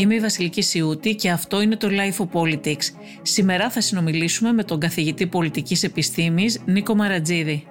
Είμαι 0.00 0.14
η 0.14 0.20
Βασιλική 0.20 0.62
Σιούτη 0.62 1.14
και 1.14 1.30
αυτό 1.30 1.60
είναι 1.60 1.76
το 1.76 1.88
Life 1.90 2.24
of 2.24 2.40
Politics. 2.40 2.94
Σήμερα 3.22 3.70
θα 3.70 3.80
συνομιλήσουμε 3.80 4.52
με 4.52 4.64
τον 4.64 4.80
καθηγητή 4.80 5.26
πολιτικής 5.26 5.82
επιστήμης 5.82 6.60
Νίκο 6.66 6.94
Μαρατζίδη. 6.94 7.66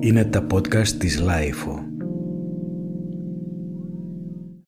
Είναι 0.00 0.24
τα 0.24 0.46
podcast 0.52 0.88
της 0.88 1.22
Life 1.22 1.95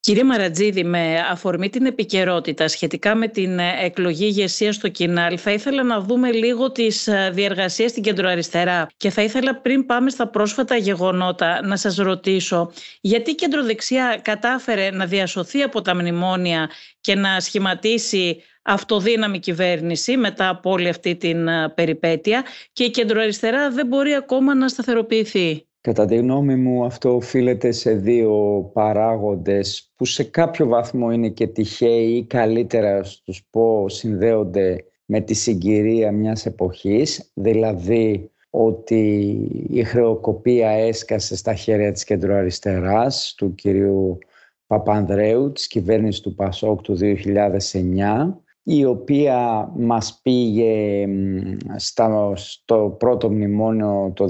Κύριε 0.08 0.24
Μαρατζίδη, 0.24 0.84
με 0.84 1.24
αφορμή 1.30 1.68
την 1.68 1.86
επικαιρότητα 1.86 2.68
σχετικά 2.68 3.14
με 3.14 3.28
την 3.28 3.58
ε, 3.58 3.72
εκλογή 3.80 4.24
ηγεσία 4.24 4.72
στο 4.72 4.88
Κινάλ, 4.88 5.38
θα 5.40 5.52
ήθελα 5.52 5.82
να 5.82 6.00
δούμε 6.00 6.32
λίγο 6.32 6.72
τις 6.72 7.06
ε, 7.06 7.30
διεργασίες 7.32 7.90
στην 7.90 8.02
κεντροαριστερά 8.02 8.86
και 8.96 9.10
θα 9.10 9.22
ήθελα 9.22 9.60
πριν 9.60 9.86
πάμε 9.86 10.10
στα 10.10 10.28
πρόσφατα 10.28 10.76
γεγονότα 10.76 11.66
να 11.66 11.76
σας 11.76 11.96
ρωτήσω 11.96 12.72
γιατί 13.00 13.30
η 13.30 13.34
κεντροδεξιά 13.34 14.20
κατάφερε 14.22 14.90
να 14.90 15.06
διασωθεί 15.06 15.62
από 15.62 15.82
τα 15.82 15.94
μνημόνια 15.94 16.70
και 17.00 17.14
να 17.14 17.40
σχηματίσει 17.40 18.42
αυτοδύναμη 18.62 19.38
κυβέρνηση 19.38 20.16
μετά 20.16 20.48
από 20.48 20.70
όλη 20.70 20.88
αυτή 20.88 21.16
την 21.16 21.48
ε, 21.48 21.68
περιπέτεια 21.68 22.44
και 22.72 22.84
η 22.84 22.90
κεντροαριστερά 22.90 23.70
δεν 23.70 23.86
μπορεί 23.86 24.14
ακόμα 24.14 24.54
να 24.54 24.68
σταθεροποιηθεί; 24.68 25.67
Κατά 25.88 26.06
τη 26.06 26.16
γνώμη 26.16 26.56
μου 26.56 26.84
αυτό 26.84 27.14
οφείλεται 27.14 27.72
σε 27.72 27.92
δύο 27.92 28.62
παράγοντες 28.72 29.92
που 29.96 30.04
σε 30.04 30.24
κάποιο 30.24 30.66
βαθμό 30.66 31.10
είναι 31.10 31.28
και 31.28 31.46
τυχαίοι 31.46 32.16
ή 32.16 32.24
καλύτερα 32.24 33.04
στους 33.04 33.44
πω 33.50 33.88
συνδέονται 33.88 34.84
με 35.04 35.20
τη 35.20 35.34
συγκυρία 35.34 36.12
μιας 36.12 36.46
εποχής, 36.46 37.30
δηλαδή 37.34 38.30
ότι 38.50 39.00
η 39.70 39.84
χρεοκοπία 39.84 40.70
έσκασε 40.70 41.36
στα 41.36 41.54
χέρια 41.54 41.92
της 41.92 42.04
κεντροαριστεράς 42.04 43.34
του 43.36 43.54
κυρίου 43.54 44.18
Παπανδρέου, 44.66 45.52
της 45.52 45.66
κυβέρνησης 45.66 46.20
του 46.20 46.34
Πασόκ 46.34 46.80
του 46.80 46.98
2009 47.00 48.42
η 48.70 48.84
οποία 48.84 49.70
μας 49.76 50.20
πήγε 50.22 51.06
στα, 51.76 52.32
στο 52.34 52.96
πρώτο 52.98 53.30
μνημόνιο 53.30 54.12
το 54.14 54.28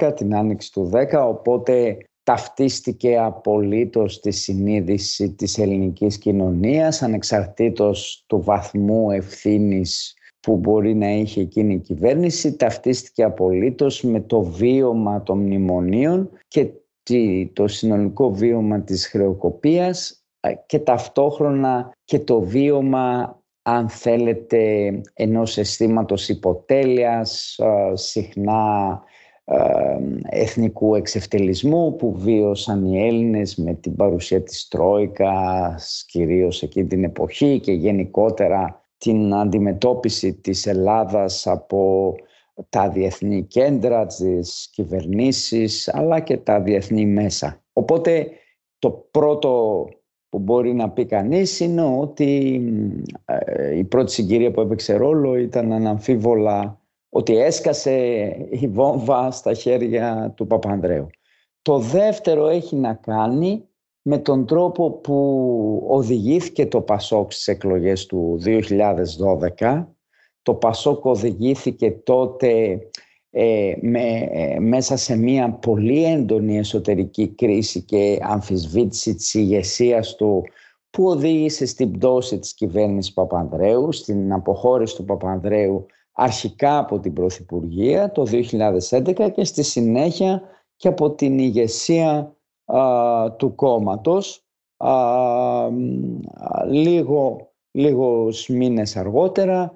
2010, 0.00 0.12
την 0.16 0.34
άνοιξη 0.34 0.72
του 0.72 0.90
10, 1.12 1.26
οπότε 1.26 1.96
ταυτίστηκε 2.22 3.18
απολύτως 3.18 4.20
τη 4.20 4.30
συνείδηση 4.30 5.34
της 5.34 5.58
ελληνικής 5.58 6.18
κοινωνίας, 6.18 7.02
ανεξαρτήτως 7.02 8.24
του 8.26 8.42
βαθμού 8.42 9.10
ευθύνης 9.10 10.14
που 10.40 10.56
μπορεί 10.56 10.94
να 10.94 11.10
είχε 11.10 11.40
εκείνη 11.40 11.74
η 11.74 11.78
κυβέρνηση, 11.78 12.56
ταυτίστηκε 12.56 13.22
απολύτως 13.22 14.02
με 14.02 14.20
το 14.20 14.42
βίωμα 14.42 15.22
των 15.22 15.38
μνημονίων 15.38 16.30
και 16.48 16.70
το 17.52 17.66
συνολικό 17.66 18.32
βίωμα 18.32 18.80
της 18.80 19.06
χρεοκοπίας 19.06 20.24
και 20.66 20.78
ταυτόχρονα 20.78 21.92
και 22.10 22.18
το 22.18 22.40
βίωμα 22.40 23.38
αν 23.62 23.88
θέλετε 23.88 24.90
ενός 25.14 25.58
αισθήματος 25.58 26.28
υποτέλειας, 26.28 27.58
συχνά 27.92 29.00
εθνικού 30.28 30.94
εξευτελισμού 30.94 31.96
που 31.96 32.12
βίωσαν 32.12 32.84
οι 32.84 33.06
Έλληνες 33.06 33.56
με 33.56 33.74
την 33.74 33.96
παρουσία 33.96 34.42
της 34.42 34.68
Τρόικας 34.68 36.04
κυρίως 36.08 36.62
εκείνη 36.62 36.86
την 36.86 37.04
εποχή 37.04 37.60
και 37.60 37.72
γενικότερα 37.72 38.84
την 38.98 39.34
αντιμετώπιση 39.34 40.34
της 40.34 40.66
Ελλάδας 40.66 41.46
από 41.46 42.14
τα 42.68 42.88
διεθνή 42.88 43.42
κέντρα, 43.42 44.06
τις 44.06 44.70
κυβερνήσεις 44.72 45.94
αλλά 45.94 46.20
και 46.20 46.36
τα 46.36 46.60
διεθνή 46.60 47.06
μέσα. 47.06 47.62
Οπότε 47.72 48.28
το 48.78 48.90
πρώτο 49.10 49.84
που 50.30 50.38
μπορεί 50.38 50.74
να 50.74 50.90
πει 50.90 51.04
κανείς 51.04 51.60
είναι 51.60 51.82
ότι 51.82 52.62
ε, 53.24 53.76
η 53.76 53.84
πρώτη 53.84 54.12
συγκυρία 54.12 54.50
που 54.50 54.60
έπαιξε 54.60 54.96
ρόλο 54.96 55.36
ήταν 55.36 55.72
αναμφίβολα 55.72 56.80
ότι 57.08 57.36
έσκασε 57.36 57.96
η 58.50 58.68
βόμβα 58.68 59.30
στα 59.30 59.54
χέρια 59.54 60.32
του 60.36 60.46
Παπανδρέου. 60.46 61.06
Το 61.62 61.78
δεύτερο 61.78 62.46
έχει 62.46 62.76
να 62.76 62.94
κάνει 62.94 63.64
με 64.02 64.18
τον 64.18 64.46
τρόπο 64.46 64.90
που 64.90 65.84
οδηγήθηκε 65.88 66.66
το 66.66 66.80
Πασόκ 66.80 67.32
στις 67.32 67.48
εκλογές 67.48 68.06
του 68.06 68.40
2012. 69.58 69.86
Το 70.42 70.54
Πασόκ 70.54 71.04
οδηγήθηκε 71.04 71.90
τότε 71.90 72.78
ε, 73.30 73.72
με, 73.80 74.28
ε, 74.30 74.58
μέσα 74.58 74.96
σε 74.96 75.16
μια 75.16 75.50
πολύ 75.50 76.04
έντονη 76.04 76.58
εσωτερική 76.58 77.28
κρίση 77.28 77.82
και 77.82 78.18
αμφισβήτηση 78.22 79.14
της 79.14 79.34
ηγεσίας 79.34 80.14
του 80.14 80.44
που 80.90 81.04
οδήγησε 81.04 81.66
στην 81.66 81.90
πτώση 81.90 82.38
της 82.38 82.54
κυβέρνησης 82.54 83.12
Παπανδρέου, 83.12 83.92
στην 83.92 84.32
αποχώρηση 84.32 84.96
του 84.96 85.04
Παπανδρέου 85.04 85.86
αρχικά 86.12 86.78
από 86.78 87.00
την 87.00 87.12
Πρωθυπουργία 87.12 88.12
το 88.12 88.26
2011 88.90 89.30
και 89.34 89.44
στη 89.44 89.62
συνέχεια 89.62 90.42
και 90.76 90.88
από 90.88 91.10
την 91.10 91.38
ηγεσία 91.38 92.36
του 93.36 93.54
κόμματος 93.54 94.44
λίγο, 96.68 97.50
λίγους 97.70 98.48
μήνες 98.48 98.96
αργότερα 98.96 99.72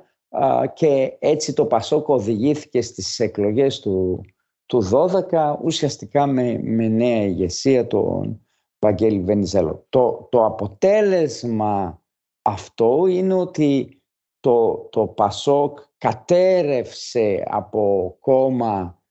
και 0.75 1.17
έτσι 1.19 1.53
το 1.53 1.65
Πασόκ 1.65 2.09
οδηγήθηκε 2.09 2.83
στις 2.83 3.21
εκλογές 3.21 3.81
του, 3.81 4.21
του 4.67 4.89
12 4.91 5.57
ουσιαστικά 5.63 6.27
με, 6.27 6.61
με 6.63 6.89
νέα 6.89 7.23
ηγεσία 7.23 7.87
τον 7.87 8.47
Βαγγέλη 8.79 9.21
Βενιζέλο. 9.21 9.87
Το, 9.89 10.29
το 10.31 10.45
αποτέλεσμα 10.45 12.03
αυτό 12.43 13.07
είναι 13.07 13.35
ότι 13.35 14.03
το, 14.41 14.89
το 14.91 15.07
Πασόκ 15.07 15.79
κατέρευσε 15.99 17.43
από 17.47 18.17
κόμμα 18.21 19.03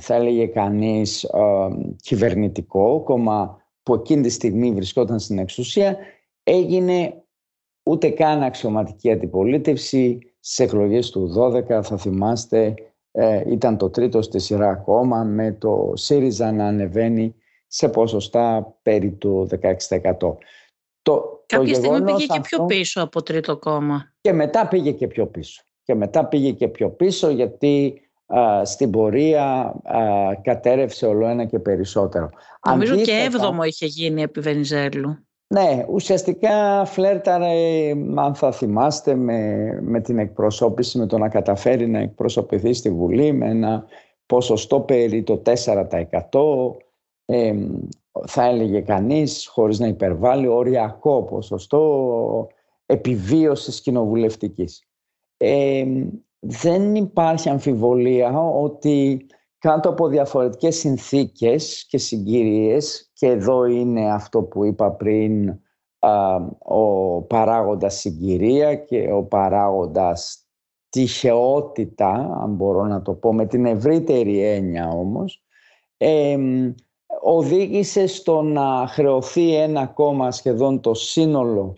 θα 0.00 0.14
έλεγε 0.14 0.46
κανείς 0.46 1.26
κυβερνητικό, 2.02 3.02
κόμμα 3.02 3.62
που 3.82 3.94
εκείνη 3.94 4.22
τη 4.22 4.28
στιγμή 4.28 4.72
βρισκόταν 4.72 5.18
στην 5.18 5.38
εξουσία, 5.38 5.96
έγινε 6.42 7.24
ούτε 7.82 8.10
καν 8.10 8.42
αξιωματική 8.42 9.12
αντιπολίτευση, 9.12 10.31
Στις 10.44 10.58
εκλογές 10.58 11.10
του 11.10 11.34
12 11.36 11.82
θα 11.82 11.96
θυμάστε 11.96 12.74
ε, 13.12 13.42
ήταν 13.46 13.76
το 13.76 13.90
τρίτο 13.90 14.22
στη 14.22 14.38
σειρά 14.38 14.74
κόμμα 14.74 15.24
με 15.24 15.52
το 15.52 15.92
ΣΥΡΙΖΑ 15.94 16.52
να 16.52 16.66
ανεβαίνει 16.66 17.34
σε 17.66 17.88
ποσοστά 17.88 18.76
περί 18.82 19.10
του 19.10 19.48
16%. 19.50 20.36
Το, 21.02 21.42
Κάποια 21.46 21.74
το 21.74 21.80
στιγμή 21.80 22.02
πήγε 22.02 22.26
και 22.26 22.40
πιο 22.40 22.64
πίσω 22.64 23.02
από 23.02 23.22
τρίτο 23.22 23.56
κόμμα. 23.56 24.12
Και 24.20 24.32
μετά 24.32 24.68
πήγε 24.68 24.92
και 24.92 25.06
πιο 25.06 25.26
πίσω. 25.26 25.62
Και 25.82 25.94
μετά 25.94 26.26
πήγε 26.26 26.50
και 26.50 26.68
πιο 26.68 26.90
πίσω 26.90 27.30
γιατί 27.30 28.02
στην 28.62 28.90
πορεία 28.90 29.44
α, 29.84 30.00
κατέρευσε 30.42 31.06
όλο 31.06 31.26
ένα 31.26 31.44
και 31.44 31.58
περισσότερο. 31.58 32.30
Νομίζω 32.68 32.92
Αντίθετα, 32.92 33.18
και 33.18 33.24
έβδομο 33.24 33.62
είχε 33.62 33.86
γίνει 33.86 34.22
επί 34.22 34.40
Βενιζέλου. 34.40 35.26
Ναι, 35.52 35.84
ουσιαστικά 35.88 36.84
φλέρταρε, 36.84 37.90
αν 38.14 38.34
θα 38.34 38.52
θυμάστε, 38.52 39.14
με, 39.14 39.78
με 39.82 40.00
την 40.00 40.18
εκπροσώπηση, 40.18 40.98
με 40.98 41.06
το 41.06 41.18
να 41.18 41.28
καταφέρει 41.28 41.86
να 41.86 41.98
εκπροσωπηθεί 41.98 42.72
στη 42.72 42.90
Βουλή 42.90 43.32
με 43.32 43.48
ένα 43.48 43.84
ποσοστό 44.26 44.80
περί 44.80 45.22
το 45.22 45.42
4%. 45.44 45.52
Ε, 47.24 47.54
θα 48.26 48.44
έλεγε 48.44 48.80
κανείς, 48.80 49.46
χωρίς 49.46 49.78
να 49.78 49.86
υπερβάλλει, 49.86 50.46
οριακό 50.46 51.22
ποσοστό 51.22 52.46
επιβίωσης 52.86 53.80
κοινοβουλευτικής. 53.80 54.82
Ε, 55.36 55.84
δεν 56.38 56.94
υπάρχει 56.94 57.48
αμφιβολία 57.48 58.38
ότι 58.38 59.26
κάτω 59.62 59.88
από 59.88 60.08
διαφορετικές 60.08 60.76
συνθήκες 60.76 61.86
και 61.88 61.98
συγκυρίες 61.98 63.10
και 63.12 63.26
εδώ 63.26 63.64
είναι 63.64 64.12
αυτό 64.12 64.42
που 64.42 64.64
είπα 64.64 64.90
πριν 64.90 65.60
ο 66.58 67.22
παράγοντας 67.22 67.94
συγκυρία 67.94 68.74
και 68.74 69.12
ο 69.12 69.22
παράγοντας 69.22 70.46
τυχεότητα, 70.88 72.38
αν 72.42 72.54
μπορώ 72.54 72.84
να 72.84 73.02
το 73.02 73.12
πω 73.14 73.34
με 73.34 73.46
την 73.46 73.66
ευρύτερη 73.66 74.44
έννοια 74.44 74.88
όμως, 74.88 75.44
οδήγησε 77.22 78.06
στο 78.06 78.42
να 78.42 78.86
χρεωθεί 78.86 79.54
ένα 79.54 79.86
κόμμα 79.86 80.30
σχεδόν 80.30 80.80
το 80.80 80.94
σύνολο 80.94 81.76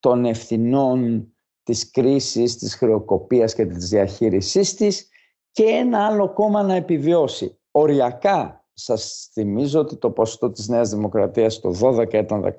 των 0.00 0.24
ευθυνών 0.24 1.28
της 1.62 1.90
κρίσης, 1.90 2.56
της 2.56 2.74
χρεοκοπίας 2.74 3.54
και 3.54 3.66
της 3.66 3.88
διαχείρισής 3.88 4.74
της 4.74 5.08
και 5.54 5.64
ένα 5.64 6.06
άλλο 6.06 6.32
κόμμα 6.32 6.62
να 6.62 6.74
επιβιώσει. 6.74 7.58
Οριακά 7.70 8.64
σας 8.72 9.28
θυμίζω 9.32 9.80
ότι 9.80 9.96
το 9.96 10.10
ποσοστό 10.10 10.50
της 10.50 10.68
Νέας 10.68 10.90
Δημοκρατίας 10.90 11.60
το 11.60 11.70
12 11.80 12.12
ήταν 12.12 12.56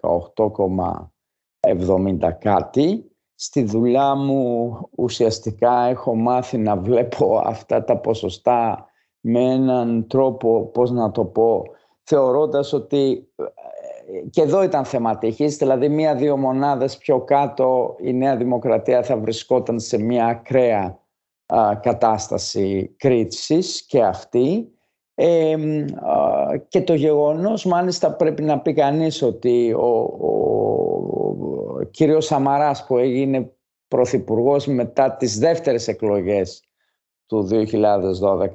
18,70 1.61 2.31
κάτι. 2.39 3.09
Στη 3.35 3.63
δουλειά 3.63 4.15
μου 4.15 4.77
ουσιαστικά 4.97 5.85
έχω 5.85 6.15
μάθει 6.15 6.57
να 6.57 6.77
βλέπω 6.77 7.41
αυτά 7.45 7.83
τα 7.83 7.97
ποσοστά 7.97 8.85
με 9.19 9.39
έναν 9.39 10.07
τρόπο, 10.07 10.65
πώς 10.65 10.91
να 10.91 11.11
το 11.11 11.25
πω, 11.25 11.63
θεωρώντας 12.03 12.73
ότι 12.73 13.29
και 14.29 14.41
εδώ 14.41 14.63
ήταν 14.63 14.85
θεματικής, 14.85 15.57
δηλαδή 15.57 15.89
μία-δύο 15.89 16.37
μονάδες 16.37 16.97
πιο 16.97 17.21
κάτω 17.21 17.95
η 17.99 18.13
Νέα 18.13 18.35
Δημοκρατία 18.35 19.03
θα 19.03 19.17
βρισκόταν 19.17 19.79
σε 19.79 19.97
μία 19.97 20.25
ακραία 20.25 20.99
κατάσταση 21.81 22.95
κρίτησης 22.97 23.85
και 23.85 24.03
αυτή. 24.03 24.69
και 26.67 26.81
το 26.81 26.93
γεγονός, 26.93 27.65
μάλιστα 27.65 28.13
πρέπει 28.13 28.43
να 28.43 28.59
πει 28.59 28.73
κανείς 28.73 29.21
ότι 29.21 29.73
ο, 29.73 29.99
ο, 30.19 30.35
ο 31.79 31.83
κύριος 31.91 32.25
Σαμαράς 32.25 32.85
που 32.85 32.97
έγινε 32.97 33.51
πρωθυπουργός 33.87 34.67
μετά 34.67 35.15
τις 35.15 35.39
δεύτερες 35.39 35.87
εκλογές 35.87 36.63
του 37.25 37.47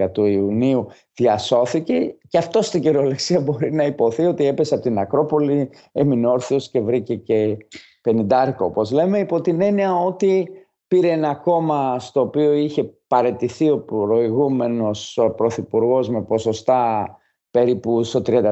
2012 0.01 0.13
του 0.13 0.25
Ιουνίου 0.25 0.87
διασώθηκε 1.15 2.17
και 2.29 2.39
αυτό 2.39 2.63
στην 2.63 2.81
κυριολεξία 2.81 3.41
μπορεί 3.41 3.73
να 3.73 3.85
υποθεί 3.85 4.25
ότι 4.25 4.47
έπεσε 4.47 4.75
από 4.75 4.83
την 4.83 4.99
Ακρόπολη, 4.99 5.71
έμεινε 5.93 6.27
όρθιος 6.27 6.71
και 6.71 6.81
βρήκε 6.81 7.15
και 7.15 7.57
πενιντάρικο 8.03 8.65
όπως 8.65 8.91
λέμε 8.91 9.19
υπό 9.19 9.41
την 9.41 9.61
έννοια 9.61 9.95
ότι 9.95 10.49
πήρε 10.91 11.11
ένα 11.11 11.35
κόμμα 11.35 11.99
στο 11.99 12.21
οποίο 12.21 12.53
είχε 12.53 12.85
παρετηθεί 13.07 13.71
ο 13.71 13.79
προηγούμενος 13.79 15.19
πρωθυπουργός 15.37 16.09
με 16.09 16.23
ποσοστά 16.23 17.09
περίπου 17.51 18.05
στο 18.05 18.23
33%. 18.27 18.51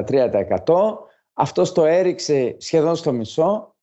Αυτός 1.33 1.71
το 1.71 1.85
έριξε 1.85 2.55
σχεδόν 2.59 2.95
στο 2.95 3.11
μισό 3.11 3.75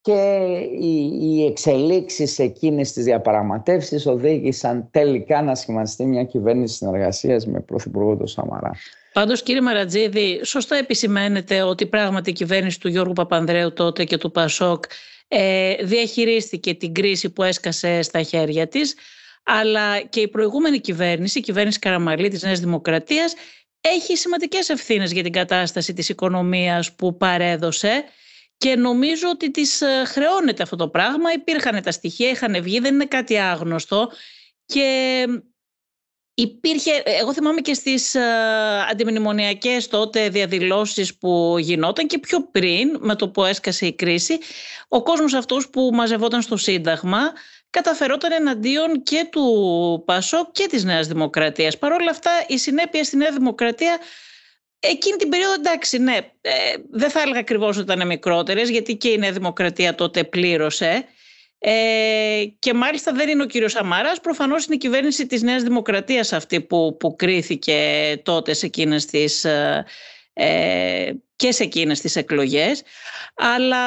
και 0.00 0.46
οι, 0.80 1.18
οι 1.22 1.44
εξελίξεις 1.44 2.38
εκείνες 2.38 2.92
τις 2.92 3.04
διαπραγματεύσεις 3.04 4.06
οδήγησαν 4.06 4.88
τελικά 4.90 5.42
να 5.42 5.54
σχηματιστεί 5.54 6.06
μια 6.06 6.24
κυβέρνηση 6.24 6.74
συνεργασίας 6.74 7.46
με 7.46 7.60
Πρωθυπουργό 7.60 8.16
του 8.16 8.26
Σαμαρά. 8.26 8.70
Πάντως 9.12 9.42
κύριε 9.42 9.60
Μαρατζίδη, 9.60 10.40
σωστά 10.44 10.76
επισημαίνεται 10.76 11.62
ότι 11.62 11.86
πράγματι 11.86 12.30
η 12.30 12.32
κυβέρνηση 12.32 12.80
του 12.80 12.88
Γιώργου 12.88 13.12
Παπανδρέου 13.12 13.72
τότε 13.72 14.04
και 14.04 14.18
του 14.18 14.30
Πασόκ 14.30 14.84
ε, 15.34 15.74
διαχειρίστηκε 15.80 16.74
την 16.74 16.92
κρίση 16.94 17.30
που 17.30 17.42
έσκασε 17.42 18.02
στα 18.02 18.22
χέρια 18.22 18.68
της 18.68 18.94
αλλά 19.42 20.00
και 20.00 20.20
η 20.20 20.28
προηγούμενη 20.28 20.80
κυβέρνηση, 20.80 21.38
η 21.38 21.42
κυβέρνηση 21.42 21.78
Καραμαλή 21.78 22.28
της 22.28 22.42
Νέας 22.42 22.60
Δημοκρατίας 22.60 23.34
έχει 23.80 24.16
σημαντικές 24.16 24.68
ευθύνες 24.68 25.12
για 25.12 25.22
την 25.22 25.32
κατάσταση 25.32 25.92
της 25.92 26.08
οικονομίας 26.08 26.92
που 26.92 27.16
παρέδωσε 27.16 28.04
και 28.56 28.76
νομίζω 28.76 29.28
ότι 29.28 29.50
τις 29.50 29.80
ε, 29.80 30.04
χρεώνεται 30.06 30.62
αυτό 30.62 30.76
το 30.76 30.88
πράγμα. 30.88 31.32
Υπήρχαν 31.32 31.82
τα 31.82 31.90
στοιχεία, 31.90 32.30
είχαν 32.30 32.62
βγει, 32.62 32.78
δεν 32.78 32.94
είναι 32.94 33.06
κάτι 33.06 33.38
άγνωστο 33.38 34.10
και 34.66 35.26
υπήρχε, 36.42 37.02
εγώ 37.04 37.32
θυμάμαι 37.32 37.60
και 37.60 37.74
στις 37.74 38.14
ε, 38.14 38.20
αντιμνημονιακές 38.90 39.88
τότε 39.88 40.28
διαδηλώσεις 40.28 41.16
που 41.16 41.56
γινόταν 41.58 42.06
και 42.06 42.18
πιο 42.18 42.48
πριν 42.50 42.98
με 43.00 43.16
το 43.16 43.28
που 43.28 43.44
έσκασε 43.44 43.86
η 43.86 43.92
κρίση, 43.92 44.38
ο 44.88 45.02
κόσμος 45.02 45.34
αυτός 45.34 45.68
που 45.68 45.90
μαζευόταν 45.92 46.42
στο 46.42 46.56
Σύνταγμα 46.56 47.32
καταφερόταν 47.70 48.32
εναντίον 48.32 49.02
και 49.02 49.28
του 49.30 50.02
Πασό 50.06 50.50
και 50.52 50.66
της 50.66 50.84
Νέας 50.84 51.06
Δημοκρατίας. 51.06 51.78
Παρ' 51.78 51.92
όλα 51.92 52.10
αυτά 52.10 52.30
η 52.46 52.58
συνέπεια 52.58 53.04
στη 53.04 53.16
Νέα 53.16 53.30
Δημοκρατία 53.30 53.98
Εκείνη 54.84 55.16
την 55.16 55.28
περίοδο 55.28 55.52
εντάξει, 55.52 55.98
ναι, 55.98 56.16
ε, 56.40 56.50
δεν 56.90 57.10
θα 57.10 57.20
έλεγα 57.20 57.38
ακριβώς 57.38 57.76
ότι 57.76 57.92
ήταν 57.92 58.06
μικρότερες, 58.06 58.70
γιατί 58.70 58.96
και 58.96 59.08
η 59.08 59.18
Νέα 59.18 59.32
Δημοκρατία 59.32 59.94
τότε 59.94 60.24
πλήρωσε. 60.24 61.04
Ε, 61.64 62.44
και 62.58 62.74
μάλιστα 62.74 63.12
δεν 63.12 63.28
είναι 63.28 63.42
ο 63.42 63.46
κύριος 63.46 63.72
Σαμάρας, 63.72 64.20
προφανώς 64.20 64.66
είναι 64.66 64.74
η 64.74 64.78
κυβέρνηση 64.78 65.26
της 65.26 65.42
Νέας 65.42 65.62
Δημοκρατίας 65.62 66.32
αυτή 66.32 66.60
που, 66.60 66.96
που 66.98 67.16
κρίθηκε 67.16 67.76
τότε 68.22 68.52
σε 68.52 68.66
εκείνες 68.66 69.06
τις, 69.06 69.44
ε, 69.44 69.84
ε 70.32 71.12
και 71.36 71.52
σε 71.52 71.62
εκείνες 71.62 72.00
τις 72.00 72.16
εκλογές. 72.16 72.82
Αλλά 73.34 73.78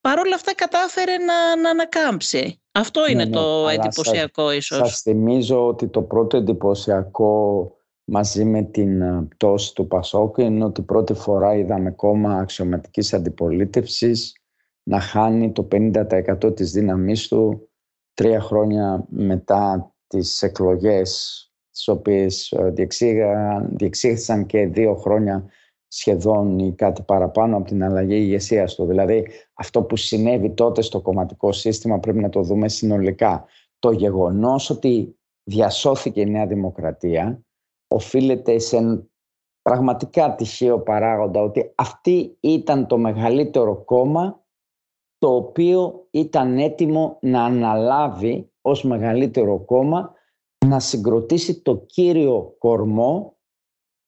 παρόλα 0.00 0.34
αυτά 0.34 0.54
κατάφερε 0.54 1.16
να, 1.16 1.56
να 1.56 1.70
ανακάμψει. 1.70 2.60
Αυτό 2.72 3.06
είναι 3.08 3.24
ναι, 3.24 3.30
ναι, 3.30 3.36
το 3.36 3.68
εντυπωσιακό 3.68 4.46
σας, 4.48 4.56
ίσως. 4.56 4.88
Σας 4.88 5.00
θυμίζω 5.00 5.66
ότι 5.66 5.88
το 5.88 6.02
πρώτο 6.02 6.36
εντυπωσιακό 6.36 7.72
μαζί 8.04 8.44
με 8.44 8.62
την 8.62 9.00
ε, 9.00 9.26
πτώση 9.28 9.74
του 9.74 9.86
Πασόκ 9.86 10.38
είναι 10.38 10.64
ότι 10.64 10.82
πρώτη 10.82 11.14
φορά 11.14 11.54
είδαμε 11.54 11.90
κόμμα 11.90 12.34
αξιωματικής 12.34 13.12
αντιπολίτευσης 13.12 14.32
να 14.88 15.00
χάνει 15.00 15.52
το 15.52 15.68
50% 15.72 16.56
της 16.56 16.72
δύναμής 16.72 17.28
του 17.28 17.68
τρία 18.14 18.40
χρόνια 18.40 19.04
μετά 19.08 19.94
τις 20.06 20.42
εκλογές 20.42 21.42
τις 21.70 21.88
οποίες 21.88 22.52
ε, 22.52 22.72
διεξήγησαν 23.70 24.46
και 24.46 24.66
δύο 24.66 24.94
χρόνια 24.94 25.50
σχεδόν 25.88 26.58
ή 26.58 26.74
κάτι 26.74 27.02
παραπάνω 27.02 27.56
από 27.56 27.66
την 27.66 27.84
αλλαγή 27.84 28.14
ηγεσίας 28.14 28.74
του. 28.74 28.86
Δηλαδή 28.86 29.26
αυτό 29.54 29.82
που 29.82 29.96
συνέβη 29.96 30.50
τότε 30.50 30.82
στο 30.82 31.00
κομματικό 31.00 31.52
σύστημα 31.52 31.98
πρέπει 31.98 32.18
να 32.18 32.28
το 32.28 32.42
δούμε 32.42 32.68
συνολικά. 32.68 33.44
Το 33.78 33.90
γεγονός 33.90 34.70
ότι 34.70 35.18
διασώθηκε 35.42 36.20
η 36.20 36.30
Νέα 36.30 36.46
Δημοκρατία 36.46 37.42
οφείλεται 37.88 38.58
σε 38.58 39.08
πραγματικά 39.62 40.34
τυχαίο 40.34 40.80
παράγοντα 40.80 41.42
ότι 41.42 41.72
αυτή 41.74 42.36
ήταν 42.40 42.86
το 42.86 42.98
μεγαλύτερο 42.98 43.84
κόμμα 43.84 44.46
το 45.18 45.34
οποίο 45.34 46.06
ήταν 46.10 46.58
έτοιμο 46.58 47.18
να 47.20 47.44
αναλάβει 47.44 48.50
ως 48.60 48.84
μεγαλύτερο 48.84 49.58
κόμμα 49.58 50.12
να 50.66 50.80
συγκροτήσει 50.80 51.60
το 51.60 51.76
κύριο 51.86 52.54
κορμό 52.58 53.36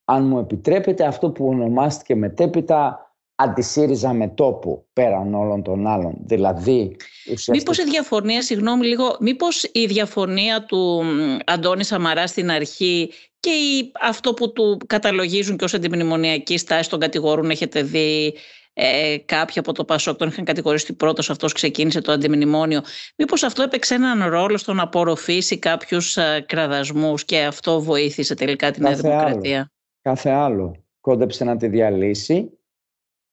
αν 0.04 0.26
μου 0.26 0.38
επιτρέπετε 0.38 1.04
αυτό 1.04 1.30
που 1.30 1.46
ονομάστηκε 1.46 2.14
μετέπειτα 2.14 3.04
αντισύριζα 3.34 4.12
με 4.12 4.28
τόπο 4.28 4.86
πέραν 4.92 5.34
όλων 5.34 5.62
των 5.62 5.86
άλλων. 5.86 6.14
Δηλαδή, 6.20 6.96
ουσιαστικά... 7.20 7.56
Μήπως 7.56 7.78
η 7.78 7.84
διαφωνία, 7.84 8.42
συγγνώμη 8.42 8.86
λίγο, 8.86 9.16
μήπως 9.20 9.64
η 9.72 9.86
διαφωνία 9.86 10.64
του 10.64 11.02
Αντώνη 11.46 11.84
Σαμαρά 11.84 12.26
στην 12.26 12.50
αρχή 12.50 13.10
και 13.40 13.50
η, 13.50 13.92
αυτό 14.00 14.34
που 14.34 14.52
του 14.52 14.78
καταλογίζουν 14.86 15.56
και 15.56 15.64
ως 15.64 15.74
αντιμνημονιακή 15.74 16.58
στάση 16.58 16.90
τον 16.90 17.00
κατηγορούν, 17.00 17.50
έχετε 17.50 17.82
δει 17.82 18.34
ε, 18.82 19.18
κάποιοι 19.18 19.58
από 19.58 19.72
το 19.72 19.84
Πασόκ 19.84 20.16
τον 20.16 20.28
είχαν 20.28 20.44
κατηγορήσει 20.44 20.84
ότι 20.84 20.94
πρώτος 20.94 21.30
αυτός 21.30 21.52
ξεκίνησε 21.52 22.00
το 22.00 22.12
αντιμνημόνιο. 22.12 22.80
Μήπως 23.16 23.42
αυτό 23.42 23.62
έπαιξε 23.62 23.94
έναν 23.94 24.28
ρόλο 24.28 24.56
στο 24.56 24.72
να 24.72 24.82
απορροφήσει 24.82 25.58
κάποιους 25.58 26.16
ε, 26.16 26.44
κραδασμούς 26.48 27.24
και 27.24 27.44
αυτό 27.44 27.80
βοήθησε 27.80 28.34
τελικά 28.34 28.70
την 28.70 28.82
Νέα 28.82 28.94
Δημοκρατία; 28.94 29.72
Κάθε 30.02 30.30
άλλο. 30.30 30.74
Κόντεψε 31.00 31.44
να 31.44 31.56
τη 31.56 31.68
διαλύσει 31.68 32.50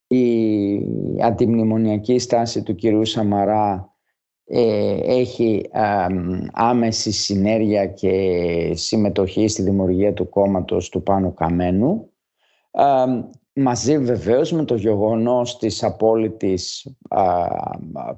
η 0.07 0.23
αντιμνημονιακή 1.21 2.19
στάση 2.19 2.63
του 2.63 2.75
κυρίου 2.75 3.05
Σαμαρά 3.05 3.91
ε, 4.45 4.97
έχει 5.03 5.69
άμεση 6.51 7.11
συνέργεια 7.11 7.85
και 7.85 8.71
συμμετοχή 8.75 9.47
στη 9.47 9.61
δημιουργία 9.61 10.13
του 10.13 10.29
κόμματος 10.29 10.89
του 10.89 11.03
Πάνου 11.03 11.33
Καμένου 11.33 12.11
μαζί 13.59 13.97
βεβαίως 13.97 14.51
με 14.51 14.63
το 14.63 14.75
γεγονός 14.75 15.57
της 15.57 15.83
απόλυτης 15.83 16.95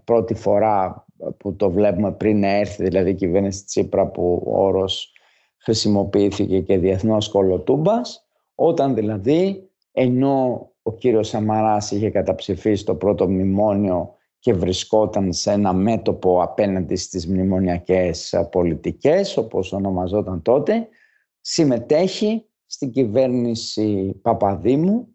πρώτη 0.03 0.34
φορά 0.34 1.05
που 1.38 1.55
το 1.55 1.72
βλέπουμε 1.72 2.12
πριν 2.12 2.43
έρθει 2.43 2.84
δηλαδή 2.84 3.10
η 3.10 3.15
κυβέρνηση 3.15 3.65
Τσίπρα 3.65 4.08
που 4.08 4.43
ο 4.46 4.63
όρος 4.65 5.13
χρησιμοποιήθηκε 5.58 6.60
και 6.60 6.77
διεθνώς 6.77 7.29
κολοτούμπας 7.29 8.27
όταν 8.55 8.96
δηλαδή 8.96 9.69
ενώ 9.91 10.69
ο 10.81 10.93
κύριος 10.93 11.27
Σαμαράς 11.27 11.91
είχε 11.91 12.10
καταψηφίσει 12.10 12.86
το 12.86 12.96
πρώτο 12.96 13.29
μνημόνιο 13.29 14.13
και 14.39 14.53
βρισκόταν 14.53 15.34
σε 15.34 15.51
ένα 15.51 15.74
μέτωπο 15.74 16.41
απέναντι 16.41 16.96
στις 16.96 17.27
μνημονιακές 17.27 18.48
πολιτικές, 18.51 19.38
όπως 19.38 19.74
ονομαζόταν 19.74 20.41
τότε, 20.41 20.88
συμμετέχει 21.41 22.46
στην 22.65 22.91
κυβέρνηση 22.91 24.19
Παπαδήμου, 24.22 25.08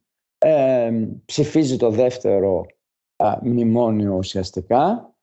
ε, 0.45 0.91
ψηφίζει 1.25 1.77
το 1.77 1.91
δεύτερο 1.91 2.65
μνημόνιο 3.43 4.15
ουσιαστικά 4.15 5.15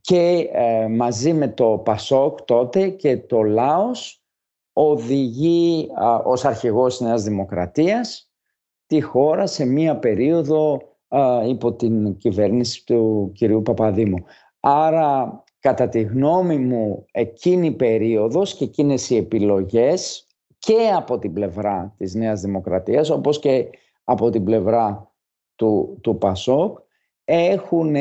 και 0.00 0.48
ε, 0.52 0.86
μαζί 0.88 1.32
με 1.32 1.48
το 1.48 1.78
Πασόκ 1.84 2.42
τότε 2.42 2.88
και 2.88 3.16
το 3.16 3.42
Λάος 3.42 4.22
οδηγεί 4.72 5.88
α, 6.02 6.14
ως 6.14 6.44
αρχηγός 6.44 6.96
της 6.96 7.06
Νέας 7.06 7.22
Δημοκρατίας 7.22 8.32
τη 8.86 9.00
χώρα 9.00 9.46
σε 9.46 9.64
μία 9.64 9.98
περίοδο 9.98 10.80
υπό 11.48 11.72
την 11.72 12.16
κυβέρνηση 12.16 12.84
του 12.84 13.30
κυρίου 13.34 13.62
Παπαδήμου. 13.62 14.24
Άρα, 14.60 15.44
κατά 15.58 15.88
τη 15.88 16.02
γνώμη 16.02 16.58
μου, 16.58 17.06
εκείνη 17.10 17.66
η 17.66 17.72
περίοδος 17.72 18.54
και 18.54 18.64
εκείνες 18.64 19.10
οι 19.10 19.16
επιλογές 19.16 20.27
και 20.58 20.90
από 20.96 21.18
την 21.18 21.32
πλευρά 21.32 21.94
της 21.96 22.14
Νέας 22.14 22.40
Δημοκρατίας, 22.40 23.10
όπως 23.10 23.38
και 23.38 23.70
από 24.04 24.30
την 24.30 24.44
πλευρά 24.44 25.12
του, 25.54 25.98
του 26.00 26.18
Πασόκ, 26.18 26.78
έχουν 27.24 27.94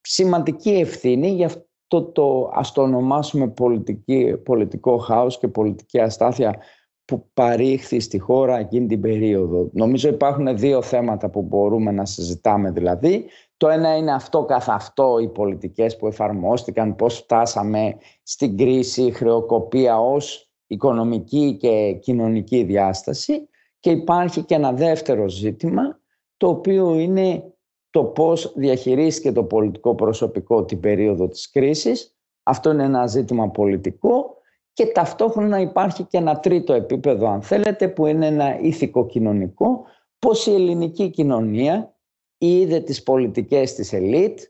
σημαντική 0.00 0.70
ευθύνη 0.70 1.28
για 1.28 1.50
το, 1.86 2.02
το 2.02 2.50
ας 2.54 2.72
το 2.72 2.82
ονομάσουμε 2.82 3.48
πολιτική, 3.48 4.36
πολιτικό 4.44 4.96
χάος 4.96 5.38
και 5.38 5.48
πολιτική 5.48 6.00
αστάθεια 6.00 6.58
που 7.04 7.30
παρήχθη 7.34 8.00
στη 8.00 8.18
χώρα 8.18 8.58
εκείνη 8.58 8.86
την 8.86 9.00
περίοδο. 9.00 9.68
Νομίζω 9.72 10.08
υπάρχουν 10.08 10.58
δύο 10.58 10.82
θέματα 10.82 11.30
που 11.30 11.42
μπορούμε 11.42 11.90
να 11.90 12.04
συζητάμε 12.04 12.70
δηλαδή. 12.70 13.24
Το 13.56 13.68
ένα 13.68 13.96
είναι 13.96 14.12
αυτό 14.12 14.44
καθ' 14.44 14.68
αυτό 14.68 15.18
οι 15.18 15.28
πολιτικές 15.28 15.96
που 15.96 16.06
εφαρμόστηκαν, 16.06 16.96
πώς 16.96 17.18
φτάσαμε 17.18 17.96
στην 18.22 18.56
κρίση, 18.56 19.02
η 19.02 19.10
χρεοκοπία 19.10 20.00
ως 20.00 20.47
οικονομική 20.68 21.56
και 21.60 21.98
κοινωνική 22.00 22.62
διάσταση 22.62 23.48
και 23.80 23.90
υπάρχει 23.90 24.42
και 24.42 24.54
ένα 24.54 24.72
δεύτερο 24.72 25.28
ζήτημα 25.28 26.00
το 26.36 26.48
οποίο 26.48 26.94
είναι 26.94 27.52
το 27.90 28.04
πώς 28.04 28.52
διαχειρίστηκε 28.56 29.32
το 29.32 29.44
πολιτικό 29.44 29.94
προσωπικό 29.94 30.64
την 30.64 30.80
περίοδο 30.80 31.28
της 31.28 31.50
κρίσης. 31.50 32.16
Αυτό 32.42 32.70
είναι 32.70 32.84
ένα 32.84 33.06
ζήτημα 33.06 33.50
πολιτικό 33.50 34.36
και 34.72 34.86
ταυτόχρονα 34.86 35.60
υπάρχει 35.60 36.04
και 36.04 36.16
ένα 36.16 36.40
τρίτο 36.40 36.72
επίπεδο 36.72 37.28
αν 37.28 37.42
θέλετε 37.42 37.88
που 37.88 38.06
είναι 38.06 38.26
ένα 38.26 38.60
ηθικο-κοινωνικό 38.60 39.84
πώς 40.18 40.46
η 40.46 40.54
ελληνική 40.54 41.10
κοινωνία 41.10 41.94
είδε 42.38 42.80
τις 42.80 43.02
πολιτικές 43.02 43.74
της 43.74 43.92
ελίτ 43.92 44.40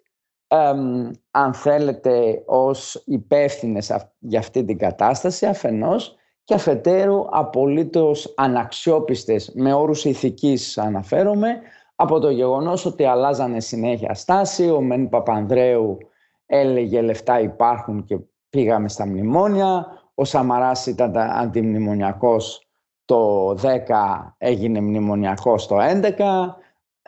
αν 1.31 1.55
θέλετε 1.55 2.43
ως 2.47 3.03
υπεύθυνες 3.07 3.97
για 4.19 4.39
αυτή 4.39 4.65
την 4.65 4.79
κατάσταση 4.79 5.47
αφενός 5.47 6.17
και 6.45 6.55
αφετέρου 6.55 7.25
απολύτως 7.31 8.35
αναξιόπιστες 8.37 9.53
με 9.55 9.73
όρους 9.73 10.05
ηθικής 10.05 10.79
αναφέρομαι 10.79 11.61
από 11.95 12.19
το 12.19 12.31
γεγονός 12.31 12.85
ότι 12.85 13.05
αλλάζανε 13.05 13.61
συνέχεια 13.61 14.15
στάση. 14.15 14.71
Ο 14.71 14.81
Μεν 14.81 15.09
Παπανδρέου 15.09 15.99
έλεγε 16.47 17.01
λεφτά 17.01 17.41
υπάρχουν 17.41 18.05
και 18.05 18.19
πήγαμε 18.49 18.89
στα 18.89 19.07
μνημόνια. 19.07 19.87
Ο 20.15 20.25
Σαμαράς 20.25 20.87
ήταν 20.87 21.17
αντιμνημονιακός 21.17 22.69
το 23.05 23.51
10, 23.51 24.35
έγινε 24.39 24.81
μνημονιακός 24.81 25.67
το 25.67 25.77
11. 25.81 26.58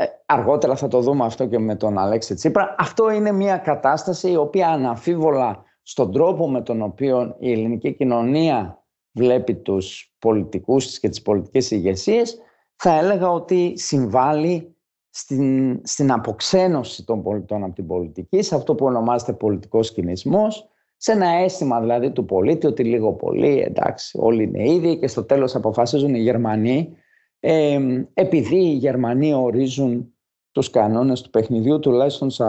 Ε, 0.01 0.07
αργότερα 0.27 0.77
θα 0.77 0.89
το 0.89 1.01
δούμε 1.01 1.25
αυτό 1.25 1.47
και 1.47 1.59
με 1.59 1.77
τον 1.77 1.99
Αλέξη 1.99 2.35
Τσίπρα. 2.35 2.75
Αυτό 2.79 3.11
είναι 3.11 3.33
μια 3.33 3.57
κατάσταση 3.57 4.31
η 4.31 4.37
οποία 4.37 4.69
αναμφίβολα 4.69 5.65
στον 5.83 6.13
τρόπο 6.13 6.51
με 6.51 6.63
τον 6.63 6.83
οποίο 6.83 7.37
η 7.39 7.53
ελληνική 7.53 7.93
κοινωνία 7.93 8.85
βλέπει 9.13 9.55
τους 9.55 10.15
πολιτικούς 10.19 11.01
και 11.01 11.09
τις 11.09 11.23
πολιτικές 11.23 11.71
ηγεσίες, 11.71 12.39
θα 12.77 12.99
έλεγα 12.99 13.31
ότι 13.31 13.73
συμβάλλει 13.77 14.77
στην, 15.11 15.81
στην 15.85 16.13
αποξένωση 16.13 17.05
των 17.05 17.23
πολιτών 17.23 17.65
από 17.65 17.75
την 17.75 17.87
πολιτική, 17.87 18.43
σε 18.43 18.55
αυτό 18.55 18.75
που 18.75 18.87
ονομάζεται 18.87 19.33
πολιτικός 19.33 19.93
κινησμός, 19.93 20.69
σε 20.97 21.13
ένα 21.13 21.29
αίσθημα 21.29 21.81
δηλαδή 21.81 22.11
του 22.11 22.25
πολίτη 22.25 22.67
ότι 22.67 22.85
λίγο 22.85 23.13
πολύ 23.13 23.61
εντάξει 23.61 24.19
όλοι 24.23 24.43
είναι 24.43 24.73
ίδιοι 24.73 24.99
και 24.99 25.07
στο 25.07 25.25
τέλος 25.25 25.55
αποφασίζουν 25.55 26.15
οι 26.15 26.21
Γερμανοί 26.21 26.97
ε, 27.41 27.81
επειδή 28.15 28.57
οι 28.57 28.75
Γερμανοί 28.75 29.35
ορίζουν 29.35 30.15
τους 30.51 30.71
κανόνες 30.71 31.21
του 31.21 31.31
παιχνιδιού 31.31 31.79
τουλάχιστον 31.79 32.31
σε, 32.31 32.45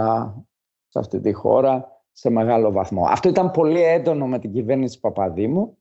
σε 0.87 0.99
αυτή 0.99 1.19
τη 1.19 1.31
χώρα 1.31 2.03
σε 2.11 2.29
μεγάλο 2.29 2.71
βαθμό. 2.71 3.05
Αυτό 3.07 3.29
ήταν 3.29 3.51
πολύ 3.51 3.83
έντονο 3.83 4.27
με 4.27 4.39
την 4.39 4.51
κυβέρνηση 4.51 4.99
Παπαδήμου 4.99 5.77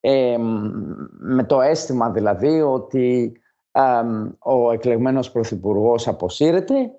ε, 0.00 0.36
με 1.18 1.44
το 1.44 1.60
αίσθημα 1.60 2.10
δηλαδή 2.10 2.60
ότι 2.60 3.32
ο 4.38 4.72
εκλεγμένος 4.72 5.30
Πρωθυπουργός 5.30 6.08
αποσύρεται. 6.08 6.92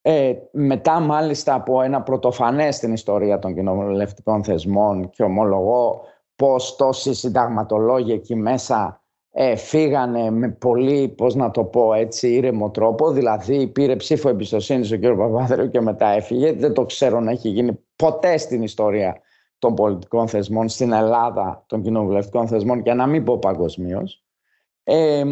Ε, 0.00 0.34
μετά 0.52 1.00
μάλιστα 1.00 1.54
από 1.54 1.82
ένα 1.82 2.02
πρωτοφανές 2.02 2.76
στην 2.76 2.92
ιστορία 2.92 3.38
των 3.38 3.54
κοινοβουλευτικών 3.54 4.44
θεσμών 4.44 5.10
και 5.10 5.22
ομολογώ 5.22 6.00
πως 6.36 6.76
τόσοι 6.76 7.14
συνταγματολόγοι 7.14 8.12
εκεί 8.12 8.34
μέσα 8.34 9.02
ε, 9.38 9.56
φύγανε 9.56 10.30
με 10.30 10.48
πολύ, 10.48 11.08
πώς 11.08 11.34
να 11.34 11.50
το 11.50 11.64
πω 11.64 11.94
έτσι, 11.94 12.28
ήρεμο 12.28 12.70
τρόπο. 12.70 13.10
Δηλαδή 13.10 13.66
πήρε 13.66 13.96
ψήφο 13.96 14.28
εμπιστοσύνη 14.28 14.92
ο 14.94 14.98
κ. 14.98 15.16
Παπαδρέου 15.16 15.70
και 15.70 15.80
μετά 15.80 16.08
έφυγε. 16.08 16.52
Δεν 16.52 16.72
το 16.72 16.84
ξέρω 16.84 17.20
να 17.20 17.30
έχει 17.30 17.48
γίνει 17.48 17.78
ποτέ 17.96 18.36
στην 18.36 18.62
ιστορία 18.62 19.20
των 19.58 19.74
πολιτικών 19.74 20.28
θεσμών 20.28 20.68
στην 20.68 20.92
Ελλάδα, 20.92 21.64
των 21.66 21.82
κοινοβουλευτικών 21.82 22.48
θεσμών 22.48 22.82
και 22.82 22.92
να 22.92 23.06
μην 23.06 23.24
πω 23.24 23.38
παγκοσμίως. 23.38 24.24
Ε, 24.84 25.24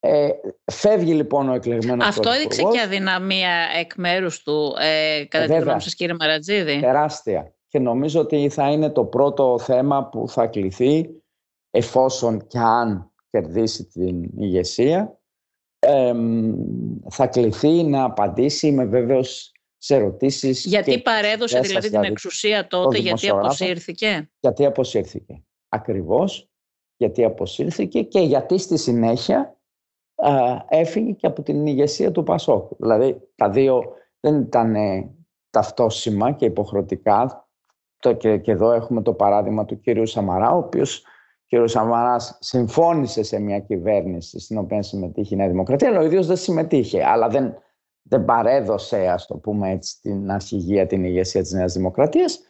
ε, 0.00 0.28
φεύγει 0.72 1.12
λοιπόν 1.12 1.48
ο 1.48 1.54
εκλεγμένος 1.54 2.06
Αυτό 2.06 2.30
έδειξε 2.30 2.62
και 2.62 2.80
αδυναμία 2.80 3.54
εκ 3.78 3.92
μέρους 3.96 4.42
του, 4.42 4.74
ε, 4.80 5.24
κατά 5.24 5.46
τη 5.46 5.60
γνώμη 5.60 5.80
σας, 5.80 5.94
κύριε 5.94 6.16
Μαρατζίδη. 6.20 6.80
Τεράστια. 6.80 7.54
Και 7.68 7.78
νομίζω 7.78 8.20
ότι 8.20 8.48
θα 8.48 8.70
είναι 8.70 8.90
το 8.90 9.04
πρώτο 9.04 9.58
θέμα 9.58 10.08
που 10.08 10.28
θα 10.28 10.46
κληθεί 10.46 11.22
εφόσον 11.76 12.46
και 12.46 12.58
αν 12.58 13.10
κερδίσει 13.30 13.84
την 13.84 14.22
ηγεσία. 14.36 15.20
θα 17.10 17.26
κληθεί 17.26 17.82
να 17.82 18.04
απαντήσει 18.04 18.72
με 18.72 18.84
βέβαιος 18.84 19.52
σε 19.76 19.94
ερωτήσεις. 19.94 20.64
Γιατί 20.64 21.02
παρέδωσε 21.02 21.60
δηλαδή 21.60 21.80
την 21.80 21.90
δηλαδή 21.90 22.06
εξουσία 22.06 22.66
τότε, 22.66 22.98
γιατί 22.98 23.28
αποσύρθηκε; 23.28 24.30
Γιατί 24.40 24.66
αποσύρθηκε. 24.66 25.42
Ακριβώς 25.68 26.50
γιατί 26.96 27.24
αποσύρθηκε 27.24 28.02
και 28.02 28.20
γιατί 28.20 28.58
στη 28.58 28.78
συνέχεια 28.78 29.56
έφυγε 30.68 31.12
και 31.12 31.26
από 31.26 31.42
την 31.42 31.66
ηγεσία 31.66 32.10
του 32.10 32.22
Πασόκ. 32.22 32.70
Δηλαδή 32.78 33.28
τα 33.34 33.50
δύο 33.50 33.82
δεν 34.20 34.40
ήταν 34.40 34.74
ταυτόσιμα 35.50 36.32
και 36.32 36.44
υποχρεωτικά. 36.44 37.48
Το, 37.98 38.12
και, 38.12 38.38
και 38.38 38.50
εδώ 38.50 38.72
έχουμε 38.72 39.02
το 39.02 39.12
παράδειγμα 39.12 39.64
του 39.64 39.80
κύριου 39.80 40.06
Σαμαρά, 40.06 40.50
ο 40.50 40.56
οποίος 40.56 41.04
ο 41.50 41.66
Σαμαράς 41.66 42.38
συμφώνησε 42.40 43.22
σε 43.22 43.38
μια 43.38 43.58
κυβέρνηση 43.60 44.38
στην 44.38 44.58
οποία 44.58 44.82
συμμετείχε 44.82 45.34
η 45.34 45.38
Νέα 45.38 45.48
Δημοκρατία, 45.48 45.88
αλλά 45.88 45.98
ο 45.98 46.04
ίδιος 46.04 46.26
δεν 46.26 46.36
συμμετείχε. 46.36 47.04
Αλλά 47.04 47.28
δεν, 47.28 47.54
δεν 48.02 48.24
παρέδωσε, 48.24 49.08
ας 49.08 49.26
το 49.26 49.34
πούμε 49.34 49.70
έτσι, 49.70 50.00
την 50.00 50.30
αρχηγία, 50.30 50.86
την 50.86 51.04
ηγεσία 51.04 51.42
της 51.42 51.52
Νέας 51.52 51.72
Δημοκρατίας. 51.72 52.40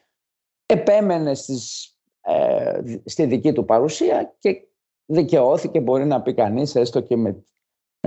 Επέμενε 0.67 1.35
στις, 1.35 1.95
ε, 2.21 2.81
στη 3.05 3.25
δική 3.25 3.53
του 3.53 3.65
παρουσία 3.65 4.35
και 4.38 4.62
δικαιώθηκε, 5.07 5.81
μπορεί 5.81 6.07
να 6.07 6.23
πει 6.23 6.35
κανείς, 6.35 6.75
έστω 6.75 7.00
και 7.00 7.17
με 7.17 7.45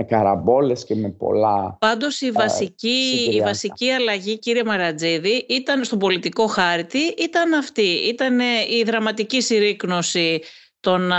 με 0.00 0.06
καραμπόλες 0.06 0.84
και 0.84 0.94
με 0.94 1.10
πολλά... 1.10 1.76
Πάντως 1.80 2.20
η 2.20 2.30
βασική, 2.30 3.30
η 3.32 3.40
βασική 3.40 3.90
αλλαγή 3.90 4.38
κύριε 4.38 4.64
Μαρατζίδη 4.64 5.46
ήταν 5.48 5.84
στον 5.84 5.98
πολιτικό 5.98 6.46
χάρτη 6.46 6.98
ήταν 6.98 7.52
αυτή. 7.52 7.88
Ήταν 8.08 8.40
η 8.70 8.82
δραματική 8.82 9.40
συρρήκνωση 9.40 10.40
των, 10.80 11.12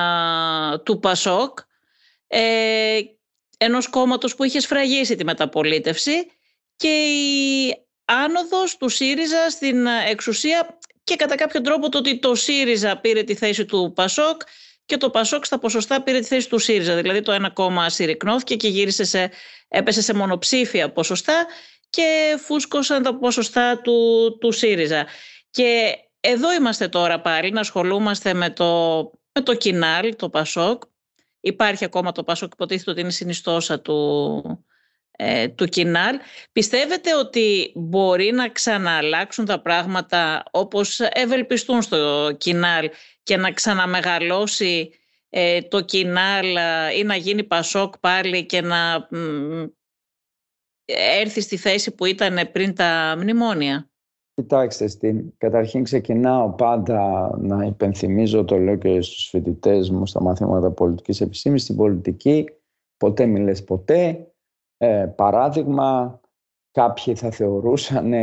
του 0.83 0.99
Πασόκ 0.99 1.59
ε, 2.27 2.99
ενός 3.57 3.87
κόμματος 3.89 4.35
που 4.35 4.43
είχε 4.43 4.59
σφραγίσει 4.59 5.15
τη 5.15 5.23
μεταπολίτευση 5.23 6.31
και 6.75 6.87
η 6.87 7.75
άνοδος 8.05 8.77
του 8.77 8.89
ΣΥΡΙΖΑ 8.89 9.49
στην 9.49 9.85
εξουσία 9.85 10.79
και 11.03 11.15
κατά 11.15 11.35
κάποιο 11.35 11.61
τρόπο 11.61 11.89
το 11.89 11.97
ότι 11.97 12.19
το 12.19 12.35
ΣΥΡΙΖΑ 12.35 12.97
πήρε 12.97 13.23
τη 13.23 13.35
θέση 13.35 13.65
του 13.65 13.91
Πασόκ 13.95 14.41
και 14.85 14.97
το 14.97 15.09
Πασόκ 15.09 15.45
στα 15.45 15.59
ποσοστά 15.59 16.03
πήρε 16.03 16.19
τη 16.19 16.25
θέση 16.25 16.49
του 16.49 16.59
ΣΥΡΙΖΑ. 16.59 16.95
Δηλαδή 16.95 17.21
το 17.21 17.31
ένα 17.31 17.49
κόμμα 17.49 17.89
συρρυκνώθηκε 17.89 18.55
και 18.55 18.67
γύρισε 18.67 19.03
σε, 19.03 19.31
έπεσε 19.67 20.01
σε 20.01 20.13
μονοψήφια 20.13 20.91
ποσοστά 20.91 21.45
και 21.89 22.37
φούσκωσαν 22.43 23.03
τα 23.03 23.15
ποσοστά 23.15 23.81
του, 23.81 24.37
του 24.41 24.51
ΣΥΡΙΖΑ. 24.51 25.05
Και 25.49 25.95
εδώ 26.19 26.53
είμαστε 26.53 26.87
τώρα 26.87 27.21
πάλι 27.21 27.51
να 27.51 27.59
ασχολούμαστε 27.59 28.33
με 28.33 28.49
το, 28.49 29.11
με 29.33 29.41
το 29.41 29.55
Κινάλ, 29.55 30.15
το 30.15 30.29
Πασόκ. 30.29 30.83
Υπάρχει 31.39 31.85
ακόμα 31.85 32.11
το 32.11 32.23
Πασόκ, 32.23 32.53
υποτίθεται 32.53 32.91
ότι 32.91 33.01
είναι 33.01 33.11
συνιστόσα 33.11 33.81
του, 33.81 34.65
ε, 35.11 35.47
του 35.47 35.65
Κινάλ. 35.65 36.19
Πιστεύετε 36.51 37.15
ότι 37.15 37.71
μπορεί 37.75 38.31
να 38.31 38.49
ξανααλλάξουν 38.49 39.45
τα 39.45 39.61
πράγματα 39.61 40.43
όπως 40.51 40.99
ευελπιστούν 40.99 41.81
στο 41.81 42.31
Κινάλ 42.37 42.89
και 43.23 43.37
να 43.37 43.51
ξαναμεγαλώσει 43.51 44.91
ε, 45.29 45.61
το 45.61 45.81
Κινάλ 45.81 46.45
ή 46.97 47.03
να 47.03 47.15
γίνει 47.15 47.43
Πασόκ 47.43 47.97
πάλι 47.99 48.45
και 48.45 48.61
να 48.61 49.07
έρθει 50.85 51.41
στη 51.41 51.57
θέση 51.57 51.91
που 51.91 52.05
ήταν 52.05 52.51
πριν 52.51 52.75
τα 52.75 53.15
μνημόνια; 53.17 53.90
Κοιτάξτε, 54.41 54.87
στην... 54.87 55.33
καταρχήν 55.37 55.83
ξεκινάω 55.83 56.49
πάντα 56.49 57.31
να 57.41 57.65
υπενθυμίζω, 57.65 58.45
το 58.45 58.57
λέω 58.57 58.75
και 58.75 59.01
στους 59.01 59.29
φοιτητές 59.29 59.89
μου 59.89 60.05
στα 60.05 60.21
μαθήματα 60.21 60.71
πολιτικής 60.71 61.21
επιστήμης, 61.21 61.63
στην 61.63 61.75
πολιτική 61.75 62.45
ποτέ 62.97 63.25
μιλες 63.25 63.63
ποτέ. 63.63 64.27
Ε, 64.77 65.05
παράδειγμα, 65.15 66.19
κάποιοι 66.71 67.15
θα 67.15 67.31
θεωρούσαν 67.31 68.13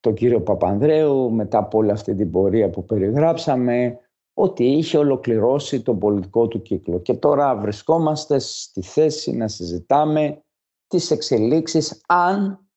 τον 0.00 0.14
κύριο 0.14 0.42
Παπανδρέου 0.42 1.30
μετά 1.30 1.58
από 1.58 1.78
όλη 1.78 1.90
αυτή 1.90 2.14
την 2.14 2.30
πορεία 2.30 2.70
που 2.70 2.84
περιγράψαμε 2.84 3.98
ότι 4.34 4.64
είχε 4.64 4.98
ολοκληρώσει 4.98 5.82
τον 5.82 5.98
πολιτικό 5.98 6.48
του 6.48 6.62
κύκλο. 6.62 7.00
Και 7.00 7.14
τώρα 7.14 7.56
βρισκόμαστε 7.56 8.38
στη 8.38 8.82
θέση 8.82 9.32
να 9.32 9.48
συζητάμε 9.48 10.42
τις 10.86 11.10
εξελίξεις 11.10 12.02
αν 12.06 12.68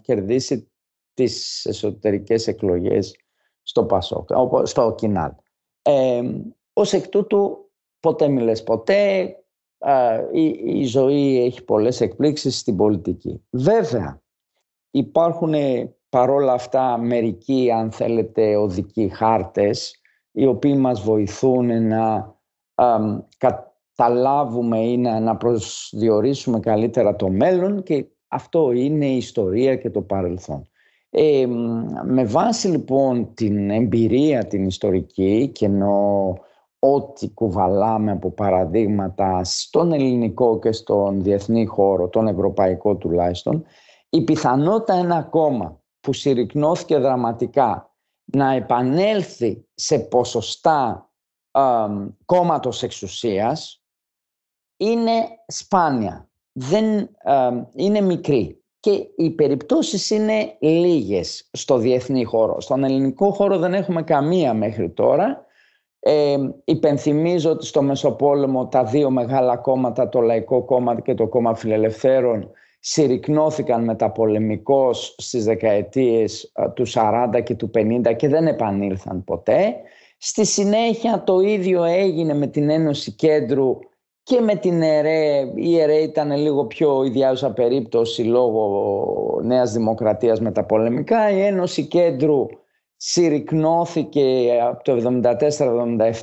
κερδίσει 0.00 0.71
τις 1.14 1.64
εσωτερικές 1.64 2.46
εκλογές 2.46 3.16
στο 3.62 3.84
Πασόκ, 3.84 4.28
στο 4.62 4.94
Κινάλ. 4.94 5.30
Ε, 5.82 6.22
ως 6.72 6.92
εκ 6.92 7.08
τούτου 7.08 7.70
ποτέ 8.00 8.28
μιλες 8.28 8.62
ποτέ, 8.62 9.36
η, 10.32 10.44
η 10.64 10.84
ζωή 10.84 11.44
έχει 11.44 11.64
πολλές 11.64 12.00
εκπλήξεις 12.00 12.58
στην 12.58 12.76
πολιτική. 12.76 13.44
Βέβαια, 13.50 14.22
υπάρχουν 14.90 15.54
παρόλα 16.08 16.52
αυτά 16.52 16.98
μερικοί, 16.98 17.70
αν 17.70 17.90
θέλετε, 17.90 18.56
οδικοί 18.56 19.08
χάρτες, 19.08 20.00
οι 20.32 20.46
οποίοι 20.46 20.76
μας 20.78 21.00
βοηθούν 21.02 21.86
να 21.86 22.34
καταλάβουμε 23.38 24.78
ή 24.78 24.96
να, 24.96 25.20
να 25.20 25.36
προσδιορίσουμε 25.36 26.60
καλύτερα 26.60 27.16
το 27.16 27.28
μέλλον 27.28 27.82
και 27.82 28.06
αυτό 28.28 28.72
είναι 28.72 29.06
η 29.06 29.16
ιστορία 29.16 29.76
και 29.76 29.90
το 29.90 30.02
παρελθόν. 30.02 30.70
Ε, 31.14 31.46
με 32.04 32.24
βάση 32.24 32.68
λοιπόν 32.68 33.34
την 33.34 33.70
εμπειρία 33.70 34.46
την 34.46 34.66
ιστορική 34.66 35.50
και 35.54 35.64
ενώ 35.64 36.36
ό,τι 36.78 37.30
κουβαλάμε 37.30 38.10
από 38.10 38.30
παραδείγματα 38.30 39.44
στον 39.44 39.92
ελληνικό 39.92 40.58
και 40.58 40.72
στον 40.72 41.22
διεθνή 41.22 41.66
χώρο, 41.66 42.08
τον 42.08 42.26
ευρωπαϊκό 42.26 42.96
τουλάχιστον, 42.96 43.64
η 44.08 44.24
πιθανότητα 44.24 44.94
ένα 44.94 45.22
κόμμα 45.22 45.80
που 46.00 46.12
συρρυκνώθηκε 46.12 46.98
δραματικά 46.98 47.94
να 48.24 48.52
επανέλθει 48.52 49.66
σε 49.74 49.98
ποσοστά 49.98 51.10
ε, 51.50 51.60
κόμματος 52.24 52.82
εξουσίας 52.82 53.84
είναι 54.76 55.12
σπάνια, 55.46 56.28
δεν, 56.52 57.10
είναι 57.74 58.00
μικρή 58.00 58.61
και 58.82 59.06
οι 59.16 59.30
περιπτώσεις 59.30 60.10
είναι 60.10 60.56
λίγες 60.58 61.48
στο 61.52 61.78
διεθνή 61.78 62.24
χώρο. 62.24 62.60
Στον 62.60 62.84
ελληνικό 62.84 63.30
χώρο 63.30 63.58
δεν 63.58 63.74
έχουμε 63.74 64.02
καμία 64.02 64.54
μέχρι 64.54 64.90
τώρα. 64.90 65.46
Ε, 66.00 66.36
υπενθυμίζω 66.64 67.50
ότι 67.50 67.66
στο 67.66 67.82
Μεσοπόλεμο 67.82 68.66
τα 68.66 68.84
δύο 68.84 69.10
μεγάλα 69.10 69.56
κόμματα, 69.56 70.08
το 70.08 70.20
Λαϊκό 70.20 70.64
Κόμμα 70.64 71.00
και 71.00 71.14
το 71.14 71.28
Κόμμα 71.28 71.54
Φιλελευθέρων, 71.54 72.50
συρρυκνώθηκαν 72.80 73.84
μεταπολεμικώς 73.84 75.14
στις 75.18 75.44
δεκαετίες 75.44 76.52
του 76.74 76.86
40 76.86 77.42
και 77.42 77.54
του 77.54 77.70
50 77.74 78.16
και 78.16 78.28
δεν 78.28 78.46
επανήλθαν 78.46 79.24
ποτέ. 79.24 79.74
Στη 80.18 80.46
συνέχεια 80.46 81.22
το 81.24 81.40
ίδιο 81.40 81.84
έγινε 81.84 82.34
με 82.34 82.46
την 82.46 82.70
Ένωση 82.70 83.12
Κέντρου 83.12 83.78
και 84.22 84.40
με 84.40 84.54
την 84.54 84.82
ΕΡΕ. 84.82 85.52
Η 85.54 85.80
ΕΡΕ 85.80 85.96
ήταν 85.96 86.36
λίγο 86.36 86.66
πιο 86.66 87.04
ιδιάζουσα 87.04 87.52
περίπτωση 87.52 88.22
λόγω 88.22 89.40
Νέας 89.42 89.72
Δημοκρατίας 89.72 90.40
μεταπολεμικά. 90.40 91.30
Η 91.30 91.40
Ένωση 91.40 91.86
Κέντρου 91.86 92.46
συρρυκνώθηκε 92.96 94.58
από 94.62 94.82
το 94.84 95.20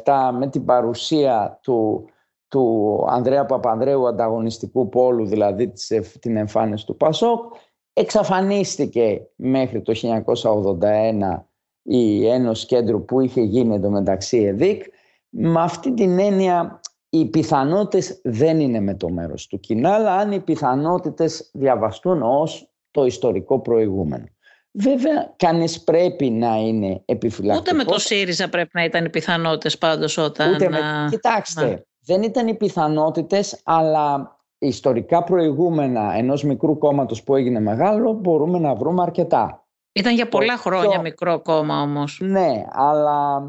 1974-1977 0.04 0.32
με 0.40 0.48
την 0.50 0.66
παρουσία 0.66 1.60
του 1.62 2.10
του 2.50 3.06
Ανδρέα 3.10 3.46
Παπανδρέου 3.46 4.08
ανταγωνιστικού 4.08 4.90
πόλου, 4.90 5.26
δηλαδή 5.26 5.74
την 6.20 6.38
εμφάνιση 6.38 6.86
του 6.86 6.98
Πασόκ, 6.98 7.54
εξαφανίστηκε 7.94 9.28
μέχρι 9.36 9.82
το 9.82 9.94
1981 10.04 11.44
η 11.84 12.28
Ένωση 12.28 12.66
Κέντρου 12.66 13.06
που 13.06 13.20
είχε 13.20 13.42
γίνει 13.42 13.76
εντωμεταξύ 13.76 14.38
ΕΔΙΚ. 14.38 14.84
Με 15.30 15.62
αυτή 15.62 15.94
την 15.94 16.20
έννοια 16.20 16.79
οι 17.10 17.26
πιθανότητες 17.26 18.22
δεν 18.24 18.60
είναι 18.60 18.80
με 18.80 18.96
το 18.96 19.10
μέρος 19.10 19.48
του 19.48 19.60
κοινά, 19.60 19.94
αλλά 19.94 20.16
αν 20.16 20.32
οι 20.32 20.40
πιθανότητες 20.40 21.50
διαβαστούν 21.54 22.22
ως 22.22 22.70
το 22.92 23.06
ιστορικό 23.06 23.60
προηγούμενο. 23.60 24.26
Βέβαια, 24.72 25.34
κανείς 25.36 25.84
πρέπει 25.84 26.30
να 26.30 26.56
είναι 26.56 27.02
επιφυλακτικός. 27.06 27.78
Ούτε 27.78 27.84
με 27.84 27.92
το 27.92 28.00
ΣΥΡΙΖΑ 28.00 28.50
πρέπει 28.50 28.70
να 28.74 28.84
ήταν 28.84 29.06
οι 29.06 29.10
πιθανότητες 29.10 29.78
πάντως 29.78 30.18
όταν... 30.18 30.54
Ούτε 30.54 30.70
με... 30.70 30.80
Κοιτάξτε, 31.10 31.86
δεν 32.06 32.22
ήταν 32.22 32.48
οι 32.48 32.56
πιθανότητες, 32.56 33.62
αλλά 33.64 34.38
ιστορικά 34.58 35.24
προηγούμενα 35.24 36.14
ενός 36.14 36.44
μικρού 36.44 36.78
κόμματος 36.78 37.24
που 37.24 37.36
έγινε 37.36 37.60
μεγάλο 37.60 38.14
μπορούμε 38.14 38.60
να 38.60 38.76
βρούμε 38.76 39.02
αρκετά. 39.02 39.68
Ήταν 39.92 40.14
για 40.14 40.28
πολλά 40.28 40.58
χρόνια 40.58 41.02
μικρό 41.02 41.42
κόμμα 41.42 41.82
όμως. 41.82 42.20
Ναι, 42.24 42.66
αλλά 42.70 43.44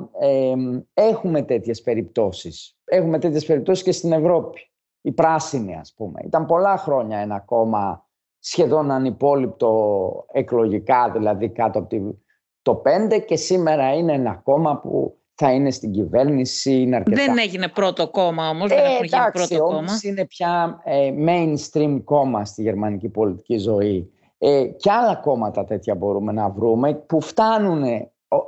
έχουμε 0.95 1.43
τέτοιες 1.43 1.83
περιπτώσεις. 1.83 2.77
Έχουμε 2.85 3.19
τέτοιες 3.19 3.45
περιπτώσεις 3.45 3.85
και 3.85 3.93
στην 3.93 4.13
Ευρώπη. 4.13 4.71
Η 5.01 5.13
πράσινη 5.13 5.77
ας 5.77 5.95
πούμε. 5.97 6.21
Ήταν 6.25 6.47
πολλά 6.47 6.77
χρόνια 6.77 7.19
ένα 7.19 7.41
κόμμα 7.41 8.09
σχεδόν 8.39 8.91
ανυπόλοιπτο 8.91 10.25
εκλογικά, 10.33 11.11
δηλαδή 11.11 11.49
κάτω 11.49 11.79
από 11.79 12.19
το 12.63 12.83
5 13.11 13.25
και 13.27 13.37
σήμερα 13.37 13.95
είναι 13.95 14.13
ένα 14.13 14.35
κόμμα 14.35 14.81
που 14.81 15.19
θα 15.35 15.53
είναι 15.53 15.71
στην 15.71 15.93
κυβέρνηση, 15.93 16.81
είναι 16.81 16.97
αρκετά. 16.97 17.25
Δεν 17.25 17.39
έγινε 17.39 17.69
πρώτο 17.69 18.11
κόμμα 18.11 18.49
όμως, 18.49 18.71
ε, 18.71 18.75
δεν 18.75 18.85
έχουν 18.85 19.05
γίνει 19.05 19.31
πρώτο 19.33 19.65
κόμμα. 19.65 19.99
είναι 20.03 20.27
πια 20.27 20.81
ε, 20.85 21.13
mainstream 21.27 22.01
κόμμα 22.05 22.45
στη 22.45 22.63
γερμανική 22.63 23.09
πολιτική 23.09 23.59
ζωή. 23.59 24.11
Ε, 24.43 24.65
και 24.65 24.91
άλλα 24.91 25.15
κόμματα 25.15 25.65
τέτοια 25.65 25.95
μπορούμε 25.95 26.33
να 26.33 26.49
βρούμε 26.49 26.95
που 26.95 27.21
φτάνουν, 27.21 27.85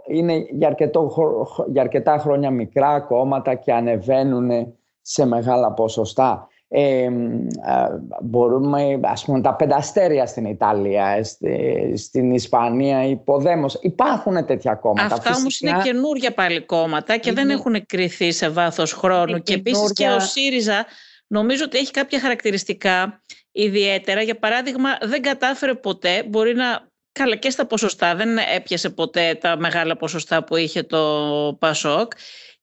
είναι 0.06 0.46
για, 0.50 0.68
αρκετό, 0.68 1.12
για 1.66 1.82
αρκετά 1.82 2.18
χρόνια 2.18 2.50
μικρά 2.50 3.00
κόμματα 3.00 3.54
και 3.54 3.72
ανεβαίνουν 3.72 4.74
σε 5.00 5.26
μεγάλα 5.26 5.72
ποσοστά 5.72 6.48
ε, 6.74 7.08
μπορούμε, 8.22 9.00
ας 9.02 9.24
πούμε, 9.24 9.40
τα 9.40 9.54
πενταστέρια 9.54 10.26
στην 10.26 10.44
Ιταλία, 10.44 11.24
στην 11.96 12.32
Ισπανία, 12.32 13.04
η 13.04 13.16
Ποδέμος. 13.16 13.78
Υπάρχουν 13.80 14.46
τέτοια 14.46 14.74
κόμματα. 14.74 15.14
Αυτά 15.14 15.34
όμως 15.36 15.60
είναι 15.60 15.80
καινούργια 15.82 16.32
πάλι 16.32 16.64
κόμματα 16.64 17.16
και 17.16 17.32
δεν 17.32 17.50
έχουν 17.50 17.86
κρυθεί 17.86 18.32
σε 18.32 18.48
βάθος 18.48 18.92
χρόνου. 18.92 19.38
Και 19.38 19.54
επίσης 19.54 19.92
και 19.92 20.08
ο 20.08 20.20
ΣΥΡΙΖΑ 20.20 20.86
νομίζω 21.26 21.64
ότι 21.64 21.78
έχει 21.78 21.90
κάποια 21.90 22.20
χαρακτηριστικά 22.20 23.22
ιδιαίτερα. 23.52 24.22
Για 24.22 24.38
παράδειγμα, 24.38 24.98
δεν 25.02 25.22
κατάφερε 25.22 25.74
ποτέ, 25.74 26.22
μπορεί 26.22 26.54
να 26.54 26.90
Καλά 27.14 27.36
και 27.36 27.50
στα 27.50 27.66
ποσοστά, 27.66 28.14
δεν 28.14 28.38
έπιασε 28.38 28.90
ποτέ 28.90 29.34
τα 29.40 29.56
μεγάλα 29.56 29.96
ποσοστά 29.96 30.44
που 30.44 30.56
είχε 30.56 30.82
το 30.82 31.56
ΠΑΣΟΚ 31.58 32.12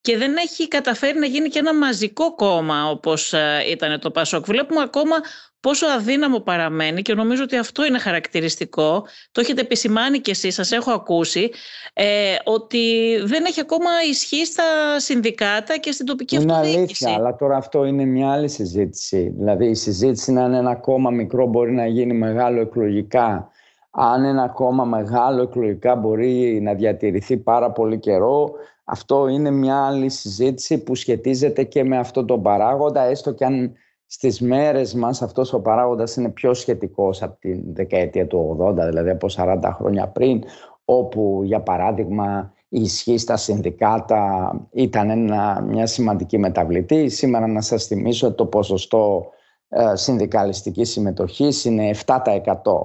και 0.01 0.17
δεν 0.17 0.37
έχει 0.37 0.67
καταφέρει 0.67 1.19
να 1.19 1.25
γίνει 1.25 1.49
και 1.49 1.59
ένα 1.59 1.73
μαζικό 1.73 2.35
κόμμα 2.35 2.89
όπως 2.89 3.33
ε, 3.33 3.63
ήταν 3.67 3.99
το 3.99 4.11
Πασόκ. 4.11 4.45
Βλέπουμε 4.45 4.81
ακόμα 4.81 5.15
πόσο 5.59 5.85
αδύναμο 5.87 6.39
παραμένει 6.39 7.01
και 7.01 7.13
νομίζω 7.13 7.43
ότι 7.43 7.57
αυτό 7.57 7.85
είναι 7.85 7.99
χαρακτηριστικό. 7.99 9.05
Το 9.31 9.41
έχετε 9.41 9.61
επισημάνει 9.61 10.19
και 10.19 10.31
εσείς, 10.31 10.53
σας 10.53 10.71
έχω 10.71 10.91
ακούσει, 10.91 11.49
ε, 11.93 12.35
ότι 12.43 13.15
δεν 13.23 13.45
έχει 13.45 13.59
ακόμα 13.59 13.89
ισχύ 14.09 14.45
στα 14.45 14.63
συνδικάτα 14.99 15.77
και 15.77 15.91
στην 15.91 16.05
τοπική 16.05 16.35
είναι 16.35 16.53
αυτοδιοίκηση. 16.53 17.03
Είναι 17.03 17.11
αλήθεια, 17.11 17.13
αλλά 17.13 17.35
τώρα 17.35 17.57
αυτό 17.57 17.85
είναι 17.85 18.05
μια 18.05 18.31
άλλη 18.31 18.49
συζήτηση. 18.49 19.33
Δηλαδή 19.37 19.65
η 19.65 19.75
συζήτηση 19.75 20.31
είναι 20.31 20.41
αν 20.41 20.53
ένα 20.53 20.75
κόμμα 20.75 21.09
μικρό 21.09 21.47
μπορεί 21.47 21.71
να 21.71 21.85
γίνει 21.85 22.13
μεγάλο 22.13 22.59
εκλογικά 22.59 23.51
αν 23.91 24.23
ένα 24.23 24.47
κόμμα 24.47 24.85
μεγάλο 24.85 25.41
εκλογικά 25.41 25.95
μπορεί 25.95 26.59
να 26.61 26.73
διατηρηθεί 26.73 27.37
πάρα 27.37 27.71
πολύ 27.71 27.99
καιρό 27.99 28.53
αυτό 28.91 29.27
είναι 29.27 29.51
μια 29.51 29.85
άλλη 29.85 30.09
συζήτηση 30.09 30.83
που 30.83 30.95
σχετίζεται 30.95 31.63
και 31.63 31.83
με 31.83 31.97
αυτό 31.97 32.25
τον 32.25 32.41
παράγοντα, 32.41 33.03
έστω 33.03 33.31
και 33.31 33.45
αν 33.45 33.73
στις 34.11 34.41
μέρες 34.41 34.93
μας 34.93 35.21
αυτός 35.21 35.53
ο 35.53 35.59
παράγοντας 35.61 36.15
είναι 36.15 36.29
πιο 36.29 36.53
σχετικός 36.53 37.21
από 37.21 37.39
την 37.39 37.61
δεκαετία 37.73 38.27
του 38.27 38.57
80, 38.61 38.73
δηλαδή 38.73 39.09
από 39.09 39.27
40 39.35 39.59
χρόνια 39.73 40.07
πριν, 40.07 40.43
όπου 40.85 41.41
για 41.43 41.61
παράδειγμα 41.61 42.53
η 42.69 42.81
ισχύ 42.81 43.17
στα 43.17 43.37
συνδικάτα 43.37 44.53
ήταν 44.71 45.09
ένα, 45.09 45.61
μια 45.61 45.85
σημαντική 45.85 46.37
μεταβλητή. 46.37 47.09
Σήμερα 47.09 47.47
να 47.47 47.61
σας 47.61 47.85
θυμίσω 47.85 48.27
ότι 48.27 48.35
το 48.35 48.45
ποσοστό 48.45 49.29
ε, 49.69 49.95
συνδικαλιστικής 49.95 50.89
συμμετοχής 50.89 51.65
είναι 51.65 51.91
7%. 52.05 52.15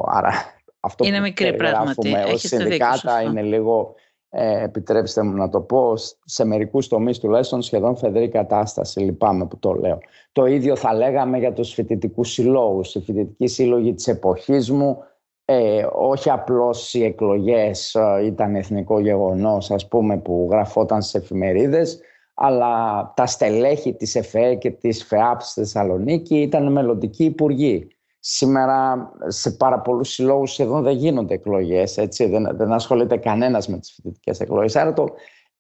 Άρα 0.06 0.32
αυτό 0.80 1.04
είναι 1.04 1.16
που 1.16 1.22
μικρή 1.22 1.56
πράγματι. 1.56 2.14
Ως 2.32 2.40
συνδικάτα 2.40 3.22
είναι 3.22 3.42
λίγο 3.42 3.94
ε, 4.36 4.62
επιτρέψτε 4.64 5.22
μου 5.22 5.32
να 5.32 5.48
το 5.48 5.60
πω, 5.60 5.92
σε 6.24 6.44
μερικούς 6.44 6.88
τομείς 6.88 7.18
τουλάχιστον 7.18 7.62
σχεδόν 7.62 7.96
φεδρή 7.96 8.28
κατάσταση, 8.28 9.00
λυπάμαι 9.00 9.46
που 9.46 9.58
το 9.58 9.72
λέω. 9.72 9.98
Το 10.32 10.46
ίδιο 10.46 10.76
θα 10.76 10.94
λέγαμε 10.94 11.38
για 11.38 11.52
τους 11.52 11.72
φοιτητικούς 11.72 12.32
συλλόγους. 12.32 12.94
Οι 12.94 13.00
φοιτητικοί 13.00 13.46
σύλλογοι 13.46 13.94
της 13.94 14.08
εποχής 14.08 14.70
μου, 14.70 14.98
ε, 15.44 15.86
όχι 15.92 16.30
απλώς 16.30 16.94
οι 16.94 17.04
εκλογές 17.04 17.94
ε, 17.94 18.24
ήταν 18.24 18.54
εθνικό 18.54 19.00
γεγονός, 19.00 19.70
ας 19.70 19.88
πούμε, 19.88 20.18
που 20.18 20.48
γραφόταν 20.50 21.02
σε 21.02 21.18
εφημερίδες, 21.18 22.00
αλλά 22.34 23.12
τα 23.16 23.26
στελέχη 23.26 23.94
της 23.94 24.14
ΕΦΕ 24.14 24.54
και 24.54 24.70
της 24.70 25.04
ΦΕΑΠ 25.04 25.42
στη 25.42 25.60
Θεσσαλονίκη 25.60 26.36
ήταν 26.40 26.72
μελλοντικοί 26.72 27.24
υπουργοί. 27.24 27.88
Σήμερα 28.26 29.10
σε 29.26 29.50
πάρα 29.50 29.80
πολλούς 29.80 30.08
συλλόγους 30.08 30.52
σχεδόν 30.52 30.82
δεν 30.82 30.96
γίνονται 30.96 31.34
εκλογές, 31.34 31.96
έτσι, 31.96 32.26
δεν, 32.26 32.56
δεν 32.56 32.72
ασχολείται 32.72 33.16
κανένας 33.16 33.68
με 33.68 33.78
τις 33.78 33.92
φοιτητικές 33.92 34.40
εκλογές. 34.40 34.76
Άρα 34.76 34.92
το, 34.92 35.06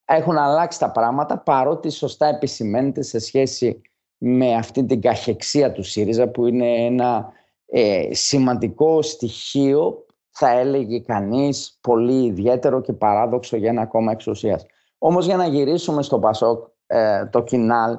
έχουν 0.04 0.36
αλλάξει 0.36 0.78
τα 0.78 0.90
πράγματα 0.90 1.38
παρότι 1.38 1.90
σωστά 1.90 2.26
επισημαίνεται 2.26 3.02
σε 3.02 3.18
σχέση 3.18 3.80
με 4.18 4.54
αυτή 4.54 4.84
την 4.84 5.00
καχεξία 5.00 5.72
του 5.72 5.82
ΣΥΡΙΖΑ 5.82 6.28
που 6.28 6.46
είναι 6.46 6.84
ένα 6.84 7.32
ε, 7.66 8.08
σημαντικό 8.10 9.02
στοιχείο 9.02 10.06
θα 10.30 10.50
έλεγε 10.50 11.00
κανείς 11.00 11.78
πολύ 11.80 12.24
ιδιαίτερο 12.24 12.80
και 12.80 12.92
παράδοξο 12.92 13.56
για 13.56 13.70
ένα 13.70 13.86
κόμμα 13.86 14.12
εξουσίας. 14.12 14.66
Όμως 14.98 15.26
για 15.26 15.36
να 15.36 15.46
γυρίσουμε 15.46 16.02
στο 16.02 16.18
Πασόκ, 16.18 16.66
ε, 16.86 17.26
το 17.26 17.42
Κινάλ, 17.42 17.98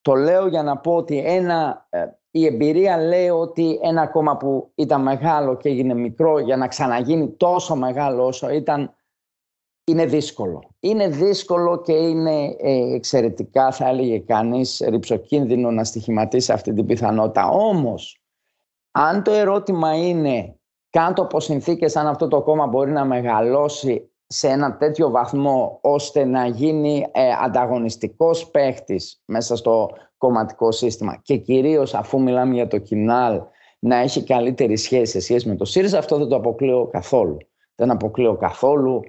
το 0.00 0.14
λέω 0.14 0.46
για 0.46 0.62
να 0.62 0.78
πω 0.78 0.94
ότι 0.94 1.18
ένα, 1.18 1.86
ε, 1.90 2.04
η 2.36 2.46
εμπειρία 2.46 2.98
λέει 2.98 3.28
ότι 3.28 3.78
ένα 3.82 4.06
κόμμα 4.06 4.36
που 4.36 4.70
ήταν 4.74 5.02
μεγάλο 5.02 5.56
και 5.56 5.68
έγινε 5.68 5.94
μικρό 5.94 6.38
για 6.38 6.56
να 6.56 6.68
ξαναγίνει 6.68 7.28
τόσο 7.28 7.76
μεγάλο 7.76 8.26
όσο 8.26 8.50
ήταν 8.50 8.94
είναι 9.84 10.06
δύσκολο. 10.06 10.62
Είναι 10.80 11.08
δύσκολο 11.08 11.80
και 11.80 11.92
είναι 11.92 12.56
ε, 12.58 12.94
εξαιρετικά 12.94 13.72
θα 13.72 13.88
έλεγε 13.88 14.18
κανείς 14.18 14.82
ρηψοκίνδυνο 14.88 15.70
να 15.70 15.84
στοιχηματίσει 15.84 16.52
αυτή 16.52 16.72
την 16.72 16.86
πιθανότητα. 16.86 17.48
Όμως 17.48 18.20
αν 18.90 19.22
το 19.22 19.30
ερώτημα 19.30 19.96
είναι 19.96 20.56
κάτω 20.90 21.22
από 21.22 21.40
συνθήκες 21.40 21.96
αν 21.96 22.06
αυτό 22.06 22.28
το 22.28 22.42
κόμμα 22.42 22.66
μπορεί 22.66 22.90
να 22.90 23.04
μεγαλώσει 23.04 24.10
σε 24.26 24.48
ένα 24.48 24.76
τέτοιο 24.76 25.10
βαθμό 25.10 25.78
ώστε 25.82 26.24
να 26.24 26.46
γίνει 26.46 27.06
ε, 27.12 27.30
ανταγωνιστικός 27.42 28.50
παίχτης 28.50 29.22
μέσα 29.24 29.56
στο 29.56 29.90
κομματικό 30.24 30.72
σύστημα 30.72 31.20
και 31.22 31.36
κυρίως 31.36 31.94
αφού 31.94 32.22
μιλάμε 32.22 32.54
για 32.54 32.66
το 32.66 32.78
κοινάλ 32.78 33.40
να 33.78 33.96
έχει 33.96 34.24
καλύτερη 34.24 34.76
σχέση 34.76 35.12
σε 35.12 35.20
σχέση 35.20 35.48
με 35.48 35.56
το 35.56 35.64
ΣΥΡΙΖΑ 35.64 35.98
αυτό 35.98 36.18
δεν 36.18 36.28
το 36.28 36.36
αποκλείω 36.36 36.88
καθόλου. 36.92 37.36
Δεν 37.74 37.90
αποκλείω 37.90 38.36
καθόλου 38.36 39.02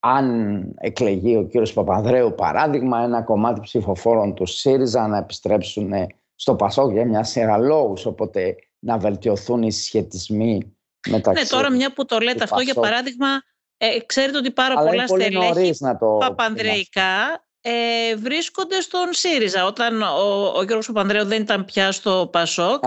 αν 0.00 0.64
εκλεγεί 0.80 1.36
ο 1.36 1.42
κύριος 1.42 1.72
Παπανδρέου 1.72 2.34
παράδειγμα 2.34 3.02
ένα 3.02 3.22
κομμάτι 3.22 3.60
ψηφοφόρων 3.60 4.34
του 4.34 4.46
ΣΥΡΙΖΑ 4.46 5.06
να 5.06 5.16
επιστρέψουν 5.16 5.92
στο 6.34 6.54
Πασόκ 6.54 6.92
για 6.92 7.06
μια 7.06 7.22
σειρά 7.22 7.58
λόγους 7.58 8.06
οπότε 8.06 8.56
να 8.78 8.98
βελτιωθούν 8.98 9.62
οι 9.62 9.72
σχετισμοί 9.72 10.76
μεταξύ. 11.08 11.42
Ναι, 11.42 11.48
τώρα 11.48 11.70
μια 11.70 11.92
που 11.92 12.04
το 12.04 12.18
λέτε 12.18 12.42
αυτό, 12.42 12.60
για 12.60 12.74
παράδειγμα, 12.74 13.28
ε, 13.76 14.00
ξέρετε 14.06 14.38
ότι 14.38 14.50
πάρα 14.50 14.74
Αλλά 14.76 14.90
πολλά 14.90 15.06
στελέχη 15.06 15.78
το... 15.98 16.16
παπανδρεϊκά 16.20 17.44
ε, 17.62 18.16
βρίσκονται 18.16 18.80
στον 18.80 19.06
ΣΥΡΙΖΑ. 19.10 19.64
Όταν 19.64 20.02
ο, 20.02 20.52
ο 20.56 20.62
Γιώργος 20.62 20.86
Παπανδρέου 20.86 21.24
δεν 21.24 21.42
ήταν 21.42 21.64
πια 21.64 21.92
στο 21.92 22.28
ΠΑΣΟΚ, 22.32 22.84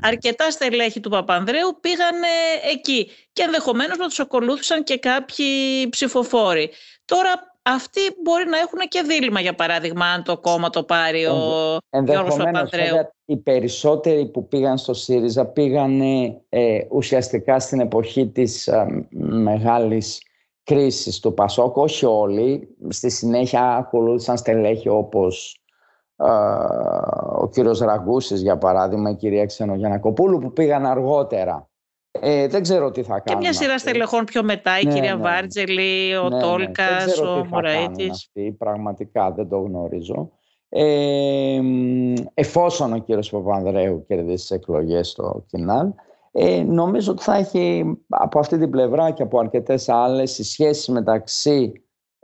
αρκετά 0.00 0.50
στελέχη 0.50 1.00
του 1.00 1.10
Παπανδρέου 1.10 1.78
πήγαν 1.80 2.16
εκεί 2.72 3.10
και 3.32 3.42
ενδεχομένως 3.42 3.98
να 3.98 4.06
τους 4.06 4.20
ακολούθησαν 4.20 4.84
και 4.84 4.98
κάποιοι 4.98 5.88
ψηφοφόροι. 5.88 6.70
Τώρα 7.04 7.54
αυτοί 7.62 8.00
μπορεί 8.22 8.44
να 8.48 8.58
έχουν 8.58 8.78
και 8.88 9.02
δίλημα 9.02 9.40
για 9.40 9.54
παράδειγμα 9.54 10.06
αν 10.06 10.22
το 10.22 10.38
κόμμα 10.38 10.70
το 10.70 10.82
πάρει 10.82 11.24
ο 11.26 11.78
Γιώργος 12.04 12.36
Παπανδρέου. 12.36 12.96
Οι 13.24 13.36
περισσότεροι 13.36 14.26
που 14.26 14.48
πήγαν 14.48 14.78
στο 14.78 14.94
ΣΥΡΙΖΑ 14.94 15.46
πήγαν 15.46 16.00
ε, 16.48 16.78
ουσιαστικά 16.90 17.60
στην 17.60 17.80
εποχή 17.80 18.26
της 18.26 18.66
ε, 18.66 19.06
μεγάλης 19.18 20.20
κρίσης 20.64 21.20
του 21.20 21.34
Πασόκ, 21.34 21.76
όχι 21.76 22.06
όλοι. 22.06 22.76
Στη 22.88 23.10
συνέχεια 23.10 23.76
ακολούθησαν 23.76 24.36
στελέχη 24.36 24.88
όπως 24.88 25.64
ε, 26.16 26.24
ο 27.36 27.48
κύριος 27.48 27.78
Ραγκούσης 27.78 28.42
για 28.42 28.58
παράδειγμα, 28.58 29.10
η 29.10 29.14
κυρία 29.14 29.46
Ξενογιανακοπούλου 29.46 30.38
που 30.38 30.52
πήγαν 30.52 30.86
αργότερα. 30.86 31.68
Ε, 32.20 32.48
δεν 32.48 32.62
ξέρω 32.62 32.90
τι 32.90 33.02
θα 33.02 33.20
κάνουν. 33.20 33.42
Και 33.42 33.48
μια 33.48 33.52
σειρά 33.52 33.78
στελεχών 33.78 34.24
πιο 34.24 34.42
μετά, 34.42 34.78
η 34.80 34.84
ναι, 34.84 34.92
κυρία 34.92 35.14
ναι. 35.14 35.22
Βάρτζελη, 35.22 36.16
ο 36.16 36.28
ναι, 36.28 36.36
ναι. 36.36 36.42
Τόλκας, 36.42 37.18
ο 37.18 37.46
Μωραήτης. 37.50 38.30
Πραγματικά 38.58 39.32
δεν 39.32 39.48
το 39.48 39.58
γνωρίζω. 39.58 40.30
Ε, 40.68 41.60
εφόσον 42.34 42.92
ο 42.92 42.98
κύριος 42.98 43.30
Παπανδρέου 43.30 44.04
κερδίσει 44.06 44.34
τις 44.34 44.50
εκλογές 44.50 45.08
στο 45.08 45.44
Κινάλ, 45.46 45.88
ε, 46.36 46.62
νομίζω 46.62 47.12
ότι 47.12 47.22
θα 47.22 47.36
έχει 47.36 47.96
από 48.08 48.38
αυτή 48.38 48.58
την 48.58 48.70
πλευρά 48.70 49.10
και 49.10 49.22
από 49.22 49.38
αρκετές 49.38 49.88
άλλες 49.88 50.38
οι 50.38 50.44
σχέσεις 50.44 50.88
μεταξύ 50.88 51.72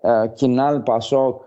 ε, 0.00 0.26
Κινάλ 0.34 0.80
Πασόκ 0.80 1.42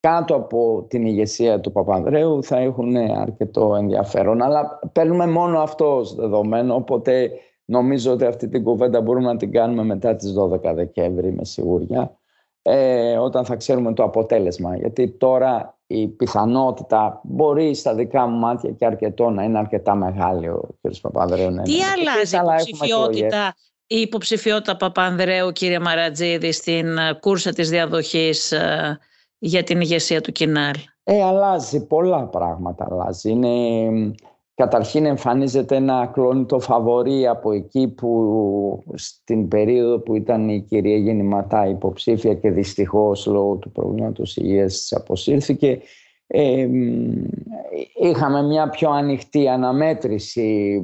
κάτω 0.00 0.34
από 0.34 0.86
την 0.88 1.06
ηγεσία 1.06 1.60
του 1.60 1.72
Παπανδρέου 1.72 2.42
θα 2.42 2.58
έχουν 2.58 2.96
αρκετό 2.96 3.74
ενδιαφέρον. 3.76 4.42
Αλλά 4.42 4.78
παίρνουμε 4.92 5.26
μόνο 5.26 5.58
αυτό 5.58 5.96
ως 5.96 6.14
δεδομένο, 6.14 6.74
οπότε 6.74 7.30
νομίζω 7.64 8.12
ότι 8.12 8.24
αυτή 8.24 8.48
την 8.48 8.64
κουβέντα 8.64 9.00
μπορούμε 9.00 9.26
να 9.26 9.36
την 9.36 9.52
κάνουμε 9.52 9.84
μετά 9.84 10.16
τις 10.16 10.34
12 10.38 10.74
Δεκέμβρη 10.74 11.32
με 11.32 11.44
σιγουριά, 11.44 12.18
ε, 12.62 13.16
όταν 13.16 13.44
θα 13.44 13.56
ξέρουμε 13.56 13.92
το 13.94 14.02
αποτέλεσμα. 14.02 14.76
Γιατί 14.76 15.08
τώρα 15.08 15.78
η 15.86 16.08
πιθανότητα 16.08 17.20
μπορείς 17.22 17.78
στα 17.78 17.94
δικά 17.94 18.26
μου 18.26 18.38
μάτια 18.38 18.70
και 18.70 18.86
αρκετό 18.86 19.30
να 19.30 19.42
είναι 19.42 19.58
αρκετά 19.58 19.94
μεγάλη 19.94 20.48
ο 20.48 20.68
κ. 20.80 20.94
Παπανδρέου. 21.00 21.62
Τι 21.62 21.74
αλλάζει 21.82 22.36
η 22.36 22.38
υποψηφιότητα, 22.38 23.54
η 23.86 23.96
υποψηφιότητα 24.00 24.76
Παπανδρέου, 24.76 25.52
κύριε 25.52 25.78
Μαρατζίδη, 25.78 26.52
στην 26.52 26.86
κούρσα 27.20 27.52
της 27.52 27.68
διαδοχής 27.70 28.52
ε, 28.52 28.98
για 29.38 29.62
την 29.62 29.80
ηγεσία 29.80 30.20
του 30.20 30.32
Κινάλ; 30.32 30.74
Ε, 31.04 31.22
αλλάζει, 31.22 31.86
πολλά 31.86 32.26
πράγματα 32.26 32.86
αλλάζει. 32.90 33.30
Είναι, 33.30 33.48
καταρχήν 34.54 35.06
εμφανίζεται 35.06 35.76
ένα 35.76 35.98
ακλόνητο 35.98 36.60
φαβορή 36.60 37.26
από 37.26 37.52
εκεί 37.52 37.88
που 37.88 38.84
στην 38.94 39.48
περίοδο 39.48 39.98
που 39.98 40.14
ήταν 40.14 40.48
η 40.48 40.60
κυρία 40.60 40.96
Γεννηματά 40.96 41.66
υποψήφια 41.66 42.34
και 42.34 42.50
δυστυχώς 42.50 43.26
λόγω 43.26 43.56
του 43.56 43.72
προβλήματος 43.72 44.36
υγείας 44.36 44.72
της 44.72 44.92
αποσύρθηκε 44.92 45.80
ε, 46.26 46.68
είχαμε 47.94 48.42
μια 48.42 48.68
πιο 48.68 48.90
ανοιχτή 48.90 49.48
αναμέτρηση. 49.48 50.80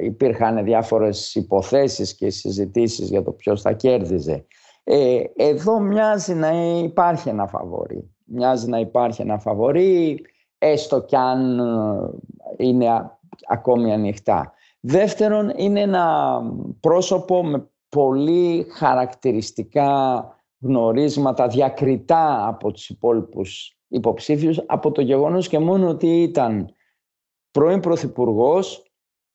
Υπήρχαν 0.00 0.64
διάφορες 0.64 1.34
υποθέσεις 1.34 2.14
και 2.14 2.30
συζητήσεις 2.30 3.08
για 3.08 3.22
το 3.22 3.32
ποιος 3.32 3.60
θα 3.60 3.72
κέρδιζε. 3.72 4.46
Ε, 4.84 5.20
εδώ 5.36 5.80
μοιάζει 5.80 6.34
να 6.34 6.50
υπάρχει 6.82 7.28
ένα 7.28 7.46
φαβορή. 7.46 8.10
Μοιάζει 8.24 8.68
να 8.68 8.78
υπάρχει 8.78 9.22
ένα 9.22 9.38
φαβορή, 9.38 10.20
έστω 10.58 11.00
κι 11.00 11.16
αν 11.16 11.58
ε, 11.58 12.64
είναι 12.66 13.10
ακόμη 13.48 13.92
ανοιχτά. 13.92 14.52
Δεύτερον, 14.80 15.52
είναι 15.56 15.80
ένα 15.80 16.40
πρόσωπο 16.80 17.44
με 17.44 17.68
πολύ 17.88 18.66
χαρακτηριστικά 18.70 20.22
γνωρίσματα 20.60 21.46
διακριτά 21.48 22.46
από 22.46 22.72
τους 22.72 22.88
υπόλοιπους 22.88 23.78
υποψήφιους 23.88 24.62
από 24.66 24.92
το 24.92 25.00
γεγονός 25.00 25.48
και 25.48 25.58
μόνο 25.58 25.88
ότι 25.88 26.22
ήταν 26.22 26.74
πρώην 27.50 27.80
Πρωθυπουργός 27.80 28.82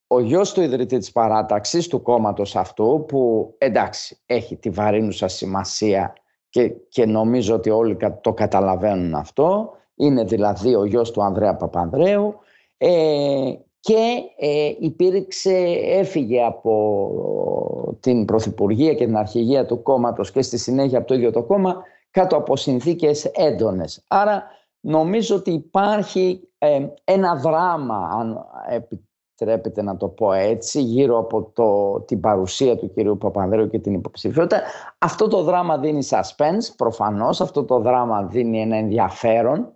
ο 0.06 0.20
γιος 0.20 0.52
του 0.52 0.60
ιδρυτή 0.60 0.98
της 0.98 1.12
παράταξης 1.12 1.88
του 1.88 2.02
κόμματος 2.02 2.56
αυτού 2.56 3.04
που 3.08 3.54
εντάξει 3.58 4.18
έχει 4.26 4.56
τη 4.56 4.70
βαρύνουσα 4.70 5.28
σημασία 5.28 6.12
και, 6.48 6.68
και 6.68 7.06
νομίζω 7.06 7.54
ότι 7.54 7.70
όλοι 7.70 7.96
το 8.20 8.32
καταλαβαίνουν 8.32 9.14
αυτό 9.14 9.70
είναι 9.94 10.24
δηλαδή 10.24 10.74
ο 10.74 10.84
γιος 10.84 11.10
του 11.10 11.22
Ανδρέα 11.22 11.56
Παπανδρέου 11.56 12.34
ε, 12.76 13.52
και 13.80 14.22
ε, 14.36 14.72
υπήρξε, 14.78 15.54
έφυγε 15.84 16.44
από 16.44 17.96
την 18.00 18.24
Πρωθυπουργία 18.24 18.94
και 18.94 19.04
την 19.04 19.16
Αρχηγία 19.16 19.66
του 19.66 19.82
κόμματος 19.82 20.30
και 20.30 20.42
στη 20.42 20.58
συνέχεια 20.58 20.98
από 20.98 21.06
το 21.06 21.14
ίδιο 21.14 21.30
το 21.32 21.42
κόμμα 21.42 21.82
κάτω 22.10 22.36
από 22.36 22.56
συνθήκες 22.56 23.24
έντονες. 23.24 24.04
Άρα 24.08 24.44
νομίζω 24.80 25.36
ότι 25.36 25.50
υπάρχει 25.50 26.48
ε, 26.58 26.86
ένα 27.04 27.36
δράμα, 27.36 27.96
αν 27.96 28.46
επιτρέπεται 28.68 29.82
να 29.82 29.96
το 29.96 30.08
πω 30.08 30.32
έτσι, 30.32 30.80
γύρω 30.80 31.18
από 31.18 31.50
το, 31.52 32.00
την 32.00 32.20
παρουσία 32.20 32.76
του 32.76 32.92
κυρίου 32.92 33.18
Παπανδρέου 33.18 33.68
και 33.68 33.78
την 33.78 33.94
υποψηφιότητα. 33.94 34.62
Αυτό 34.98 35.28
το 35.28 35.42
δράμα 35.42 35.78
δίνει 35.78 36.06
suspense, 36.10 36.74
προφανώς, 36.76 37.40
αυτό 37.40 37.64
το 37.64 37.78
δράμα 37.78 38.22
δίνει 38.22 38.60
ένα 38.60 38.76
ενδιαφέρον 38.76 39.72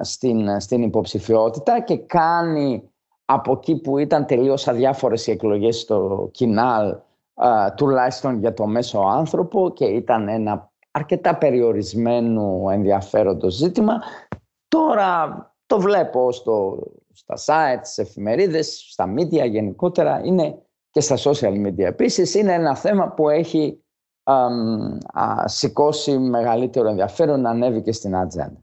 στην, 0.00 0.60
στην 0.60 0.82
υποψηφιότητα 0.82 1.80
και 1.80 1.96
κάνει 1.96 2.90
από 3.24 3.52
εκεί 3.52 3.80
που 3.80 3.98
ήταν 3.98 4.26
τελείως 4.26 4.68
αδιάφορες 4.68 5.26
οι 5.26 5.30
εκλογές 5.30 5.80
στο 5.80 6.28
Κινάλ, 6.32 6.96
τουλάχιστον 7.74 8.38
για 8.38 8.54
το 8.54 8.66
μέσο 8.66 8.98
άνθρωπο 9.00 9.70
και 9.70 9.84
ήταν 9.84 10.28
ένα 10.28 10.70
αρκετά 10.90 11.36
περιορισμένο 11.36 12.68
ενδιαφέροντο 12.72 13.50
ζήτημα. 13.50 13.94
Τώρα 14.68 15.44
το 15.66 15.80
βλέπω 15.80 16.32
στο, 16.32 16.78
στα 17.12 17.36
site, 17.36 17.80
στις 17.82 17.98
εφημερίδες, 17.98 18.86
στα 18.90 19.14
media 19.16 19.50
γενικότερα, 19.50 20.20
είναι 20.24 20.58
και 20.90 21.00
στα 21.00 21.16
social 21.16 21.66
media. 21.66 21.78
Επίσης 21.78 22.34
είναι 22.34 22.52
ένα 22.52 22.76
θέμα 22.76 23.08
που 23.08 23.28
έχει 23.28 23.84
α, 24.22 24.34
α, 25.12 25.48
σηκώσει 25.48 26.18
μεγαλύτερο 26.18 26.88
ενδιαφέρον 26.88 27.40
να 27.40 27.50
ανέβει 27.50 27.82
και 27.82 27.92
στην 27.92 28.16
ατζέντα. 28.16 28.62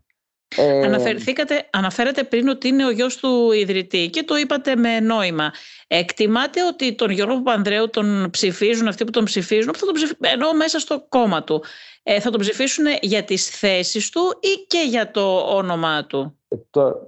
Ε... 0.55 0.85
Αναφερθήκατε, 0.85 1.69
αναφέρατε 1.71 2.23
πριν 2.23 2.47
ότι 2.47 2.67
είναι 2.67 2.85
ο 2.85 2.89
γιος 2.89 3.17
του 3.17 3.51
ιδρυτή 3.51 4.09
και 4.09 4.23
το 4.23 4.35
είπατε 4.35 4.75
με 4.75 4.99
νόημα. 4.99 5.51
Εκτιμάτε 5.87 6.65
ότι 6.65 6.95
τον 6.95 7.09
Γιώργο 7.09 7.41
Παπανδρέου 7.41 7.89
τον 7.89 8.29
ψηφίζουν 8.31 8.87
αυτοί 8.87 9.03
που 9.03 9.11
τον 9.11 9.23
ψηφίζουν, 9.23 9.69
αυτό 9.69 9.85
τον 9.85 9.95
ενώ 10.19 10.53
μέσα 10.53 10.79
στο 10.79 11.05
κόμμα 11.09 11.43
του. 11.43 11.63
Ε, 12.03 12.19
θα 12.19 12.29
τον 12.29 12.39
ψηφίσουν 12.39 12.85
για 13.01 13.23
τις 13.23 13.49
θέσεις 13.49 14.09
του 14.09 14.21
ή 14.39 14.65
και 14.67 14.85
για 14.89 15.11
το 15.11 15.37
όνομά 15.37 16.05
του; 16.05 16.37
Ε, 16.47 16.55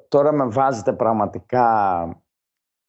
τώρα 0.08 0.32
με 0.32 0.45
βάζετε 0.47 0.93
πραγματικά 0.93 1.65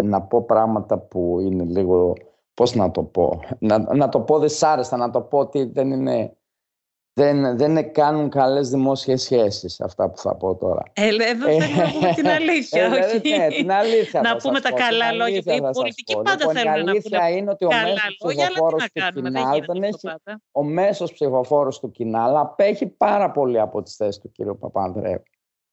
να 0.04 0.22
πω 0.22 0.44
πράγματα 0.44 0.98
που 0.98 1.38
είναι 1.40 1.64
λίγο, 1.64 2.12
πώς 2.54 2.74
να 2.74 2.90
το 2.90 3.02
πω, 3.02 3.40
να, 3.58 3.94
να 3.94 4.08
το 4.08 4.20
πω 4.20 4.38
δυσάρεστα, 4.38 4.96
να 4.96 5.10
το 5.10 5.20
πω 5.20 5.38
ότι 5.38 5.64
δεν 5.64 5.90
είναι 5.90 6.36
δεν, 7.12 7.56
δεν 7.56 7.92
κάνουν 7.92 8.28
καλές 8.28 8.68
δημόσιες 8.68 9.22
σχέσεις 9.22 9.80
αυτά 9.80 10.10
που 10.10 10.18
θα 10.18 10.34
πω 10.34 10.56
τώρα. 10.56 10.82
Ε, 10.92 11.06
εδώ 11.06 11.46
θέλουμε 11.46 11.82
να 11.82 11.90
πούμε 11.92 12.12
την 12.14 12.28
αλήθεια, 12.28 12.82
ε, 12.82 12.86
όχι. 12.86 13.36
Ναι, 13.36 13.48
την 13.48 13.72
αλήθεια 13.72 14.20
να 14.20 14.36
πούμε 14.36 14.60
τα 14.60 14.72
καλά 14.72 15.12
λόγια. 15.12 15.54
Οι 15.54 15.60
πολιτικοί 15.60 16.14
πάντα 16.14 16.36
λοιπόν, 16.38 16.54
θέλουν 16.54 16.84
να 16.84 16.92
πούνε 16.92 16.92
Η 16.92 17.18
αλήθεια 17.18 17.28
είναι 17.30 17.50
ότι 17.50 17.64
ο 17.64 17.68
καλά 17.68 17.86
μέσος 17.86 18.16
λόγια, 18.24 18.46
αλλά 18.46 18.52
ψηφοφόρος 18.52 18.90
τι 18.92 19.00
να 19.00 19.12
του 19.12 19.22
κάνουμε, 19.22 19.30
δεν 19.30 19.42
Κινάλ 19.42 19.54
γίνεται 19.54 19.72
δεν 19.72 19.84
αυτό 19.84 20.08
έχει 20.08 20.18
πάντα. 20.24 20.40
ο 20.52 20.64
μέσος 20.64 21.12
ψηφοφόρος 21.12 21.80
του 21.80 21.90
Κινάλ 21.90 22.36
απέχει 22.36 22.86
πάρα 22.86 23.30
πολύ 23.30 23.60
από 23.60 23.82
τις 23.82 23.96
θέσεις 23.96 24.18
του 24.18 24.32
κ. 24.32 24.58
Παπανδρέου. 24.58 25.22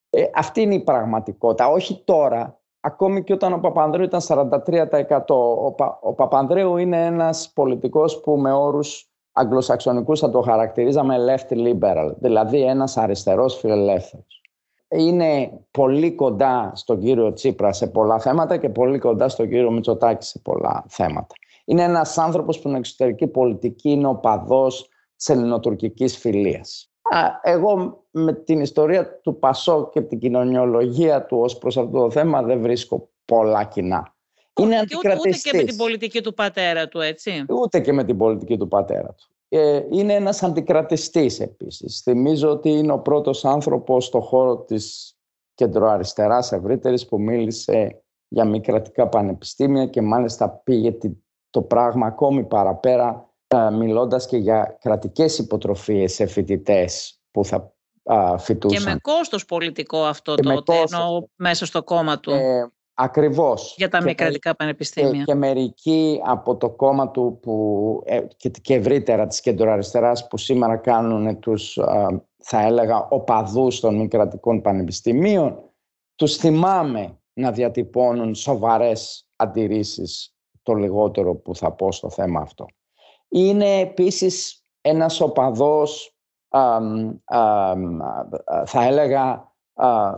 Ε, 0.10 0.24
αυτή 0.34 0.62
είναι 0.62 0.76
η 0.76 0.84
πραγματικότητα. 0.84 1.68
Όχι 1.68 2.02
τώρα, 2.06 2.60
ακόμη 2.80 3.24
και 3.24 3.34
όταν 3.34 3.54
ο 3.54 3.60
Παπανδρέου 3.60 4.04
ήταν 4.04 4.22
43%. 4.22 5.36
Ο, 5.36 5.72
Πα, 5.72 6.00
ο 6.02 6.14
Παπανδρέου 6.14 6.78
είναι 6.78 7.06
ένας 7.06 7.52
πολιτικός 7.56 8.20
που 8.20 8.38
με 8.38 8.54
όρους 8.54 9.07
αγγλοσαξονικούς 9.38 10.20
θα 10.20 10.30
το 10.30 10.42
χαρακτηρίζαμε 10.42 11.16
left 11.28 11.54
liberal, 11.54 12.12
δηλαδή 12.20 12.62
ένας 12.62 12.98
αριστερός 12.98 13.56
φιλελεύθερος. 13.56 14.42
Είναι 14.90 15.52
πολύ 15.72 16.12
κοντά 16.12 16.72
στον 16.76 17.00
κύριο 17.00 17.34
Τσίπρα 17.34 17.74
σε 17.74 17.88
πολλά 17.88 18.20
θέματα 18.20 18.58
και 18.58 18.70
πολύ 18.70 19.00
κοντά 19.00 19.30
στον 19.30 19.50
κύριο 19.50 19.72
Μητσοτάκη 19.72 20.26
σε 20.26 20.40
πολλά 20.40 20.86
θέματα. 20.88 21.36
Είναι 21.66 21.84
ένας 21.84 22.18
άνθρωπος 22.18 22.56
που 22.56 22.62
στην 22.62 22.76
εξωτερική 22.76 23.28
πολιτική 23.28 23.90
είναι 23.90 24.08
ο 24.08 24.16
παδός 24.16 24.90
της 25.16 25.30
ελληνοτουρκικής 25.30 26.18
φιλίας. 26.18 26.92
Εγώ 27.42 28.04
με 28.12 28.34
την 28.34 28.60
ιστορία 28.60 29.20
του 29.20 29.40
Πασό 29.40 29.90
και 29.90 30.02
την 30.02 30.20
κοινωνιολογία 30.20 31.26
του 31.26 31.38
ως 31.38 31.58
προς 31.58 31.78
αυτό 31.78 32.00
το 32.00 32.12
θέμα 32.12 32.42
δεν 32.42 32.62
βρίσκω 32.62 33.10
πολλά 33.26 33.64
κοινά. 33.64 34.16
Είναι 34.58 34.80
ούτε, 34.98 35.16
ούτε 35.20 35.30
και 35.30 35.58
με 35.58 35.64
την 35.64 35.78
πολιτική 35.78 36.22
του 36.22 36.34
πατέρα 36.34 36.88
του, 36.88 37.00
έτσι. 37.00 37.46
Ούτε 37.50 37.80
και 37.80 37.94
με 37.94 38.04
την 38.04 38.18
πολιτική 38.18 38.58
του 38.58 38.68
πατέρα 38.68 39.08
του. 39.08 39.28
Ε, 39.50 39.82
είναι 39.92 40.14
ένας 40.14 40.44
αντικρατιστής 40.44 41.40
επίσης. 41.40 42.02
Θυμίζω 42.02 42.50
ότι 42.50 42.70
είναι 42.70 42.92
ο 42.92 43.00
πρώτος 43.00 43.46
άνθρωπος 43.46 44.06
στο 44.06 44.20
χώρο 44.20 44.58
της 44.58 45.16
κεντροαριστεράς 45.54 46.52
ευρύτερης 46.52 47.06
που 47.06 47.22
μίλησε 47.22 48.02
για 48.28 48.46
μη 48.46 48.62
κρατικά 48.62 49.08
πανεπιστήμια 49.08 49.86
και 49.86 50.02
μάλιστα 50.02 50.50
πήγε 50.50 50.98
το 51.50 51.62
πράγμα 51.62 52.08
ακόμη 52.08 52.44
παραπέρα 52.44 53.32
μιλώντας 53.72 54.26
και 54.26 54.38
για 54.38 54.78
κρατικές 54.82 55.38
υποτροφίες 55.38 56.14
σε 56.14 56.26
φοιτητές 56.26 57.22
που 57.32 57.46
θα 57.46 57.74
φοιτούσαν. 58.38 58.84
Και 58.84 58.90
με 58.90 58.98
κόστος 59.02 59.46
πολιτικό 59.46 60.04
αυτό 60.04 60.36
και 60.36 60.42
τότε, 60.42 60.74
ενώ 60.74 61.30
μέσα 61.36 61.66
στο 61.66 61.84
κόμμα 61.84 62.20
του. 62.20 62.32
Ε, 62.32 62.72
ακριβώς. 63.00 63.74
Για 63.78 63.90
τα 63.90 64.02
μη 64.02 64.16
κρατικά 64.16 64.56
πανεπιστήμια. 64.56 65.12
Και, 65.12 65.24
και 65.24 65.34
μερικοί 65.34 66.22
από 66.26 66.58
το 66.58 66.70
κόμμα 66.70 67.12
του 67.12 67.40
που, 67.42 68.02
ε, 68.06 68.22
και, 68.38 68.50
και 68.50 68.74
ευρύτερα 68.74 69.28
της 69.28 69.40
κεντροαριστεράς 69.40 70.28
που 70.28 70.38
σήμερα 70.38 70.78
κάνουν 70.78 71.40
τους, 71.40 71.80
θα 72.38 72.62
έλεγα, 72.62 73.08
οπαδούς 73.10 73.80
των 73.80 73.96
μη 73.96 74.08
κρατικών 74.08 74.62
πανεπιστημίων, 74.62 75.60
τους 76.16 76.36
θυμάμαι 76.36 77.20
να 77.34 77.52
διατυπώνουν 77.52 78.36
σοβαρές 78.36 79.28
αντιρρήσεις 79.36 80.36
το 80.64 80.74
λιγότερο 80.74 81.36
που 81.36 81.56
θα 81.56 81.72
πω 81.72 81.92
στο 81.92 82.10
θέμα 82.10 82.42
αυτό. 82.42 82.66
Είναι 83.28 83.80
επίσης 83.80 84.66
ένας 84.82 85.22
οπαδός, 85.22 86.16
θα 88.66 88.84
έλεγα, 88.84 89.56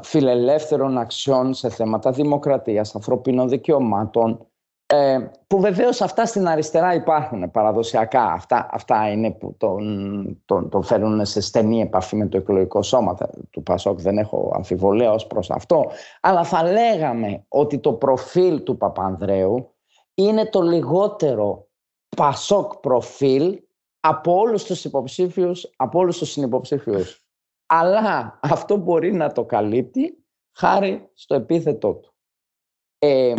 φιλελεύθερων 0.02 0.98
αξιών 0.98 1.54
σε 1.54 1.70
θέματα 1.70 2.12
δημοκρατίας, 2.12 2.96
ανθρωπίνων 2.96 3.50
δικαιωμάτων, 3.50 4.50
ε, 4.86 5.30
που 5.48 5.60
βεβαίως 5.60 6.02
αυτά 6.02 6.26
στην 6.26 6.48
αριστερά 6.48 6.94
υπάρχουν 6.94 7.52
παραδοσιακά. 7.52 8.24
Αυτά, 8.24 8.70
αυτά 8.72 9.12
είναι 9.12 9.32
που 9.32 9.56
τον, 9.58 10.42
τον, 10.46 10.70
τον 10.70 10.84
φέρνουν 10.84 11.26
σε 11.26 11.42
στενή 11.42 11.82
επαφή 11.82 12.16
με 12.16 12.28
το 12.28 12.38
εκλογικό 12.38 12.82
σώμα 12.82 13.18
του 13.50 13.64
Πασόκ. 13.64 14.02
Δεν 14.02 14.18
έχω 14.18 14.52
αμφιβολία 14.56 15.12
ως 15.12 15.28
προς 15.28 15.52
αυτό. 15.52 15.86
Αλλά 16.22 16.44
θα 16.44 16.64
λέγαμε 16.64 17.46
ότι 17.48 17.80
το 17.80 17.94
προφίλ 17.94 18.64
του 18.64 18.78
Παπανδρέου 18.78 19.74
είναι 20.14 20.46
το 20.46 20.62
λιγότερο 20.62 21.68
Πασόκ 22.18 22.76
προφίλ 22.76 23.60
από 24.00 24.34
όλους 24.40 24.64
τους 24.64 24.86
υποψήφιους, 24.86 25.74
από 25.76 26.00
όλους 26.00 26.18
τους 26.18 26.32
συνυποψήφιους. 26.32 27.24
Αλλά 27.70 28.40
αυτό 28.42 28.78
μπορεί 28.78 29.14
να 29.14 29.32
το 29.32 29.46
καλύπτει 29.46 30.26
χάρη 30.58 31.10
στο 31.14 31.36
επίθετό 31.36 31.94
του. 31.94 32.14
Ε, 32.98 33.34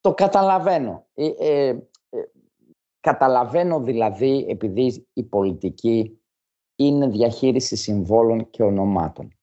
Το 0.00 0.14
καταλαβαίνω. 0.14 1.06
Ε, 1.14 1.26
ε, 1.26 1.68
ε, 1.68 2.22
καταλαβαίνω 3.00 3.80
δηλαδή 3.80 4.46
επειδή 4.48 5.08
η 5.12 5.22
πολιτική 5.22 6.22
είναι 6.76 7.08
διαχείριση 7.08 7.76
συμβόλων 7.76 8.50
και 8.50 8.62
ονομάτων. 8.62 9.36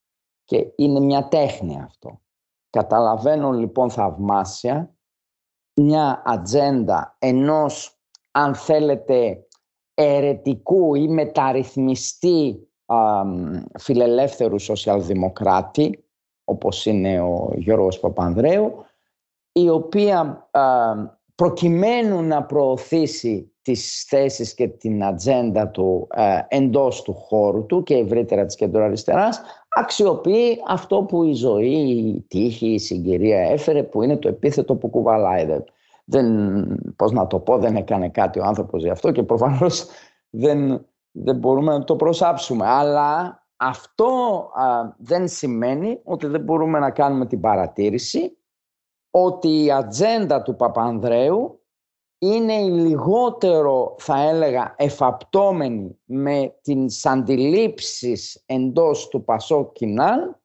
Και 0.44 0.74
είναι 0.76 1.00
μια 1.00 1.28
τέχνη 1.28 1.82
αυτό. 1.82 2.22
Καταλαβαίνω 2.70 3.52
λοιπόν 3.52 3.90
θαυμάσια 3.90 4.96
μια 5.74 6.22
ατζέντα 6.26 7.16
ενός 7.20 8.00
αν 8.32 8.56
θέλετε, 8.56 9.48
ερετικού 9.94 10.96
ή 10.96 11.08
μεταρρυθμιστή 11.08 12.69
α, 12.94 13.24
φιλελεύθερου 13.80 14.60
σοσιαλδημοκράτη, 14.60 16.04
όπως 16.44 16.86
είναι 16.86 17.22
ο 17.22 17.52
Γιώργος 17.56 18.00
Παπανδρέου, 18.00 18.86
η 19.52 19.70
οποία 19.70 20.50
προκειμένου 21.36 22.22
να 22.22 22.44
προωθήσει 22.44 23.52
τις 23.62 24.06
θέσεις 24.08 24.54
και 24.54 24.68
την 24.68 25.04
ατζέντα 25.04 25.68
του 25.68 26.08
α, 26.10 26.46
εντός 26.48 27.02
του 27.02 27.14
χώρου 27.14 27.66
του 27.66 27.84
και 27.84 27.96
ευρύτερα 27.96 28.46
της 28.46 28.56
κεντροαριστεράς, 28.56 29.42
αξιοποιεί 29.70 30.58
αυτό 30.68 31.04
που 31.04 31.24
η 31.24 31.34
ζωή, 31.34 31.76
η 32.16 32.26
τύχη, 32.28 32.68
η 32.68 32.80
συγκυρία 32.80 33.40
έφερε, 33.40 33.84
που 33.84 34.04
είναι 34.04 34.18
το 34.18 34.28
επίθετο 34.28 34.76
που 34.76 34.90
κουβαλάει. 34.90 35.48
Δεν, 36.06 36.28
πώς 36.96 37.12
να 37.12 37.28
το 37.28 37.40
πω, 37.40 37.58
δεν 37.58 37.76
έκανε 37.76 38.10
κάτι 38.10 38.40
ο 38.40 38.44
άνθρωπος 38.44 38.84
γι' 38.84 38.90
αυτό 38.90 39.12
και 39.12 39.24
προφανώς 39.24 39.86
δεν, 40.30 40.86
δεν 41.24 41.36
μπορούμε 41.36 41.78
να 41.78 41.84
το 41.84 41.96
προσάψουμε. 41.96 42.66
Αλλά 42.66 43.44
αυτό 43.56 44.50
δεν 44.98 45.28
σημαίνει 45.28 46.02
ότι 46.04 46.28
δεν 46.28 46.42
μπορούμε 46.42 46.80
να 46.80 46.92
κάνουμε 46.92 47.26
την 47.26 47.40
παρατήρηση 47.40 48.38
ότι 49.12 49.64
η 49.64 49.72
ατζέντα 49.72 50.42
του 50.42 50.56
Παπανδρέου 50.56 51.64
είναι 52.22 52.54
η 52.54 52.70
λιγότερο, 52.70 53.96
θα 53.98 54.22
έλεγα, 54.22 54.74
εφαπτώμενη 54.78 56.00
με 56.06 56.60
τις 56.62 57.06
αντιλήψεις 57.06 58.44
εντός 58.46 59.08
του 59.08 59.24
Πασό 59.24 59.72
Κινάλ 59.72 60.36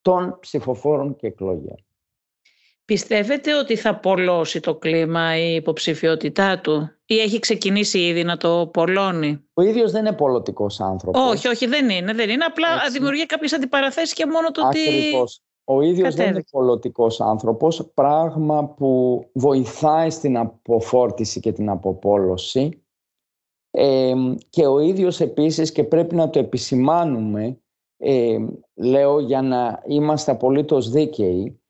των 0.00 0.38
ψηφοφόρων 0.40 1.16
και 1.16 1.26
εκλογών. 1.26 1.87
Πιστεύετε 2.92 3.54
ότι 3.54 3.76
θα 3.76 3.96
πολλώσει 3.96 4.60
το 4.60 4.74
κλίμα 4.74 5.36
η 5.38 5.54
υποψηφιότητά 5.54 6.60
του 6.60 6.90
ή 7.06 7.18
έχει 7.18 7.38
ξεκινήσει 7.38 7.98
ήδη 7.98 8.24
να 8.24 8.36
το 8.36 8.70
πολλώνει; 8.72 9.44
Ο 9.54 9.62
ίδιος 9.62 9.92
δεν 9.92 10.06
είναι 10.06 10.14
πολιτικός 10.14 10.80
άνθρωπος. 10.80 11.30
Όχι, 11.30 11.48
όχι 11.48 11.66
δεν 11.66 11.90
είναι. 11.90 12.12
Δεν 12.12 12.30
είναι. 12.30 12.44
Απλά 12.44 12.68
Έτσι. 12.74 12.92
δημιουργεί 12.92 13.26
κάποιες 13.26 13.52
αντιπαραθέσεις 13.52 14.12
και 14.12 14.26
μόνο 14.26 14.50
το 14.50 14.66
ότι 14.66 14.80
Ακριβώς. 14.80 15.42
Ο 15.64 15.80
ίδιος 15.80 16.14
δεν 16.14 16.28
είναι 16.28 16.44
πολιτικός 16.50 17.20
άνθρωπος, 17.20 17.90
πράγμα 17.94 18.66
που 18.66 19.22
βοηθάει 19.32 20.10
στην 20.10 20.36
αποφόρτιση 20.36 21.40
και 21.40 21.52
την 21.52 21.68
αποπόλωση. 21.68 22.82
Ε, 23.70 24.14
και 24.50 24.66
ο 24.66 24.78
ίδιος 24.78 25.20
επίσης 25.20 25.72
και 25.72 25.84
πρέπει 25.84 26.14
να 26.14 26.30
το 26.30 26.38
επισημάνουμε, 26.38 27.60
ε, 27.96 28.38
λέω 28.74 29.20
για 29.20 29.42
να 29.42 29.82
είμαστε 29.86 30.30
απολύτως 30.30 30.90
δίκαιοι, 30.90 31.60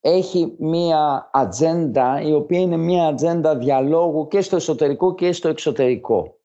έχει 0.00 0.54
μία 0.58 1.30
ατζέντα 1.32 2.20
η 2.20 2.32
οποία 2.32 2.58
είναι 2.58 2.76
μία 2.76 3.06
ατζέντα 3.06 3.56
διαλόγου 3.56 4.28
και 4.28 4.40
στο 4.40 4.56
εσωτερικό 4.56 5.14
και 5.14 5.32
στο 5.32 5.48
εξωτερικό. 5.48 6.38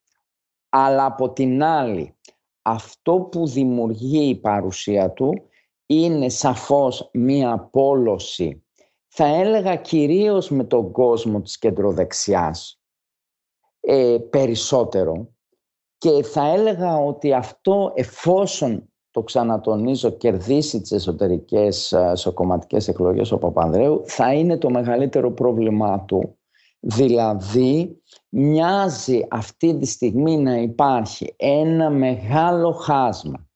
Αλλά 0.68 1.04
από 1.04 1.32
την 1.32 1.62
άλλη, 1.62 2.16
αυτό 2.62 3.20
που 3.20 3.46
δημιουργεί 3.46 4.28
η 4.28 4.36
παρουσία 4.36 5.10
του 5.10 5.32
είναι 5.86 6.28
σαφώς 6.28 7.10
μία 7.12 7.58
πόλωση. 7.58 8.64
Θα 9.06 9.26
έλεγα 9.26 9.76
κυρίως 9.76 10.50
με 10.50 10.64
τον 10.64 10.92
κόσμο 10.92 11.40
της 11.40 11.58
κεντροδεξιάς 11.58 12.80
ε, 13.80 14.16
περισσότερο 14.30 15.28
και 15.98 16.22
θα 16.22 16.46
έλεγα 16.46 16.96
ότι 16.96 17.32
αυτό 17.32 17.92
εφόσον 17.94 18.90
το 19.16 19.22
ξανατονίζω, 19.22 20.10
κερδίσει 20.10 20.80
τις 20.80 20.92
εσωτερικές 20.92 21.94
σοκομματικές 22.14 22.88
εκλογές 22.88 23.32
ο 23.32 23.38
Παπανδρέου, 23.38 24.02
θα 24.04 24.32
είναι 24.32 24.56
το 24.58 24.70
μεγαλύτερο 24.70 25.32
πρόβλημά 25.32 26.00
του. 26.00 26.38
Δηλαδή, 26.80 28.02
μοιάζει 28.28 29.26
αυτή 29.30 29.76
τη 29.78 29.86
στιγμή 29.86 30.36
να 30.36 30.56
υπάρχει 30.56 31.34
ένα 31.36 31.90
μεγάλο 31.90 32.72
χάσμα 32.72 33.48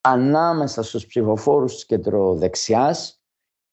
ανάμεσα 0.00 0.82
στους 0.82 1.06
ψηφοφόρους 1.06 1.74
της 1.74 1.86
κεντροδεξιάς 1.86 3.20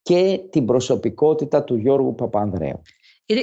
και 0.01 0.47
την 0.49 0.65
προσωπικότητα 0.65 1.63
του 1.63 1.75
Γιώργου 1.75 2.15
Παπανδρέου. 2.15 2.81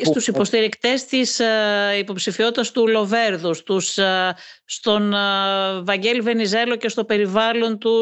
Στους 0.05 0.27
υποστηρικτές 0.27 1.05
της 1.05 1.41
uh, 1.41 1.99
υποψηφιότητας 1.99 2.71
του 2.71 2.89
Λοβέρδου, 2.89 3.55
στους, 3.55 3.97
uh, 3.99 4.31
στον 4.65 5.13
uh, 5.15 5.85
Βαγγέλη 5.85 6.21
Βενιζέλο 6.21 6.77
και 6.77 6.89
στο 6.89 7.05
περιβάλλον 7.05 7.79
του 7.79 7.93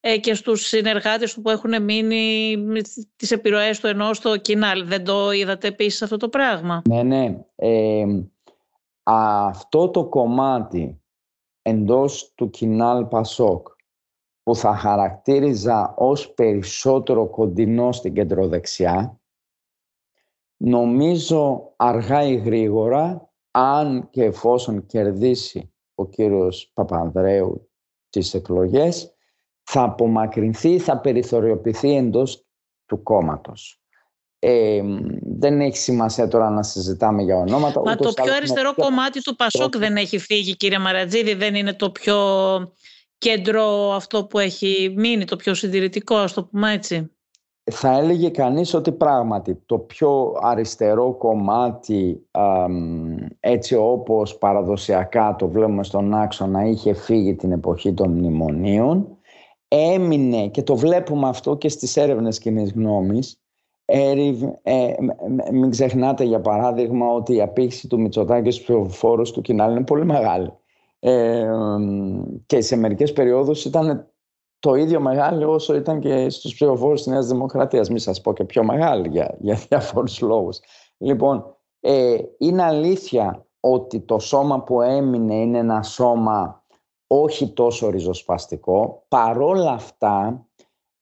ε, 0.00 0.18
και 0.18 0.34
στους 0.34 0.66
συνεργάτες 0.66 1.34
του 1.34 1.42
που 1.42 1.50
έχουν 1.50 1.82
μείνει 1.82 2.56
τις 3.16 3.30
επιρροές 3.30 3.80
του 3.80 3.86
ενώ 3.86 4.14
στο 4.14 4.36
κοινάλ. 4.36 4.86
Δεν 4.86 5.04
το 5.04 5.30
είδατε 5.30 5.68
επίσης 5.68 6.02
αυτό 6.02 6.16
το 6.16 6.28
πράγμα; 6.28 6.82
Ναι, 6.88 7.02
ναι. 7.02 7.38
Ε, 7.54 8.04
αυτό 9.02 9.90
το 9.90 10.04
κομμάτι 10.04 11.02
εντός 11.62 12.32
του 12.34 12.50
κοινάλ 12.50 13.04
Πασόκ 13.04 13.68
που 14.42 14.56
θα 14.56 14.76
χαρακτήριζα 14.76 15.94
ως 15.96 16.32
περισσότερο 16.34 17.26
κοντινό 17.26 17.92
στην 17.92 18.14
κεντροδεξιά 18.14 19.15
νομίζω 20.56 21.72
αργά 21.76 22.22
ή 22.22 22.34
γρήγορα 22.34 23.30
αν 23.50 24.08
και 24.10 24.24
εφόσον 24.24 24.86
κερδίσει 24.86 25.74
ο 25.94 26.08
κύριος 26.08 26.70
Παπανδρέου 26.74 27.70
τις 28.08 28.34
εκλογές 28.34 29.14
θα 29.62 29.82
απομακρυνθεί, 29.82 30.78
θα 30.78 31.00
περιθωριοποιηθεί 31.00 31.96
εντός 31.96 32.46
του 32.86 33.02
κόμματος. 33.02 33.80
Ε, 34.38 34.82
δεν 35.22 35.60
έχει 35.60 35.76
σημασία 35.76 36.28
τώρα 36.28 36.50
να 36.50 36.62
συζητάμε 36.62 37.22
για 37.22 37.36
ονόματα. 37.36 37.80
Μα 37.80 37.96
το 37.96 38.12
πιο 38.12 38.34
αριστερό 38.34 38.74
κομμάτι 38.74 39.22
του 39.22 39.36
Πασόκ 39.36 39.76
δεν 39.76 39.96
έχει 39.96 40.18
φύγει 40.18 40.56
κύριε 40.56 40.78
Μαρατζίδη, 40.78 41.34
δεν 41.34 41.54
είναι 41.54 41.74
το 41.74 41.90
πιο 41.90 42.16
κέντρο 43.18 43.92
αυτό 43.92 44.26
που 44.26 44.38
έχει 44.38 44.94
μείνει, 44.96 45.24
το 45.24 45.36
πιο 45.36 45.54
συντηρητικό, 45.54 46.16
ας 46.16 46.32
το 46.32 46.44
πούμε 46.44 46.72
έτσι. 46.72 47.15
Θα 47.70 47.98
έλεγε 47.98 48.28
κανείς 48.28 48.74
ότι 48.74 48.92
πράγματι 48.92 49.54
το 49.66 49.78
πιο 49.78 50.36
αριστερό 50.40 51.12
κομμάτι 51.12 52.26
έτσι 53.40 53.74
όπως 53.74 54.38
παραδοσιακά 54.38 55.36
το 55.38 55.48
βλέπουμε 55.48 55.84
στον 55.84 56.14
άξονα 56.14 56.66
είχε 56.66 56.92
φύγει 56.92 57.34
την 57.34 57.52
εποχή 57.52 57.92
των 57.94 58.10
μνημονίων 58.10 59.16
έμεινε 59.68 60.48
και 60.48 60.62
το 60.62 60.76
βλέπουμε 60.76 61.28
αυτό 61.28 61.56
και 61.56 61.68
στις 61.68 61.96
έρευνες 61.96 62.38
κοινής 62.38 62.72
γνώμης. 62.72 63.40
Ε, 63.84 64.14
μην 65.52 65.70
ξεχνάτε 65.70 66.24
για 66.24 66.40
παράδειγμα 66.40 67.06
ότι 67.06 67.34
η 67.34 67.40
απήχηση 67.40 67.88
του 67.88 68.00
Μητσοτάκη 68.00 68.50
στους 68.50 68.64
ψηφοφόρους 68.64 69.30
του 69.30 69.40
Κινάλ 69.40 69.70
είναι 69.70 69.84
πολύ 69.84 70.04
μεγάλη. 70.04 70.52
Ε, 70.98 71.46
και 72.46 72.60
σε 72.60 72.76
μερικές 72.76 73.12
περιόδους 73.12 73.64
ήταν 73.64 74.10
το 74.58 74.74
ίδιο 74.74 75.00
μεγάλη 75.00 75.44
όσο 75.44 75.74
ήταν 75.74 76.00
και 76.00 76.30
στους 76.30 76.54
ψηφοφόρους 76.54 77.02
της 77.02 77.12
Νέας 77.12 77.26
Δημοκρατίας 77.26 77.88
μην 77.88 77.98
σας 77.98 78.20
πω 78.20 78.32
και 78.32 78.44
πιο 78.44 78.64
μεγάλη 78.64 79.08
για, 79.08 79.36
για 79.40 79.54
διάφορους 79.68 80.20
λόγους 80.20 80.60
λοιπόν 80.96 81.56
ε, 81.80 82.16
είναι 82.38 82.62
αλήθεια 82.62 83.46
ότι 83.60 84.00
το 84.00 84.18
σώμα 84.18 84.62
που 84.62 84.80
έμεινε 84.80 85.34
είναι 85.34 85.58
ένα 85.58 85.82
σώμα 85.82 86.64
όχι 87.06 87.52
τόσο 87.52 87.90
ριζοσπαστικό. 87.90 89.04
Παρόλα 89.08 89.70
αυτά, 89.70 90.46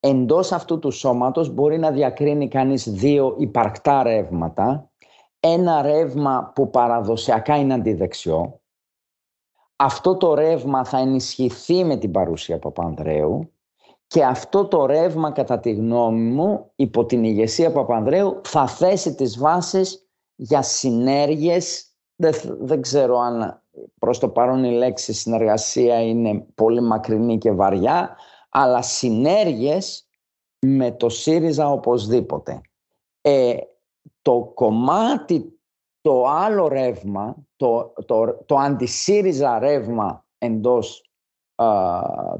εντός 0.00 0.52
αυτού 0.52 0.78
του 0.78 0.90
σώματος 0.90 1.54
μπορεί 1.54 1.78
να 1.78 1.90
διακρίνει 1.90 2.48
κανείς 2.48 2.90
δύο 2.90 3.34
υπαρκτά 3.38 4.02
ρεύματα. 4.02 4.90
Ένα 5.40 5.82
ρεύμα 5.82 6.52
που 6.54 6.70
παραδοσιακά 6.70 7.56
είναι 7.56 7.74
αντιδεξιό. 7.74 8.60
Αυτό 9.84 10.16
το 10.16 10.34
ρεύμα 10.34 10.84
θα 10.84 10.98
ενισχυθεί 10.98 11.84
με 11.84 11.96
την 11.96 12.10
παρουσία 12.10 12.58
Παπανδρέου 12.58 13.50
και 14.06 14.24
αυτό 14.24 14.66
το 14.66 14.86
ρεύμα 14.86 15.30
κατά 15.30 15.58
τη 15.58 15.72
γνώμη 15.72 16.20
μου 16.20 16.70
υπό 16.76 17.04
την 17.04 17.24
ηγεσία 17.24 17.72
Παπανδρέου 17.72 18.40
θα 18.44 18.66
θέσει 18.66 19.14
τις 19.14 19.38
βάσεις 19.38 20.08
για 20.34 20.62
συνέργειες 20.62 21.86
δεν, 22.16 22.34
δεν 22.60 22.80
ξέρω 22.80 23.18
αν 23.18 23.62
προς 23.98 24.18
το 24.18 24.28
παρόν 24.28 24.64
η 24.64 24.70
λέξη 24.70 25.12
συνεργασία 25.12 26.02
είναι 26.02 26.46
πολύ 26.54 26.80
μακρινή 26.80 27.38
και 27.38 27.52
βαριά, 27.52 28.16
αλλά 28.48 28.82
συνέργειες 28.82 30.06
με 30.58 30.92
το 30.92 31.08
ΣΥΡΙΖΑ 31.08 31.70
οπωσδήποτε. 31.70 32.60
Ε, 33.20 33.56
το 34.22 34.50
κομμάτι, 34.54 35.53
το 36.04 36.26
άλλο 36.26 36.68
ρεύμα, 36.68 37.36
το, 37.56 37.92
το, 38.06 38.42
το 38.46 38.56
αντισύριζα 38.56 39.58
ρεύμα 39.58 40.24
εντός 40.38 41.10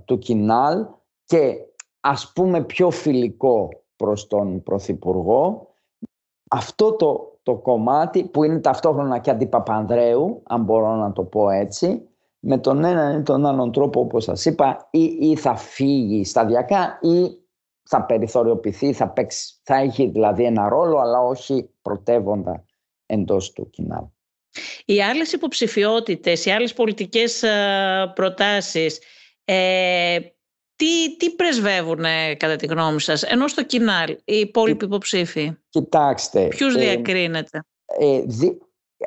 του 0.05 0.19
Κινάλ 0.19 0.87
και 1.25 1.57
ας 2.01 2.33
πούμε 2.33 2.65
πιο 2.65 2.91
φιλικό 2.91 3.69
προς 3.97 4.27
τον 4.27 4.63
Πρωθυπουργό, 4.63 5.69
αυτό 6.51 6.93
το, 6.93 7.39
το 7.43 7.55
κομμάτι 7.55 8.25
που 8.25 8.45
είναι 8.45 8.61
ταυτόχρονα 8.61 9.19
και 9.19 9.31
αντιπαπανδρέου, 9.31 10.43
αν 10.45 10.63
μπορώ 10.63 10.95
να 10.95 11.13
το 11.13 11.23
πω 11.23 11.51
έτσι, 11.51 12.09
με 12.39 12.59
τον 12.59 12.85
έναν 12.85 13.21
ή 13.21 13.23
τον 13.23 13.47
άλλον 13.47 13.73
τρόπο 13.73 14.01
όπως 14.01 14.25
σας 14.25 14.45
είπα 14.45 14.89
ή, 14.91 15.03
ή 15.21 15.37
θα 15.37 15.57
φύγει 15.57 16.25
σταδιακά 16.25 16.99
ή 17.01 17.39
θα 17.83 18.05
περιθωριοποιηθεί, 18.05 18.93
θα, 18.93 19.09
παίξει, 19.09 19.55
θα 19.63 19.77
έχει 19.77 20.07
δηλαδή 20.07 20.45
ένα 20.45 20.69
ρόλο 20.69 20.99
αλλά 20.99 21.21
όχι 21.21 21.71
πρωτεύοντα 21.83 22.65
εντός 23.07 23.53
του 23.53 23.71
κοινάλου. 23.71 24.13
Οι 24.85 25.03
άλλες 25.03 25.33
υποψηφιότητες, 25.33 26.45
οι 26.45 26.51
άλλες 26.51 26.73
πολιτικές 26.73 27.43
ε, 27.43 28.13
προτάσεις 28.15 29.01
ε, 29.45 30.19
τι, 30.77 31.17
τι 31.17 31.31
πρεσβεύουν 31.31 32.05
κατά 32.37 32.57
τη 32.57 32.67
γνώμη 32.67 33.01
σας, 33.01 33.23
ενώ 33.23 33.49
στο 33.49 33.65
κοινάλ 33.65 34.11
οι 34.11 34.39
υπόλοιποι 34.39 34.85
υποψήφοι; 34.85 35.57
Κοιτάξτε. 35.69 36.47
Ποιους 36.47 36.75
ε, 36.75 36.79
διακρίνετε; 36.79 37.65
Ε, 37.99 38.23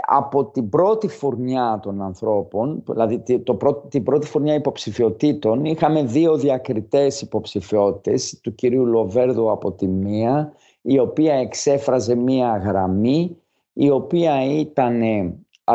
από 0.08 0.46
την 0.46 0.70
πρώτη 0.70 1.08
φουρνιά 1.08 1.80
των 1.82 2.02
ανθρώπων, 2.02 2.84
δηλαδή 2.88 3.24
το 3.44 3.86
την 3.90 4.04
πρώτη 4.04 4.28
φουρνιά 4.28 4.54
υποψηφιωτήτων, 4.54 5.66
είχαμε 5.66 6.04
δύο 6.04 6.38
διακριτές 6.38 7.22
υποψηφιότητες, 7.22 8.40
του 8.44 8.56
κυρίου 8.56 8.86
Λοβέρδου 8.86 9.52
από 9.52 9.72
τη 9.72 9.88
μία, 9.88 10.54
η 10.82 11.00
οποία 11.00 11.34
εξέφραζε 11.34 12.16
μία 12.16 12.58
γραμμή, 12.58 13.38
η 13.78 13.90
οποία 13.90 14.44
ήταν 14.44 15.02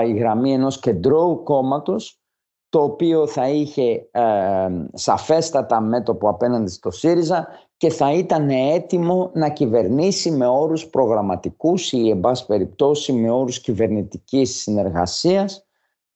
η 0.06 0.12
γραμμή 0.16 0.52
ενός 0.52 0.78
κεντρώου 0.78 1.42
κόμματος, 1.42 2.20
το 2.68 2.82
οποίο 2.82 3.26
θα 3.26 3.48
είχε 3.48 4.08
ε, 4.10 4.68
σαφέστατα 4.92 5.80
μέτωπο 5.80 6.28
απέναντι 6.28 6.70
στο 6.70 6.90
ΣΥΡΙΖΑ 6.90 7.48
και 7.76 7.90
θα 7.90 8.12
ήταν 8.12 8.50
έτοιμο 8.50 9.30
να 9.34 9.48
κυβερνήσει 9.48 10.30
με 10.30 10.46
όρους 10.46 10.86
προγραμματικούς 10.86 11.92
ή 11.92 12.08
εν 12.08 12.20
πάση 12.20 12.46
περιπτώσει 12.46 13.12
με 13.12 13.30
όρους 13.30 13.60
κυβερνητικής 13.60 14.60
συνεργασίας 14.60 15.66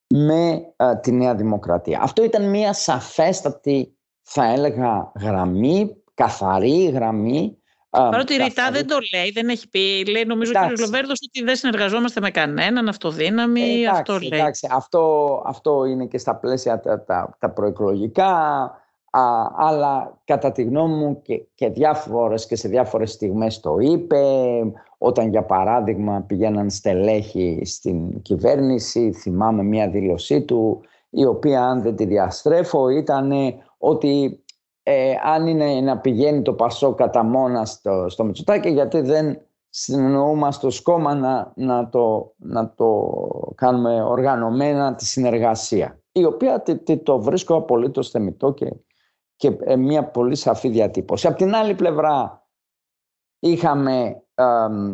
με 0.06 0.72
ε, 0.76 0.96
τη 0.96 1.12
Νέα 1.12 1.34
Δημοκρατία. 1.34 2.00
Αυτό 2.02 2.24
ήταν 2.24 2.50
μια 2.50 2.72
σαφέστατη 2.72 3.96
θα 4.22 4.52
έλεγα 4.52 5.12
γραμμή, 5.20 5.96
καθαρή 6.14 6.84
γραμμή 6.84 7.58
Παρότι 7.96 8.36
ρητά 8.36 8.70
δεν 8.70 8.86
το 8.86 8.96
λέει, 9.14 9.30
δεν 9.30 9.48
έχει 9.48 9.68
πει. 9.68 10.04
Λέει 10.10 10.24
νομίζω 10.24 10.52
ο 10.54 10.74
κ. 10.74 10.78
Λοβέρδος 10.80 11.18
ότι 11.28 11.44
δεν 11.44 11.56
συνεργαζόμαστε 11.56 12.20
με 12.20 12.30
κανέναν, 12.30 12.88
αυτοδύναμη. 12.88 13.60
Ε, 13.60 13.80
εντάξει, 13.80 14.00
αυτό 14.00 14.18
λέει. 14.18 14.40
Εντάξει, 14.40 14.68
αυτό, 14.70 15.42
αυτό 15.46 15.84
είναι 15.84 16.06
και 16.06 16.18
στα 16.18 16.34
πλαίσια 16.36 16.80
τα, 16.80 17.04
τα, 17.04 17.36
τα 17.38 17.50
προεκλογικά. 17.50 18.34
Α, 19.10 19.22
αλλά 19.56 20.18
κατά 20.24 20.52
τη 20.52 20.62
γνώμη 20.62 20.94
μου 20.94 21.22
και, 21.22 21.42
και, 21.54 21.68
διάφορες, 21.68 22.46
και 22.46 22.56
σε 22.56 22.68
διάφορες 22.68 23.10
στιγμές 23.10 23.60
το 23.60 23.76
είπε 23.78 24.22
όταν 24.98 25.28
για 25.28 25.42
παράδειγμα 25.42 26.24
πηγαίναν 26.26 26.70
στελέχη 26.70 27.62
στην 27.64 28.22
κυβέρνηση 28.22 29.12
θυμάμαι 29.12 29.62
μια 29.62 29.88
δήλωσή 29.88 30.42
του 30.42 30.80
η 31.10 31.24
οποία 31.24 31.64
αν 31.64 31.82
δεν 31.82 31.96
τη 31.96 32.04
διαστρέφω 32.04 32.88
ήταν 32.88 33.32
ότι 33.78 34.44
ε, 34.88 35.14
αν 35.24 35.46
είναι 35.46 35.80
να 35.80 35.98
πηγαίνει 35.98 36.42
το 36.42 36.52
Πασό 36.52 36.94
κατά 36.94 37.22
μόνα 37.22 37.64
στο, 37.64 38.08
στο 38.08 38.24
Μητσοτάκι 38.24 38.68
γιατί 38.68 39.00
δεν 39.00 39.40
συνεννοούμαστε 39.68 40.66
ως 40.66 40.82
κόμμα 40.82 41.14
να, 41.14 41.52
να, 41.56 41.88
το, 41.88 42.34
να 42.36 42.74
το 42.74 43.10
κάνουμε 43.54 44.02
οργανωμένα 44.02 44.94
τη 44.94 45.06
συνεργασία 45.06 46.00
η 46.12 46.24
οποία 46.24 46.62
το 47.02 47.20
βρίσκω 47.20 47.54
απολύτως 47.54 48.10
θεμητό 48.10 48.52
και, 48.52 48.72
και 49.36 49.56
ε, 49.60 49.76
μια 49.76 50.10
πολύ 50.10 50.34
σαφή 50.34 50.68
διατύπωση. 50.68 51.26
Από 51.26 51.36
την 51.36 51.54
άλλη 51.54 51.74
πλευρά 51.74 52.46
είχαμε 53.38 54.22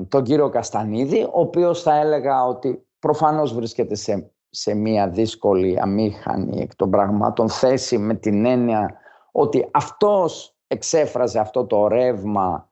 τον 0.09 0.23
κύριο 0.23 0.49
Καστανίδη 0.49 1.23
ο 1.23 1.41
οποίος 1.41 1.83
θα 1.83 1.97
έλεγα 1.97 2.45
ότι 2.45 2.87
προφανώς 2.99 3.55
βρίσκεται 3.55 3.95
σε, 3.95 4.33
σε 4.49 4.75
μια 4.75 5.09
δύσκολη 5.09 5.79
αμήχανη 5.81 6.61
εκ 6.61 6.77
των 6.77 6.91
πραγμάτων 6.91 7.49
θέση 7.49 7.99
με 7.99 8.15
την 8.15 8.45
έννοια 8.45 9.01
ότι 9.33 9.69
αυτός 9.73 10.57
εξέφραζε 10.67 11.39
αυτό 11.39 11.67
το 11.67 11.87
ρεύμα 11.89 12.71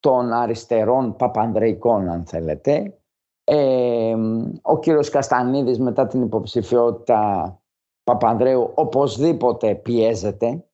των 0.00 0.32
αριστερών 0.32 1.16
παπανδρεϊκών 1.16 2.08
αν 2.08 2.24
θέλετε. 2.24 2.96
Ε, 3.44 4.14
ο 4.62 4.78
κύριος 4.78 5.10
Καστανίδης 5.10 5.78
μετά 5.78 6.06
την 6.06 6.22
υποψηφιότητα 6.22 7.56
Παπανδρέου 8.04 8.70
οπωσδήποτε 8.74 9.74
πιέζεται. 9.74 10.64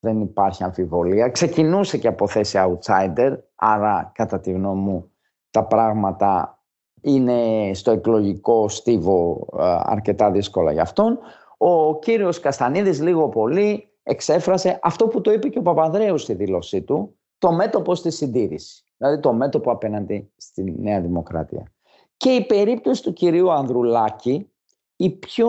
Δεν 0.00 0.20
υπάρχει 0.20 0.64
αμφιβολία. 0.64 1.28
Ξεκινούσε 1.28 1.98
και 1.98 2.08
από 2.08 2.26
θέση 2.26 2.58
outsider, 2.60 3.36
άρα 3.54 4.10
κατά 4.14 4.40
τη 4.40 4.52
γνώμη 4.52 4.80
μου 4.80 5.10
τα 5.50 5.64
πράγματα 5.64 6.60
είναι 7.00 7.70
στο 7.74 7.90
εκλογικό 7.90 8.68
στίβο 8.68 9.46
αρκετά 9.82 10.30
δύσκολα 10.30 10.72
για 10.72 10.82
αυτόν. 10.82 11.18
Ο 11.56 11.98
κύριος 11.98 12.40
Καστανίδης 12.40 13.00
λίγο 13.00 13.28
πολύ 13.28 13.95
εξέφρασε 14.08 14.78
αυτό 14.82 15.06
που 15.06 15.20
το 15.20 15.32
είπε 15.32 15.48
και 15.48 15.58
ο 15.58 15.62
Παπανδρέου 15.62 16.18
στη 16.18 16.34
δήλωσή 16.34 16.82
του, 16.82 17.16
το 17.38 17.52
μέτωπο 17.52 17.94
στη 17.94 18.10
συντήρηση. 18.10 18.84
Δηλαδή 18.96 19.20
το 19.20 19.32
μέτωπο 19.32 19.70
απέναντι 19.70 20.30
στη 20.36 20.74
Νέα 20.78 21.00
Δημοκρατία. 21.00 21.72
Και 22.16 22.30
η 22.30 22.46
περίπτωση 22.46 23.02
του 23.02 23.12
κυρίου 23.12 23.52
Ανδρουλάκη, 23.52 24.50
η 24.96 25.10
πιο 25.10 25.48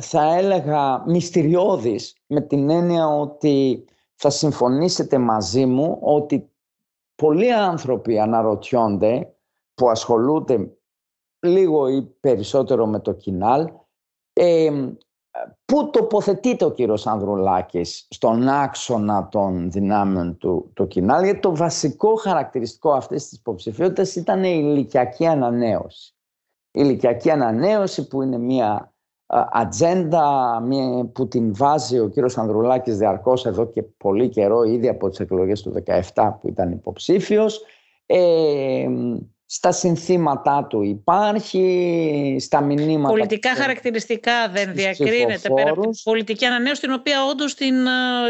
θα 0.00 0.34
έλεγα 0.34 1.04
μυστηριώδης 1.06 2.16
με 2.26 2.40
την 2.40 2.70
έννοια 2.70 3.08
ότι 3.08 3.84
θα 4.14 4.30
συμφωνήσετε 4.30 5.18
μαζί 5.18 5.66
μου 5.66 5.98
ότι 6.00 6.50
πολλοί 7.14 7.52
άνθρωποι 7.52 8.18
αναρωτιόνται 8.18 9.34
που 9.74 9.90
ασχολούνται 9.90 10.70
λίγο 11.40 11.88
ή 11.88 12.02
περισσότερο 12.02 12.86
με 12.86 13.00
το 13.00 13.12
κοινάλ 13.12 13.68
ε, 14.32 14.70
πού 15.64 15.90
τοποθετείται 15.90 16.64
ο 16.64 16.70
κύριος 16.70 17.06
Ανδρουλάκης 17.06 18.06
στον 18.10 18.48
άξονα 18.48 19.28
των 19.28 19.70
δυνάμεων 19.70 20.36
του 20.36 20.70
το 20.74 20.86
κοινάλ 20.86 21.24
γιατί 21.24 21.40
το 21.40 21.56
βασικό 21.56 22.14
χαρακτηριστικό 22.14 22.92
αυτής 22.92 23.28
της 23.28 23.38
υποψηφιότητας 23.38 24.16
ήταν 24.16 24.44
η 24.44 24.60
ηλικιακή 24.62 25.26
ανανέωση. 25.26 26.14
Η 26.70 26.80
ηλικιακή 26.84 27.30
ανανέωση 27.30 28.08
που 28.08 28.22
είναι 28.22 28.38
μια 28.38 28.92
ατζέντα 29.50 30.62
που 31.12 31.28
την 31.28 31.54
βάζει 31.54 31.98
ο 31.98 32.08
κύριος 32.08 32.38
Ανδρουλάκης 32.38 32.96
διαρκώς 32.96 33.46
εδώ 33.46 33.66
και 33.66 33.82
πολύ 33.82 34.28
καιρό 34.28 34.62
ήδη 34.62 34.88
από 34.88 35.08
τις 35.08 35.20
εκλογές 35.20 35.62
του 35.62 35.74
17 36.14 36.32
που 36.40 36.48
ήταν 36.48 36.72
υποψήφιος 36.72 37.64
ε, 38.06 38.88
στα 39.54 39.72
συνθήματά 39.72 40.66
του 40.68 40.82
υπάρχει, 40.82 42.36
στα 42.40 42.60
μηνύματα... 42.60 43.08
Πολιτικά 43.08 43.54
χαρακτηριστικά 43.54 44.48
δεν 44.52 44.72
διακρίνεται 44.74 45.50
πέρα 45.54 45.70
από 45.70 45.80
την 45.80 45.90
πολιτική 46.02 46.44
ανανέωση 46.44 46.80
την 46.80 46.92
οποία 46.92 47.24
όντως 47.30 47.54
την, 47.54 47.74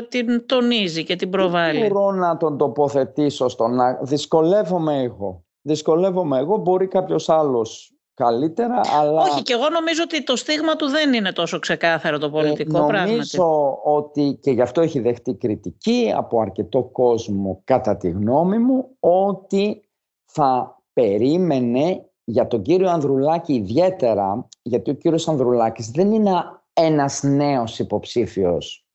την 0.08 0.46
τονίζει 0.46 1.04
και 1.04 1.16
την 1.16 1.30
προβάλλει. 1.30 1.80
Δεν 1.80 1.90
μπορώ 1.90 2.10
να 2.10 2.36
τον 2.36 2.58
τοποθετήσω 2.58 3.48
στον... 3.48 3.78
Δυσκολεύομαι 4.00 5.02
εγώ. 5.02 5.44
Δυσκολεύομαι 5.62 6.38
εγώ, 6.38 6.56
μπορεί 6.56 6.88
κάποιος 6.88 7.28
άλλος 7.28 7.96
καλύτερα, 8.14 8.80
αλλά... 9.00 9.22
Όχι, 9.22 9.42
και 9.42 9.52
εγώ 9.52 9.68
νομίζω 9.68 10.02
ότι 10.02 10.24
το 10.24 10.36
στίγμα 10.36 10.76
του 10.76 10.88
δεν 10.88 11.12
είναι 11.12 11.32
τόσο 11.32 11.58
ξεκάθαρο 11.58 12.18
το 12.18 12.30
πολιτικό 12.30 12.84
ε, 12.84 12.86
πράγμα. 12.86 13.10
Νομίζω 13.10 13.78
ότι, 13.84 14.38
και 14.42 14.50
γι' 14.50 14.62
αυτό 14.62 14.80
έχει 14.80 15.00
δεχτεί 15.00 15.34
κριτική 15.34 16.12
από 16.16 16.40
αρκετό 16.40 16.82
κόσμο 16.82 17.60
κατά 17.64 17.96
τη 17.96 18.10
γνώμη 18.10 18.58
μου, 18.58 18.96
ότι 19.00 19.88
θα 20.24 20.76
περίμενε 20.92 22.10
για 22.24 22.46
τον 22.46 22.62
κύριο 22.62 22.90
Ανδρουλάκη 22.90 23.54
ιδιαίτερα, 23.54 24.48
γιατί 24.62 24.90
ο 24.90 24.94
κύριος 24.94 25.28
Ανδρουλάκης 25.28 25.90
δεν 25.90 26.12
είναι 26.12 26.30
ένας 26.72 27.22
νέος 27.22 27.78
υποψήφιος. 27.78 28.86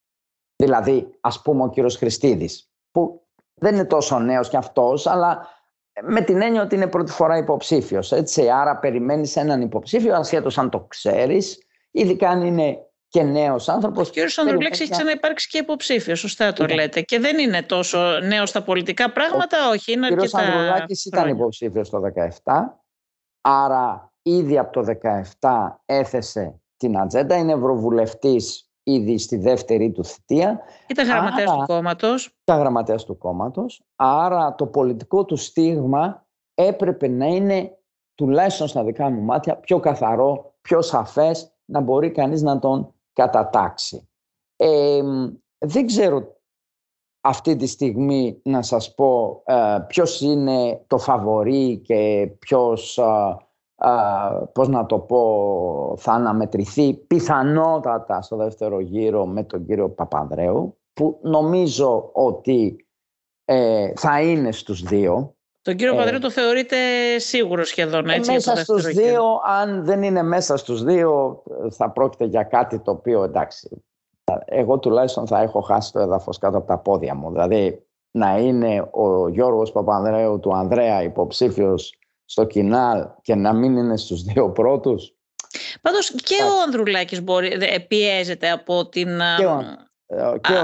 Δηλαδή, 0.56 1.18
ας 1.22 1.41
πούμε 1.41 1.64
ο 1.64 1.70
κύριος 1.70 1.95
Χριστίδης, 1.95 2.72
που 2.91 3.22
δεν 3.54 3.74
είναι 3.74 3.86
τόσο 3.86 4.20
νέος 4.20 4.50
κι 4.50 4.58
αυτός, 4.58 5.08
αλλά 5.08 5.48
με 6.02 6.22
την 6.22 6.41
έννοια 6.41 6.62
ότι 6.62 6.76
είναι 6.76 6.88
πρώτη 6.88 7.12
φορά 7.12 7.38
υποψήφιος. 7.38 8.14
Άρα 8.54 8.78
περιμένεις 8.80 9.36
έναν 9.36 9.62
υποψήφιο, 9.62 10.16
ασχέτως 10.16 10.58
αν 10.58 10.70
το 10.70 10.80
ξέρεις, 10.80 11.68
ειδικά 11.91 12.30
αν 12.30 12.41
είναι 12.41 12.86
και 13.10 13.24
νέος 13.24 13.70
άνθρωπος. 13.70 14.10
Ο 14.10 14.12
κ. 14.12 14.39
Ανδρουλέξη 14.39 14.82
έχει 14.82 14.91
ξαναυπάρξει 14.91 15.47
και 15.47 15.58
υποψήφιος, 15.58 16.20
σωστά 16.20 16.53
το 16.53 16.66
ναι. 16.66 16.74
λέτε. 16.74 17.01
Και 17.01 17.20
δεν 17.20 17.38
είναι 17.38 17.62
τόσο 17.62 18.20
νέος 18.20 18.49
στα 18.49 18.64
πολιτικά 18.64 19.12
πράγματα, 19.12 19.70
όχι. 19.70 19.91
Είναι 19.91 20.08
ο 20.08 20.16
κ. 20.16 20.20
Ανδρουλάκης 20.32 21.05
ήταν 21.05 21.30
υποψήφιος 21.30 21.89
το 21.89 22.01
2017. 22.43 22.53
Άρα 23.41 24.14
ήδη 24.22 24.58
από 24.58 24.72
το 24.72 24.97
2017 25.39 25.80
έθεσε 25.86 26.62
την 26.78 26.97
ατζέντα. 26.97 27.36
Είναι 27.36 27.53
ευρωβουλευτής 27.53 28.70
ήδη 28.84 29.18
στη 29.18 29.38
δεύτερη 29.38 29.91
του 29.91 30.05
θητεία. 30.05 30.60
Ήταν 30.88 31.08
γραμματέας 31.08 31.51
του 31.51 31.64
κόμματος. 31.66 32.36
Ήταν 32.43 32.60
γραμματέας 32.60 33.05
του 33.05 33.18
κόμματος. 33.18 33.82
Άρα 33.95 34.55
το 34.55 34.66
πολιτικό 34.66 35.26
του 35.26 35.36
στίγμα 35.36 36.26
έπρεπε 36.53 37.08
να 37.08 37.26
είναι 37.26 37.78
τουλάχιστον 38.16 38.68
στα 38.68 38.84
δικά 38.84 39.10
μου 39.10 39.22
μάτια 39.22 39.55
πιο 39.55 39.80
καθαρό, 39.80 40.55
πιο 40.62 40.82
σαφές, 40.82 41.51
να 41.66 41.80
μπορεί 41.80 42.12
κανείς 42.12 42.41
να 42.41 42.60
τον 42.60 42.93
κατατάξει. 43.18 44.09
Ε, 44.55 45.01
δεν 45.57 45.86
ξέρω 45.86 46.36
αυτή 47.22 47.55
τη 47.55 47.68
στιγμή 47.68 48.41
να 48.43 48.61
σας 48.61 48.93
πω 48.93 49.41
ε, 49.45 49.78
ποιος 49.88 50.22
είναι 50.22 50.84
το 50.88 50.97
φαβορί 50.97 51.78
και 51.78 52.32
ποιος 52.39 52.97
ε, 52.97 54.45
πώς 54.53 54.68
να 54.68 54.86
το 54.86 54.99
πω, 54.99 55.95
θα 55.97 56.11
αναμετρηθεί 56.11 56.93
πιθανότατα 56.93 58.22
στο 58.22 58.36
δεύτερο 58.36 58.80
γύρο 58.80 59.26
με 59.26 59.43
τον 59.43 59.65
κύριο 59.65 59.89
Παπανδρέου, 59.89 60.78
που 60.93 61.20
νομίζω 61.22 62.09
ότι 62.13 62.88
ε, 63.45 63.91
θα 63.95 64.22
είναι 64.22 64.51
στους 64.51 64.82
δύο. 64.82 65.36
Τον 65.68 65.76
κύριο 65.76 65.93
ε, 65.93 65.95
Παπανδρέου 65.95 66.20
το 66.20 66.32
θεωρείτε 66.32 66.78
σίγουρο 67.18 67.63
σχεδόν 67.63 68.09
έτσι. 68.09 68.32
μέσα 68.32 68.55
στους 68.55 68.86
δύο, 68.86 69.24
αν 69.45 69.86
δεν 69.86 70.03
είναι 70.03 70.24
μέσα 70.24 70.57
στους 70.57 70.84
δύο, 70.84 71.43
θα 71.72 71.91
πρόκειται 71.91 72.26
για 72.26 72.43
κάτι 72.43 72.80
το 72.80 72.91
οποίο 72.91 73.24
εντάξει, 73.24 73.84
εγώ 74.45 74.80
τουλάχιστον 74.80 75.28
θα 75.28 75.41
έχω 75.41 75.61
χάσει 75.61 75.91
το 75.91 75.99
έδαφος 75.99 76.38
κάτω 76.38 76.57
από 76.57 76.68
τα 76.68 76.78
πόδια 76.78 77.15
μου. 77.15 77.32
Δηλαδή 77.32 77.86
να 78.11 78.38
είναι 78.38 78.89
ο 78.91 79.28
Γιώργος 79.28 79.72
Παπανδρέου 79.72 80.39
του 80.39 80.55
Ανδρέα 80.55 81.03
υποψήφιος 81.03 81.99
στο 82.26 82.43
κοινάλ 82.43 83.07
και 83.22 83.36
να 83.36 83.53
μην 83.53 83.78
είναι 83.78 83.97
στους 83.97 84.24
δύο 84.24 84.51
πρώτους. 84.51 85.13
Πάντως 85.82 86.11
και 86.11 86.43
ο 86.43 86.61
Ανδρουλάκης 86.65 87.24
μπορεί, 87.24 87.57
πιέζεται 87.88 88.51
από 88.51 88.89
την, 88.89 89.07
και 89.38 89.45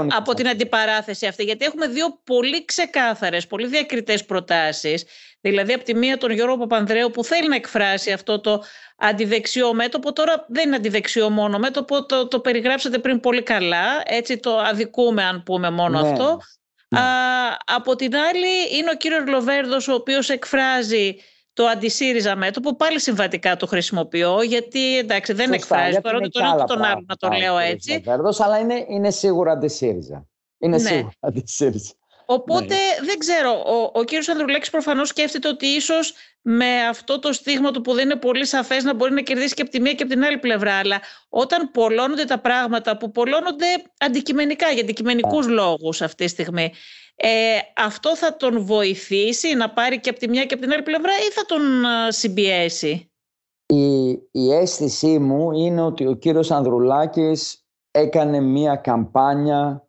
από 0.08 0.34
την 0.34 0.48
αντιπαράθεση 0.48 1.26
αυτή 1.26 1.44
γιατί 1.44 1.64
έχουμε 1.64 1.86
δύο 1.86 2.20
πολύ 2.24 2.64
ξεκάθαρες, 2.64 3.46
πολύ 3.46 3.66
διακριτές 3.66 4.24
προτάσεις 4.24 5.04
δηλαδή 5.40 5.72
από 5.72 5.84
τη 5.84 5.94
μία 5.94 6.18
τον 6.18 6.30
Γιώργο 6.30 6.56
Παπανδρέου 6.56 7.10
που 7.10 7.24
θέλει 7.24 7.48
να 7.48 7.54
εκφράσει 7.54 8.12
αυτό 8.12 8.40
το 8.40 8.62
αντιδεξιό 8.96 9.74
μέτωπο 9.74 10.12
τώρα 10.12 10.44
δεν 10.48 10.66
είναι 10.66 10.76
αντιδεξιό 10.76 11.30
μόνο 11.30 11.58
μέτωπο 11.58 12.06
το, 12.06 12.28
το 12.28 12.40
περιγράψατε 12.40 12.98
πριν 12.98 13.20
πολύ 13.20 13.42
καλά 13.42 14.02
έτσι 14.04 14.38
το 14.38 14.58
αδικούμε 14.58 15.22
αν 15.22 15.42
πούμε 15.42 15.70
μόνο 15.70 16.00
ναι. 16.00 16.08
αυτό 16.08 16.40
ναι. 16.88 17.00
Α, 17.00 17.04
από 17.66 17.96
την 17.96 18.16
άλλη 18.16 18.76
είναι 18.78 18.90
ο 18.90 18.96
κύριος 18.96 19.26
Λοβέρδος 19.26 19.88
ο 19.88 19.94
οποίος 19.94 20.30
εκφράζει 20.30 21.16
το 21.54 21.64
αντισύριζα 21.64 22.36
μέτωπο, 22.36 22.76
πάλι 22.76 23.00
συμβατικά 23.00 23.56
το 23.56 23.66
χρησιμοποιώ, 23.66 24.42
γιατί 24.42 24.98
εντάξει 24.98 25.32
δεν 25.32 25.46
Σωστά, 25.46 25.76
εκφράζει 25.76 26.00
το 26.00 26.08
ένα 26.08 26.28
τον 26.28 26.44
άλλο 26.44 26.64
τον 26.64 26.82
άλλο 26.82 27.04
να 27.06 27.16
το 27.16 27.28
λέω 27.28 27.58
έτσι. 27.58 27.98
Βέρδος, 28.04 28.40
αλλά 28.40 28.58
είναι, 28.58 28.86
είναι 28.88 29.10
σίγουρα 29.10 29.52
αντισύριζα. 29.52 30.26
Είναι 30.58 30.76
ναι. 30.76 30.88
σίγουρα 30.88 31.12
αντισύριζα. 31.20 31.92
Οπότε 32.26 32.74
ναι. 32.74 33.06
δεν 33.06 33.18
ξέρω, 33.18 33.62
ο, 33.66 33.98
ο 33.98 34.04
κύριος 34.04 34.28
Ανδρουλέξης 34.28 34.70
προφανώς 34.70 35.08
σκέφτεται 35.08 35.48
ότι 35.48 35.66
ίσως 35.66 36.14
με 36.42 36.86
αυτό 36.88 37.18
το 37.18 37.32
στίγμα 37.32 37.70
του 37.70 37.80
που 37.80 37.92
δεν 37.92 38.04
είναι 38.04 38.16
πολύ 38.16 38.46
σαφές 38.46 38.84
να 38.84 38.94
μπορεί 38.94 39.12
να 39.12 39.20
κερδίσει 39.20 39.54
και 39.54 39.62
από 39.62 39.70
τη 39.70 39.80
μία 39.80 39.92
και 39.92 40.02
από 40.02 40.12
την 40.12 40.24
άλλη 40.24 40.38
πλευρά. 40.38 40.74
Αλλά 40.74 41.00
όταν 41.28 41.70
πολλώνονται 41.70 42.24
τα 42.24 42.38
πράγματα 42.38 42.96
που 42.96 43.10
πολλώνονται 43.10 43.66
αντικειμενικά 43.98 44.70
για 44.70 44.82
αντικειμενικούς 44.82 45.44
yeah. 45.44 45.48
Ναι. 45.48 45.54
λόγους 45.54 46.02
αυτή 46.02 46.24
τη 46.24 46.30
στιγμή 46.30 46.72
ε, 47.16 47.28
αυτό 47.76 48.16
θα 48.16 48.36
τον 48.36 48.64
βοηθήσει 48.64 49.54
να 49.54 49.70
πάρει 49.70 50.00
και 50.00 50.10
από 50.10 50.18
τη 50.18 50.28
μια 50.28 50.44
και 50.44 50.54
από 50.54 50.62
την 50.62 50.72
άλλη 50.72 50.82
πλευρά 50.82 51.12
ή 51.28 51.32
θα 51.32 51.44
τον 51.46 51.62
συμπιέσει; 52.08 53.12
Η, 53.66 54.08
η 54.30 54.52
αίσθησή 54.52 55.18
μου 55.18 55.52
είναι 55.52 55.82
ότι 55.82 56.06
ο 56.06 56.14
κύριος 56.14 56.50
Ανδρουλάκης 56.50 57.66
έκανε 57.90 58.40
μία 58.40 58.76
καμπάνια 58.76 59.83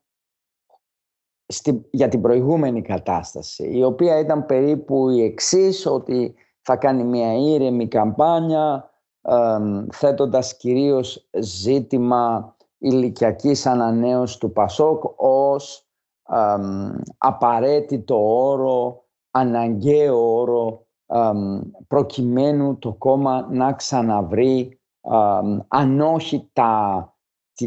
στη, 1.48 1.86
για 1.92 2.08
την 2.08 2.22
προηγούμενη 2.22 2.82
κατάσταση 2.82 3.78
η 3.78 3.84
οποία 3.84 4.20
ήταν 4.20 4.46
περίπου 4.46 5.10
η 5.10 5.24
εξής 5.24 5.86
ότι 5.86 6.36
θα 6.62 6.76
κάνει 6.76 7.04
μία 7.04 7.34
ήρεμη 7.34 7.88
καμπάνια 7.88 8.90
ε, 9.22 9.58
θέτοντας 9.92 10.58
κυρίως 10.58 11.30
ζήτημα 11.40 12.56
ηλικιακής 12.78 13.66
ανανέωσης 13.66 14.38
του 14.38 14.52
Πασόκ 14.52 15.04
ως 15.16 15.86
απαραίτητο 17.18 18.46
όρο, 18.50 19.04
αναγκαίο 19.32 20.38
όρο 20.38 20.86
προκειμένου 21.88 22.78
το 22.78 22.94
κόμμα 22.94 23.48
να 23.52 23.74
ξαναβρει 23.74 24.80
αν 25.68 26.02
όχι 26.02 26.50
τα, 26.54 27.14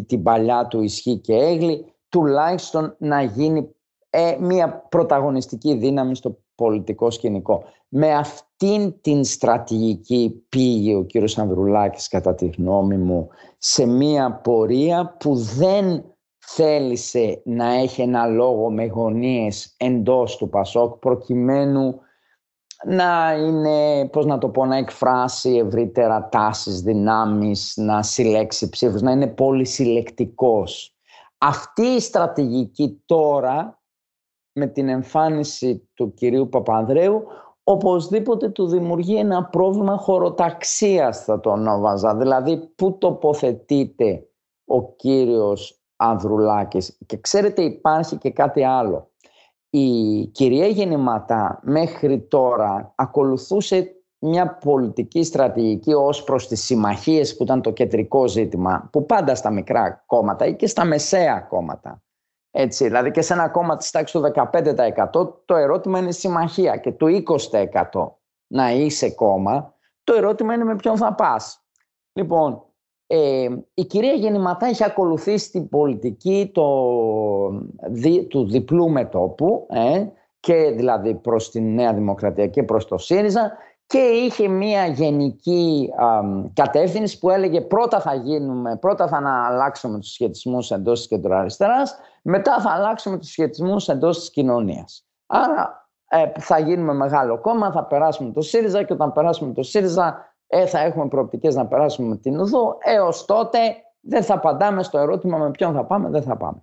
την 0.06 0.22
παλιά 0.22 0.66
του 0.66 0.82
ισχύ 0.82 1.18
και 1.18 1.34
έγλη 1.34 1.92
τουλάχιστον 2.08 2.94
να 2.98 3.22
γίνει 3.22 3.74
ε, 4.10 4.36
μια 4.40 4.86
πρωταγωνιστική 4.88 5.74
δύναμη 5.74 6.16
στο 6.16 6.38
πολιτικό 6.54 7.10
σκηνικό. 7.10 7.64
Με 7.88 8.14
αυτήν 8.14 9.00
την 9.00 9.24
στρατηγική 9.24 10.44
πήγε 10.48 10.94
ο 10.94 11.04
κύριος 11.04 11.38
Ανδρουλάκης 11.38 12.08
κατά 12.08 12.34
τη 12.34 12.46
γνώμη 12.46 12.96
μου 12.96 13.28
σε 13.58 13.86
μια 13.86 14.32
πορεία 14.32 15.16
που 15.18 15.34
δεν 15.34 16.04
θέλησε 16.38 17.42
να 17.44 17.74
έχει 17.74 18.02
ένα 18.02 18.26
λόγο 18.26 18.70
με 18.70 18.86
γωνίες 18.86 19.74
εντός 19.76 20.36
του 20.36 20.48
Πασόκ 20.48 20.98
προκειμένου 20.98 22.00
να 22.84 23.34
είναι, 23.38 24.08
πώς 24.08 24.26
να 24.26 24.38
το 24.38 24.48
πω, 24.48 24.66
να 24.66 24.76
εκφράσει 24.76 25.62
ευρύτερα 25.66 26.28
τάσεις, 26.28 26.80
δυνάμεις, 26.80 27.72
να 27.76 28.02
συλλέξει 28.02 28.68
ψήφους, 28.68 29.02
να 29.02 29.10
είναι 29.10 29.26
πολύ 29.26 29.64
συλλεκτικός. 29.64 30.97
Αυτή 31.38 31.82
η 31.82 32.00
στρατηγική 32.00 33.02
τώρα, 33.06 33.82
με 34.52 34.66
την 34.66 34.88
εμφάνιση 34.88 35.90
του 35.94 36.14
κυρίου 36.14 36.48
Παπανδρέου, 36.48 37.22
οπωσδήποτε 37.62 38.48
του 38.48 38.66
δημιουργεί 38.66 39.16
ένα 39.16 39.44
πρόβλημα 39.44 39.96
χωροταξίας 39.96 41.24
θα 41.24 41.40
το 41.40 41.50
ονόμαζα. 41.50 42.16
Δηλαδή, 42.16 42.72
πού 42.74 42.98
τοποθετείται 42.98 44.28
ο 44.64 44.94
κύριος 44.94 45.82
Ανδρουλάκης. 45.96 46.98
Και 47.06 47.20
ξέρετε 47.20 47.62
υπάρχει 47.62 48.16
και 48.16 48.30
κάτι 48.30 48.64
άλλο 48.64 49.10
η 49.70 50.26
κυρία 50.26 50.66
Γεννηματά 50.66 51.60
μέχρι 51.62 52.20
τώρα 52.20 52.92
ακολουθούσε 52.96 53.97
μια 54.18 54.54
πολιτική 54.54 55.22
στρατηγική 55.22 55.92
ως 55.92 56.24
προς 56.24 56.48
τις 56.48 56.64
συμμαχίες 56.64 57.36
που 57.36 57.42
ήταν 57.42 57.62
το 57.62 57.70
κεντρικό 57.70 58.28
ζήτημα 58.28 58.88
που 58.92 59.06
πάντα 59.06 59.34
στα 59.34 59.50
μικρά 59.50 60.02
κόμματα 60.06 60.46
ή 60.46 60.56
και 60.56 60.66
στα 60.66 60.84
μεσαία 60.84 61.40
κόμματα. 61.40 62.02
Έτσι, 62.50 62.84
δηλαδή 62.84 63.10
και 63.10 63.22
σε 63.22 63.32
ένα 63.32 63.48
κόμμα 63.48 63.76
της 63.76 63.90
τάξης 63.90 64.20
του 64.20 64.32
15% 64.34 65.34
το 65.44 65.54
ερώτημα 65.54 65.98
είναι 65.98 66.12
συμμαχία 66.12 66.76
και 66.76 66.92
το 66.92 67.06
20% 67.90 68.10
να 68.46 68.70
είσαι 68.72 69.10
κόμμα 69.10 69.76
το 70.08 70.14
ερώτημα 70.14 70.54
είναι 70.54 70.64
με 70.64 70.76
ποιον 70.76 70.96
θα 70.96 71.14
πας. 71.14 71.64
Λοιπόν, 72.12 72.62
ε, 73.06 73.48
η 73.74 73.84
κυρία 73.84 74.12
Γεννηματά 74.12 74.66
έχει 74.66 74.84
ακολουθήσει 74.84 75.50
την 75.50 75.68
πολιτική 75.68 76.50
το, 76.54 76.64
του 78.28 78.48
διπλού 78.48 78.90
μετόπου 78.90 79.66
ε, 79.70 80.06
και 80.40 80.70
δηλαδή 80.70 81.14
προς 81.14 81.50
τη 81.50 81.60
Νέα 81.60 81.94
Δημοκρατία 81.94 82.46
και 82.46 82.62
προς 82.62 82.86
το 82.86 82.98
ΣΥΡΙΖΑ 82.98 83.52
και 83.88 83.98
είχε 83.98 84.48
μια 84.48 84.86
γενική 84.86 85.90
α, 85.96 86.20
κατεύθυνση 86.52 87.18
που 87.18 87.30
έλεγε 87.30 87.60
πρώτα 87.60 88.00
θα 88.00 88.14
γίνουμε, 88.14 88.76
πρώτα 88.76 89.08
θα 89.08 89.20
να 89.20 89.46
αλλάξουμε 89.46 89.98
τους 89.98 90.12
σχετισμούς 90.12 90.70
εντός 90.70 90.98
της 90.98 91.08
κεντροαριστεράς, 91.08 91.98
μετά 92.22 92.60
θα 92.60 92.70
αλλάξουμε 92.70 93.18
τους 93.18 93.30
σχετισμούς 93.30 93.88
εντός 93.88 94.18
της 94.18 94.30
κοινωνίας. 94.30 95.06
Άρα 95.26 95.90
ε, 96.08 96.40
θα 96.40 96.58
γίνουμε 96.58 96.92
μεγάλο 96.92 97.40
κόμμα, 97.40 97.72
θα 97.72 97.84
περάσουμε 97.84 98.32
το 98.32 98.40
ΣΥΡΙΖΑ 98.40 98.82
και 98.82 98.92
όταν 98.92 99.12
περάσουμε 99.12 99.52
το 99.52 99.62
ΣΥΡΙΖΑ 99.62 100.34
ε, 100.46 100.66
θα 100.66 100.78
έχουμε 100.78 101.08
προοπτικές 101.08 101.54
να 101.54 101.66
περάσουμε 101.66 102.16
την 102.16 102.40
οδό. 102.40 102.78
Έως 102.80 103.24
τότε 103.24 103.58
δεν 104.00 104.22
θα 104.22 104.34
απαντάμε 104.34 104.82
στο 104.82 104.98
ερώτημα 104.98 105.38
με 105.38 105.50
ποιον 105.50 105.74
θα 105.74 105.84
πάμε, 105.84 106.08
δεν 106.08 106.22
θα 106.22 106.36
πάμε. 106.36 106.62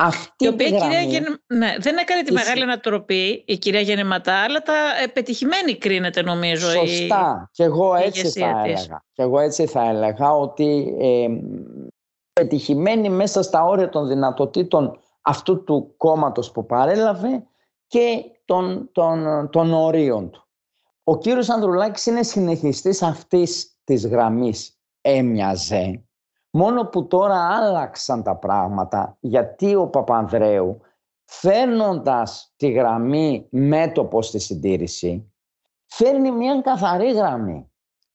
Αυτή 0.00 0.44
η 0.44 0.48
οποία 0.48 0.68
γραμμή... 0.68 1.06
κυρία 1.06 1.40
ναι, 1.46 1.74
δεν 1.78 1.96
έκανε 1.96 2.22
τη 2.22 2.32
μεγάλη 2.32 2.62
ανατροπή 2.62 3.44
η 3.46 3.58
κυρία 3.58 3.80
Γεννηματά, 3.80 4.34
αλλά 4.34 4.62
τα 4.62 4.74
ε, 5.02 5.06
πετυχημένη 5.06 5.76
κρίνεται 5.76 6.22
νομίζω. 6.22 6.70
Σωστά. 6.70 7.42
Η... 7.44 7.48
Και 7.52 7.62
εγώ 7.62 7.94
έτσι 7.94 8.28
θα 8.28 8.62
έλεγα. 8.64 9.04
Και 9.12 9.22
εγώ 9.22 9.38
έτσι 9.38 9.66
θα 9.66 9.88
έλεγα 9.88 10.32
ότι 10.32 10.96
ε, 10.98 11.28
πετυχημένη 12.32 13.08
μέσα 13.08 13.42
στα 13.42 13.64
όρια 13.64 13.88
των 13.88 14.08
δυνατοτήτων 14.08 14.98
αυτού 15.22 15.64
του 15.64 15.94
κόμματος 15.96 16.50
που 16.50 16.66
παρέλαβε 16.66 17.46
και 17.86 18.22
των, 18.44 18.88
των, 18.92 19.48
των 19.52 19.72
ορίων 19.72 20.30
του. 20.30 20.48
Ο 21.04 21.18
κύριος 21.18 21.48
Ανδρουλάκης 21.48 22.06
είναι 22.06 22.22
συνεχιστής 22.22 23.02
αυτής 23.02 23.78
της 23.84 24.06
γραμμής 24.06 24.78
έμοιαζε. 25.00 26.07
Μόνο 26.58 26.84
που 26.84 27.06
τώρα 27.06 27.56
άλλαξαν 27.56 28.22
τα 28.22 28.34
πράγματα 28.34 29.16
γιατί 29.20 29.74
ο 29.74 29.86
Παπανδρέου 29.86 30.80
φέρνοντας 31.24 32.52
τη 32.56 32.70
γραμμή 32.70 33.46
μέτωπος 33.50 34.26
στη 34.26 34.38
συντήρηση 34.38 35.32
φέρνει 35.86 36.30
μια 36.30 36.60
καθαρή 36.60 37.12
γραμμή. 37.12 37.70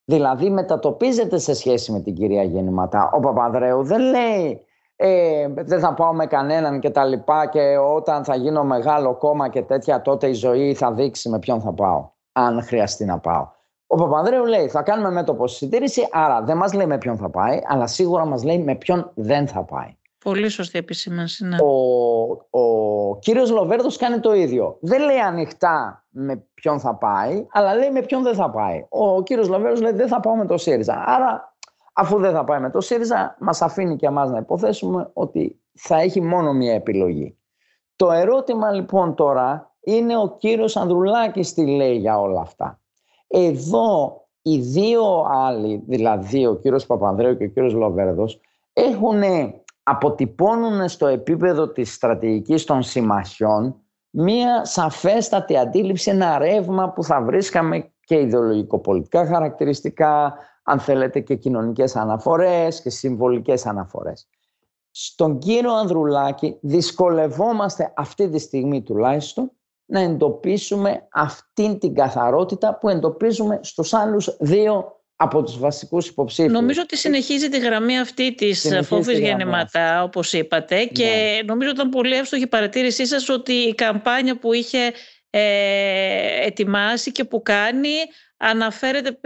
Δηλαδή 0.06 0.50
μετατοπίζεται 0.50 1.38
σε 1.38 1.54
σχέση 1.54 1.92
με 1.92 2.00
την 2.00 2.14
κυρία 2.14 2.44
Γεννηματά. 2.44 3.12
Ο 3.14 3.20
Παπανδρέου 3.20 3.84
δεν 3.84 4.02
λέει 4.02 4.66
ε, 4.96 5.48
δεν 5.48 5.80
θα 5.80 5.94
πάω 5.94 6.14
με 6.14 6.26
κανέναν 6.26 6.80
και 6.80 6.90
τα 6.90 7.06
λοιπά 7.06 7.48
και 7.48 7.78
όταν 7.78 8.24
θα 8.24 8.36
γίνω 8.36 8.64
μεγάλο 8.64 9.16
κόμμα 9.16 9.50
και 9.50 9.62
τέτοια 9.62 10.02
τότε 10.02 10.28
η 10.28 10.34
ζωή 10.34 10.74
θα 10.74 10.92
δείξει 10.92 11.30
με 11.30 11.40
ποιον 11.40 11.62
θα 11.62 11.74
πάω 11.74 12.10
αν 12.32 12.64
χρειαστεί 12.64 13.06
να 13.06 13.20
πάω. 13.20 13.48
Ο 13.94 13.96
Παπανδρέου 13.96 14.46
λέει 14.46 14.68
θα 14.68 14.82
κάνουμε 14.82 15.12
μέτωπο 15.12 15.48
συντήρηση, 15.48 16.08
άρα 16.12 16.42
δεν 16.42 16.58
μας 16.58 16.74
λέει 16.74 16.86
με 16.86 16.98
ποιον 16.98 17.18
θα 17.18 17.30
πάει, 17.30 17.60
αλλά 17.68 17.88
σίγουρα 17.88 18.26
μας 18.26 18.44
λέει 18.44 18.60
με 18.60 18.76
ποιον 18.76 19.12
δεν 19.16 19.48
θα 19.48 19.64
πάει. 19.64 19.98
Πολύ 20.24 20.50
σωστή 20.50 20.78
επισήμανση. 20.78 21.46
Ναι. 21.46 21.58
Ο, 21.62 22.60
ο 22.60 23.18
κύριος 23.20 23.52
Λοβέρδος 23.52 23.98
κάνει 23.98 24.20
το 24.20 24.34
ίδιο. 24.34 24.78
Δεν 24.82 25.02
λέει 25.02 25.18
ανοιχτά 25.18 26.06
με 26.10 26.46
ποιον 26.54 26.80
θα 26.80 26.96
πάει, 26.96 27.46
αλλά 27.52 27.76
λέει 27.76 27.92
με 27.92 28.02
ποιον 28.02 28.24
δεν 28.24 28.36
θα 28.36 28.50
πάει. 28.50 28.86
Ο 28.90 29.24
κύριος 29.24 29.48
Λοβέρδος 29.48 29.82
λέει 29.82 29.92
δεν 29.92 30.08
θα 30.08 30.20
πάω 30.20 30.36
με 30.36 30.46
το 30.46 30.58
ΣΥΡΙΖΑ. 30.58 31.04
Άρα 31.06 31.56
αφού 31.94 32.20
δεν 32.20 32.32
θα 32.32 32.44
πάει 32.44 32.60
με 32.60 32.70
το 32.70 32.82
ΣΥΡΙΖΑ, 32.82 33.36
μας 33.40 33.62
αφήνει 33.62 33.96
και 33.96 34.06
εμάς 34.06 34.30
να 34.30 34.38
υποθέσουμε 34.38 35.10
ότι 35.14 35.62
θα 35.74 36.00
έχει 36.00 36.22
μόνο 36.22 36.54
μία 36.54 36.74
επιλογή. 36.74 37.38
Το 37.96 38.12
ερώτημα 38.12 38.72
λοιπόν 38.72 39.16
τώρα 39.16 39.76
είναι 39.80 40.18
ο 40.18 40.36
κύριος 40.38 40.78
Ανδρουλάκης 40.78 41.54
τι 41.54 41.66
λέει 41.66 41.98
για 41.98 42.20
όλα 42.20 42.42
αυτά. 42.42 42.78
Εδώ 43.36 44.22
οι 44.42 44.58
δύο 44.58 45.26
άλλοι, 45.32 45.84
δηλαδή 45.88 46.46
ο 46.46 46.56
κύριος 46.56 46.86
Παπανδρέου 46.86 47.38
και 47.38 47.44
ο 47.44 47.48
κύριος 47.48 47.74
Λοβέρδος, 47.74 48.40
έχουν, 48.74 49.22
αποτυπώνουν 49.84 50.88
στο 50.90 51.08
επίπεδο 51.08 51.68
της 51.68 51.94
στρατηγικής 51.94 52.66
των 52.66 52.82
συμμαχιών 52.82 53.76
μία 54.10 54.66
σαφέστατη 54.66 55.58
αντίληψη, 55.58 56.10
ένα 56.10 56.38
ρεύμα 56.38 56.90
που 56.90 57.04
θα 57.04 57.22
βρίσκαμε 57.22 57.92
και 58.06 58.20
ιδεολογικοπολιτικά 58.20 59.26
χαρακτηριστικά, 59.26 60.38
αν 60.64 60.80
θέλετε 60.80 61.20
και 61.20 61.36
κοινωνικές 61.36 61.96
αναφορές 61.96 62.82
και 62.82 62.90
συμβολικές 62.90 63.66
αναφορές. 63.66 64.28
Στον 64.92 65.38
κύριο 65.38 65.74
Ανδρουλάκη 65.74 66.58
δυσκολευόμαστε 66.62 67.94
αυτή 67.96 68.30
τη 68.30 68.40
στιγμή 68.40 68.82
τουλάχιστον 68.82 69.52
να 69.94 70.00
εντοπίσουμε 70.00 71.08
αυτήν 71.12 71.80
την 71.80 71.96
καθαρότητα 71.96 72.78
που 72.78 72.90
εντοπίζουμε 72.90 73.60
στους 73.64 73.94
άλλους 73.94 74.36
δύο 74.40 75.02
από 75.16 75.44
τους 75.44 75.60
βασικούς 75.60 76.08
υποψήφιους. 76.08 76.54
Νομίζω 76.54 76.82
ότι 76.82 76.98
συνεχίζει 76.98 77.50
τη 77.50 77.60
γραμμή 77.60 78.00
αυτή 78.00 78.36
της 78.36 78.68
φόβης 78.82 79.20
γεννηματά, 79.20 80.04
όπως 80.04 80.34
είπατε, 80.34 80.86
και 80.86 81.04
ναι. 81.04 81.42
νομίζω 81.46 81.70
ήταν 81.70 81.90
πολύ 81.90 82.16
εύστοχη 82.16 82.44
η 82.44 82.48
παρατήρησή 82.48 83.06
σας 83.06 83.30
ότι 83.30 83.54
η 83.54 83.76
καμπάνια 83.76 84.38
που 84.38 84.54
είχε 84.54 84.92
ε, 85.30 86.46
ετοιμάσει 86.46 87.12
και 87.12 87.24
που 87.24 87.42
κάνει 87.42 87.94
αναφέρεται 88.38 89.20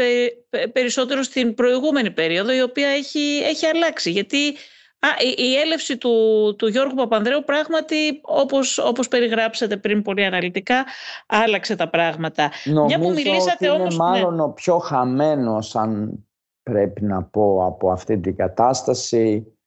περισσότερο 0.73 1.23
στην 1.23 1.53
προηγούμενη 1.53 2.11
περίοδο 2.11 2.53
η 2.53 2.61
οποία 2.61 2.87
έχει, 2.87 3.41
έχει 3.43 3.65
αλλάξει 3.65 4.11
γιατί 4.11 4.55
Α, 4.99 5.07
η, 5.37 5.55
έλευση 5.55 5.97
του, 5.97 6.11
του 6.57 6.67
Γιώργου 6.67 6.95
Παπανδρέου 6.95 7.43
πράγματι 7.43 8.19
όπως, 8.21 8.77
όπως 8.77 9.07
περιγράψατε 9.07 9.77
πριν 9.77 10.01
πολύ 10.01 10.25
αναλυτικά 10.25 10.85
άλλαξε 11.27 11.75
τα 11.75 11.89
πράγματα. 11.89 12.51
Νομίζω 12.65 12.99
που 12.99 13.09
μιλήσατε 13.09 13.69
ότι 13.69 13.81
είναι 13.81 13.95
μάλλον 13.95 14.35
ναι. 14.35 14.41
ο 14.41 14.49
πιο 14.49 14.77
χαμένος 14.77 15.75
αν 15.75 16.19
πρέπει 16.63 17.03
να 17.03 17.23
πω 17.23 17.65
από 17.65 17.91
αυτή 17.91 18.19
την 18.19 18.35
κατάσταση 18.35 19.57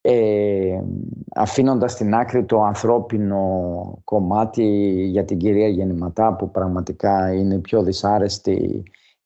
ε, 0.00 0.80
αφήνοντας 1.34 1.92
στην 1.92 2.14
άκρη 2.14 2.44
το 2.44 2.62
ανθρώπινο 2.62 4.00
κομμάτι 4.04 4.64
για 5.10 5.24
την 5.24 5.38
κυρία 5.38 5.68
Γεννηματά 5.68 6.36
που 6.36 6.50
πραγματικά 6.50 7.34
είναι 7.34 7.58
πιο 7.58 7.82
δυσάρεστη 7.82 8.82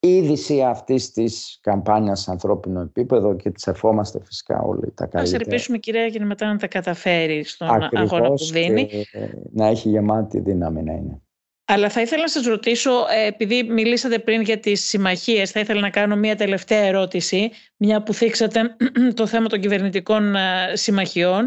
είδηση 0.07 0.62
αυτής 0.62 1.11
της 1.11 1.59
καμπάνιας 1.61 2.20
σε 2.20 2.30
ανθρώπινο 2.30 2.80
επίπεδο 2.80 3.36
και 3.36 3.50
τη 3.50 3.70
ευχόμαστε 3.70 4.20
φυσικά 4.24 4.61
όλοι 4.61 4.92
τα 4.94 5.07
καλύτερα. 5.07 5.36
Α 5.36 5.40
ελπίσουμε, 5.44 5.78
κυρία, 5.78 6.07
για 6.07 6.26
μετά 6.26 6.46
να 6.46 6.57
τα 6.57 6.66
καταφέρει 6.66 7.44
στον 7.44 7.68
Ακριβώς 7.68 8.12
αγώνα 8.12 8.28
που 8.28 8.44
δίνει. 8.44 8.86
Και 8.86 9.07
να 9.53 9.66
έχει 9.66 9.88
γεμάτη 9.88 10.40
δύναμη 10.40 10.82
να 10.82 10.92
είναι. 10.92 11.20
Αλλά 11.64 11.88
θα 11.88 12.00
ήθελα 12.00 12.22
να 12.22 12.28
σας 12.28 12.44
ρωτήσω, 12.44 12.90
ε, 12.90 13.26
επειδή 13.26 13.62
μιλήσατε 13.62 14.18
πριν 14.18 14.40
για 14.40 14.59
τις 14.59 14.84
συμμαχίες, 14.84 15.50
θα 15.50 15.61
ήθελα 15.61 15.80
να 15.80 15.90
κάνω 15.90 16.16
μια 16.16 16.36
τελευταία 16.36 16.82
ερώτηση, 16.82 17.50
μια 17.76 18.03
που 18.03 18.14
θίξατε 18.14 18.76
το 19.14 19.26
θέμα 19.26 19.48
των 19.48 19.61
κυβερνητικών 19.61 20.36
ε, 20.36 20.40
συμμαχιών. 20.72 21.46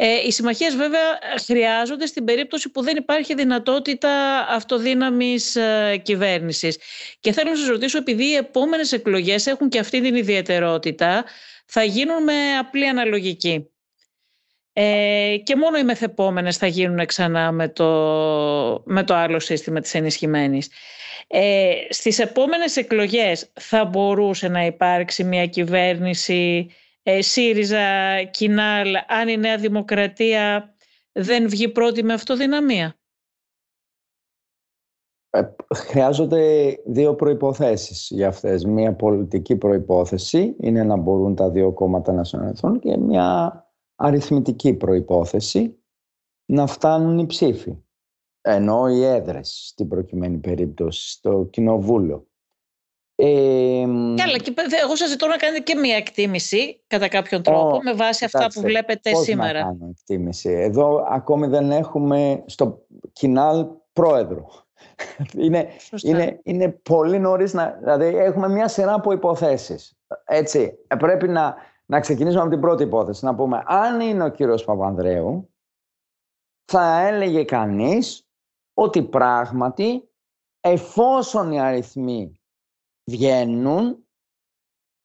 Ε, 0.00 0.26
οι 0.26 0.30
συμμαχίες 0.30 0.76
βέβαια 0.76 1.18
χρειάζονται 1.44 2.06
στην 2.06 2.24
περίπτωση 2.24 2.68
που 2.68 2.82
δεν 2.82 2.96
υπάρχει 2.96 3.34
δυνατότητα 3.34 4.10
αυτοδύναμης 4.48 5.56
ε, 5.56 6.00
κυβέρνησης. 6.02 6.78
Και 7.20 7.32
θέλω 7.32 7.50
να 7.50 7.56
σας 7.56 7.68
ρωτήσω, 7.68 7.98
επειδή 7.98 8.24
οι 8.24 8.34
επόμενες 8.34 8.92
εκλογές 8.92 9.46
έχουν 9.46 9.68
και 9.68 9.78
αυτή 9.78 10.00
την 10.00 10.14
ιδιαιτερότητα, 10.14 11.24
θα 11.66 11.82
γίνουν 11.82 12.22
με 12.22 12.56
απλή 12.58 12.88
αναλογική. 12.88 13.70
Ε, 14.72 15.36
και 15.42 15.56
μόνο 15.56 15.78
οι 15.78 15.84
μεθεπόμενες 15.84 16.56
θα 16.56 16.66
γίνουν 16.66 17.06
ξανά 17.06 17.52
με 17.52 17.68
το, 17.68 17.84
με 18.84 19.04
το 19.04 19.14
άλλο 19.14 19.40
σύστημα 19.40 19.80
της 19.80 19.94
ενισχυμένης. 19.94 20.70
Ε, 21.26 21.70
στις 21.88 22.18
επόμενες 22.18 22.76
εκλογές 22.76 23.52
θα 23.60 23.84
μπορούσε 23.84 24.48
να 24.48 24.64
υπάρξει 24.64 25.24
μια 25.24 25.46
κυβέρνηση 25.46 26.66
ε, 26.66 26.74
ΣΥΡΙΖΑ, 27.18 28.22
ΚΙΝΑΛ, 28.30 28.88
αν 29.08 29.28
η 29.28 29.36
Νέα 29.36 29.56
Δημοκρατία 29.56 30.74
δεν 31.12 31.48
βγει 31.48 31.68
πρώτη 31.68 32.02
με 32.02 32.12
αυτοδυναμία; 32.12 32.98
ε, 35.30 35.42
χρειάζονται 35.74 36.74
δύο 36.86 37.14
προϋποθέσεις 37.14 38.08
για 38.10 38.28
αυτές. 38.28 38.64
Μία 38.64 38.94
πολιτική 38.94 39.56
προϋπόθεση 39.56 40.56
είναι 40.60 40.82
να 40.82 40.96
μπορούν 40.96 41.34
τα 41.34 41.50
δύο 41.50 41.72
κόμματα 41.72 42.12
να 42.12 42.24
συνεργαστούν 42.24 42.78
και 42.78 42.96
μια 42.96 43.62
αριθμητική 43.94 44.74
προϋπόθεση 44.74 45.82
να 46.44 46.66
φτάνουν 46.66 47.18
οι 47.18 47.26
ψήφοι. 47.26 47.76
Ενώ 48.40 48.88
οι 48.88 49.04
έδρες 49.04 49.66
στην 49.70 49.88
προκειμένη 49.88 50.38
περίπτωση 50.38 51.10
στο 51.10 51.48
κοινοβούλιο. 51.50 52.26
Ε, 53.20 53.84
Καλά, 54.16 54.38
και 54.42 54.54
εγώ 54.82 54.96
σας 54.96 55.08
ζητώ 55.08 55.26
να 55.26 55.36
κάνετε 55.36 55.60
και 55.60 55.74
μια 55.74 55.96
εκτίμηση 55.96 56.80
κατά 56.86 57.08
κάποιον 57.08 57.42
τρόπο 57.42 57.80
με 57.82 57.94
βάση 57.94 58.24
αυτά 58.24 58.46
που 58.54 58.60
βλέπετε 58.60 59.10
πώς 59.10 59.22
σήμερα. 59.22 59.58
Να 59.58 59.64
κάνω 59.64 59.88
εκτίμηση. 59.90 60.50
Εδώ 60.50 61.06
ακόμη 61.08 61.46
δεν 61.46 61.70
έχουμε 61.70 62.42
στο 62.46 62.86
κοινάλ 63.12 63.66
πρόεδρο. 63.92 64.50
είναι, 65.44 65.68
είναι, 66.02 66.40
είναι 66.42 66.68
πολύ 66.68 67.18
νωρίς 67.18 67.54
να... 67.54 67.78
Δηλαδή 67.80 68.06
έχουμε 68.06 68.48
μια 68.48 68.68
σειρά 68.68 68.94
από 68.94 69.12
υποθέσεις. 69.12 69.98
Έτσι, 70.24 70.78
πρέπει 70.98 71.28
να, 71.28 71.56
να 71.86 72.00
ξεκινήσουμε 72.00 72.40
από 72.40 72.50
την 72.50 72.60
πρώτη 72.60 72.82
υπόθεση. 72.82 73.24
Να 73.24 73.34
πούμε, 73.34 73.62
αν 73.66 74.00
είναι 74.00 74.24
ο 74.24 74.28
κύριος 74.28 74.64
Παπανδρέου, 74.64 75.50
θα 76.64 77.00
έλεγε 77.06 77.44
κανείς 77.44 78.28
ότι 78.74 79.02
πράγματι 79.02 80.08
εφόσον 80.60 81.52
οι 81.52 81.60
αριθμοί 81.60 82.37
βγαίνουν, 83.08 84.06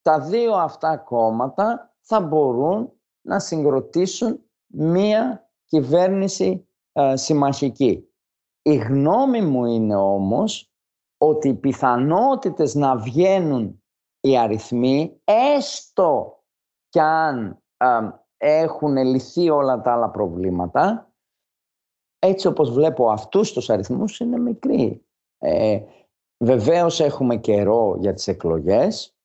τα 0.02 0.20
δύο 0.20 0.54
αυτά 0.54 0.98
κόμματα 0.98 1.96
θα 2.00 2.20
μπορούν 2.20 2.92
να 3.22 3.40
συγκροτήσουν 3.40 4.40
μία 4.68 5.52
κυβέρνηση 5.66 6.68
ε, 6.92 7.16
συμμαχική. 7.16 8.08
Η 8.62 8.76
γνώμη 8.76 9.42
μου 9.42 9.66
είναι 9.66 9.96
όμως 9.96 10.74
ότι 11.18 11.48
οι 11.48 11.54
πιθανότητες 11.54 12.76
να 12.76 12.98
βγαίνουν 12.98 13.84
οι 14.20 14.38
αριθμοί, 14.38 15.22
έστω 15.24 16.44
κι 16.90 17.00
αν 17.00 17.64
ε, 17.78 18.10
έχουν 18.38 18.98
λυθεί 18.98 19.50
όλα 19.50 19.82
τα 19.82 19.94
άλλα 19.94 20.10
προβλήματα, 20.10 21.14
έτσι 22.20 22.48
όπως 22.48 22.72
βλέπω 22.72 23.10
αυτούς 23.10 23.52
τους 23.54 23.70
αριθμούς 23.70 24.20
είναι 24.20 24.38
μικροί. 24.38 25.06
Ε, 25.38 25.82
βεβαίως 26.44 27.00
έχουμε 27.00 27.36
καιρό 27.38 27.98
για 28.00 28.14
τις 28.14 28.28
εκλογές. 28.28 29.18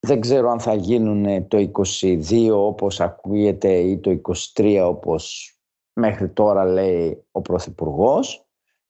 Δεν 0.00 0.20
ξέρω 0.20 0.50
αν 0.50 0.60
θα 0.60 0.74
γίνουν 0.74 1.48
το 1.48 1.70
22 2.00 2.50
όπως 2.52 3.00
ακούγεται 3.00 3.72
ή 3.72 3.98
το 3.98 4.20
23 4.54 4.82
όπως 4.86 5.52
μέχρι 5.92 6.28
τώρα 6.28 6.64
λέει 6.64 7.26
ο 7.30 7.40
Πρωθυπουργός. 7.40 8.42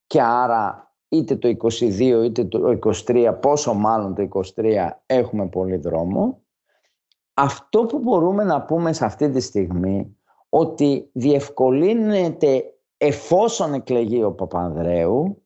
και 0.06 0.22
άρα 0.22 0.92
είτε 1.08 1.36
το 1.36 1.48
22 1.48 2.22
είτε 2.24 2.44
το 2.44 2.78
23, 3.06 3.38
πόσο 3.40 3.74
μάλλον 3.74 4.14
το 4.14 4.28
23 4.56 4.88
έχουμε 5.06 5.48
πολύ 5.48 5.76
δρόμο. 5.76 6.42
Αυτό 7.34 7.86
που 7.86 7.98
μπορούμε 7.98 8.44
να 8.44 8.62
πούμε 8.62 8.92
σε 8.92 9.04
αυτή 9.04 9.30
τη 9.30 9.40
στιγμή 9.40 10.16
ότι 10.48 11.10
διευκολύνεται 11.12 12.64
εφόσον 12.96 13.74
εκλεγεί 13.74 14.22
ο 14.22 14.32
Παπανδρέου, 14.32 15.42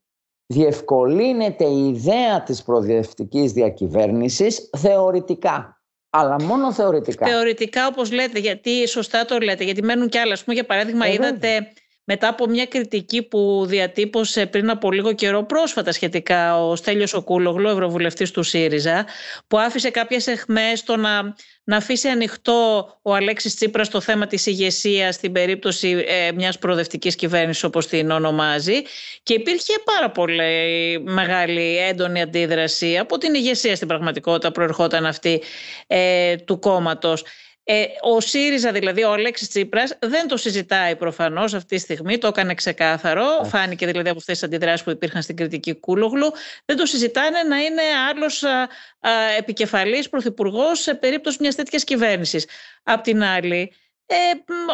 διευκολύνεται 0.52 1.64
η 1.64 1.88
ιδέα 1.88 2.42
της 2.42 2.62
προδιευτικής 2.62 3.52
διακυβέρνησης 3.52 4.70
θεωρητικά. 4.78 5.76
Αλλά 6.10 6.42
μόνο 6.42 6.72
θεωρητικά. 6.72 7.26
Θεωρητικά 7.26 7.86
όπως 7.86 8.12
λέτε, 8.12 8.38
γιατί 8.38 8.88
σωστά 8.88 9.24
το 9.24 9.38
λέτε, 9.38 9.64
γιατί 9.64 9.82
μένουν 9.82 10.08
κι 10.08 10.18
άλλα. 10.18 10.34
πούμε, 10.34 10.54
για 10.54 10.64
παράδειγμα, 10.64 11.06
ε, 11.06 11.12
είδατε 11.12 11.72
μετά 12.04 12.28
από 12.28 12.46
μια 12.46 12.66
κριτική 12.66 13.22
που 13.22 13.64
διατύπωσε 13.66 14.46
πριν 14.46 14.70
από 14.70 14.92
λίγο 14.92 15.12
καιρό 15.12 15.42
πρόσφατα 15.42 15.92
σχετικά 15.92 16.64
ο 16.64 16.76
Στέλιος 16.76 17.14
Οκούλογλου, 17.14 17.68
ευρωβουλευτής 17.68 18.30
του 18.30 18.42
ΣΥΡΙΖΑ, 18.42 19.06
που 19.46 19.58
άφησε 19.58 19.90
κάποιες 19.90 20.26
εχμές 20.26 20.78
στο 20.78 20.96
να, 20.96 21.34
να 21.64 21.76
αφήσει 21.76 22.08
ανοιχτό 22.08 22.86
ο 23.02 23.14
Αλέξης 23.14 23.54
Τσίπρας 23.54 23.88
το 23.88 24.00
θέμα 24.00 24.26
της 24.26 24.46
ηγεσίας 24.46 25.14
στην 25.14 25.32
περίπτωση 25.32 26.04
ε, 26.06 26.32
μιας 26.32 26.58
προοδευτικής 26.58 27.14
κυβέρνησης 27.14 27.64
όπως 27.64 27.86
την 27.86 28.10
ονομάζει 28.10 28.82
και 29.22 29.34
υπήρχε 29.34 29.72
πάρα 29.84 30.10
πολύ 30.10 31.00
μεγάλη 31.04 31.78
έντονη 31.78 32.20
αντίδραση 32.20 32.98
από 32.98 33.18
την 33.18 33.34
ηγεσία 33.34 33.76
στην 33.76 33.88
πραγματικότητα 33.88 34.50
προερχόταν 34.52 35.06
αυτή 35.06 35.42
ε, 35.86 36.36
του 36.36 36.58
κόμματος. 36.58 37.24
Ε, 37.64 37.84
ο 38.00 38.20
ΣΥΡΙΖΑ, 38.20 38.72
δηλαδή 38.72 39.02
ο 39.02 39.12
Αλέξης 39.12 39.48
Τσίπρας, 39.48 39.98
δεν 40.00 40.28
το 40.28 40.36
συζητάει 40.36 40.96
προφανώς 40.96 41.54
αυτή 41.54 41.76
τη 41.76 41.80
στιγμή, 41.80 42.18
το 42.18 42.26
έκανε 42.26 42.54
ξεκάθαρο, 42.54 43.24
φάνηκε 43.44 43.86
δηλαδή 43.86 44.08
από 44.08 44.18
αυτές 44.18 44.38
τις 44.38 44.48
αντιδράσεις 44.48 44.82
που 44.82 44.90
υπήρχαν 44.90 45.22
στην 45.22 45.36
κριτική 45.36 45.74
Κούλογλου, 45.74 46.32
δεν 46.64 46.76
το 46.76 46.86
συζητάνε 46.86 47.42
να 47.42 47.56
είναι 47.58 47.82
άλλος 48.10 48.42
α, 48.42 48.68
α, 49.00 49.10
επικεφαλής 49.38 50.08
πρωθυπουργός 50.08 50.80
σε 50.80 50.94
περίπτωση 50.94 51.36
μιας 51.40 51.54
τέτοιας 51.54 51.84
κυβέρνησης. 51.84 52.46
Απ' 52.82 53.02
την 53.02 53.22
άλλη, 53.22 53.72
ε, 54.06 54.14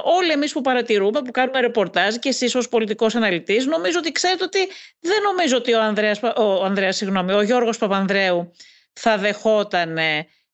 όλοι 0.05 0.31
εμείς 0.31 0.53
που 0.53 0.61
παρατηρούμε, 0.61 1.23
που 1.23 1.31
κάνουμε 1.31 1.61
ρεπορτάζ 1.61 2.15
και 2.15 2.29
εσείς 2.29 2.55
ως 2.55 2.69
πολιτικός 2.69 3.15
αναλυτής, 3.15 3.67
νομίζω 3.67 3.99
ότι 3.99 4.13
ξέρετε 4.13 4.45
ότι 4.45 4.69
δεν 5.01 5.23
νομίζω 5.23 5.57
ότι 5.57 5.73
ο, 5.73 5.81
Ανδρέας, 5.81 6.21
ο, 6.37 6.65
Ανδρέας, 6.65 6.97
συγγνώμη, 6.97 7.33
ο 7.33 7.43
Γιώργος 7.43 7.79
Παπανδρέου 7.79 8.53
θα 8.93 9.19
δεχόταν 9.19 9.99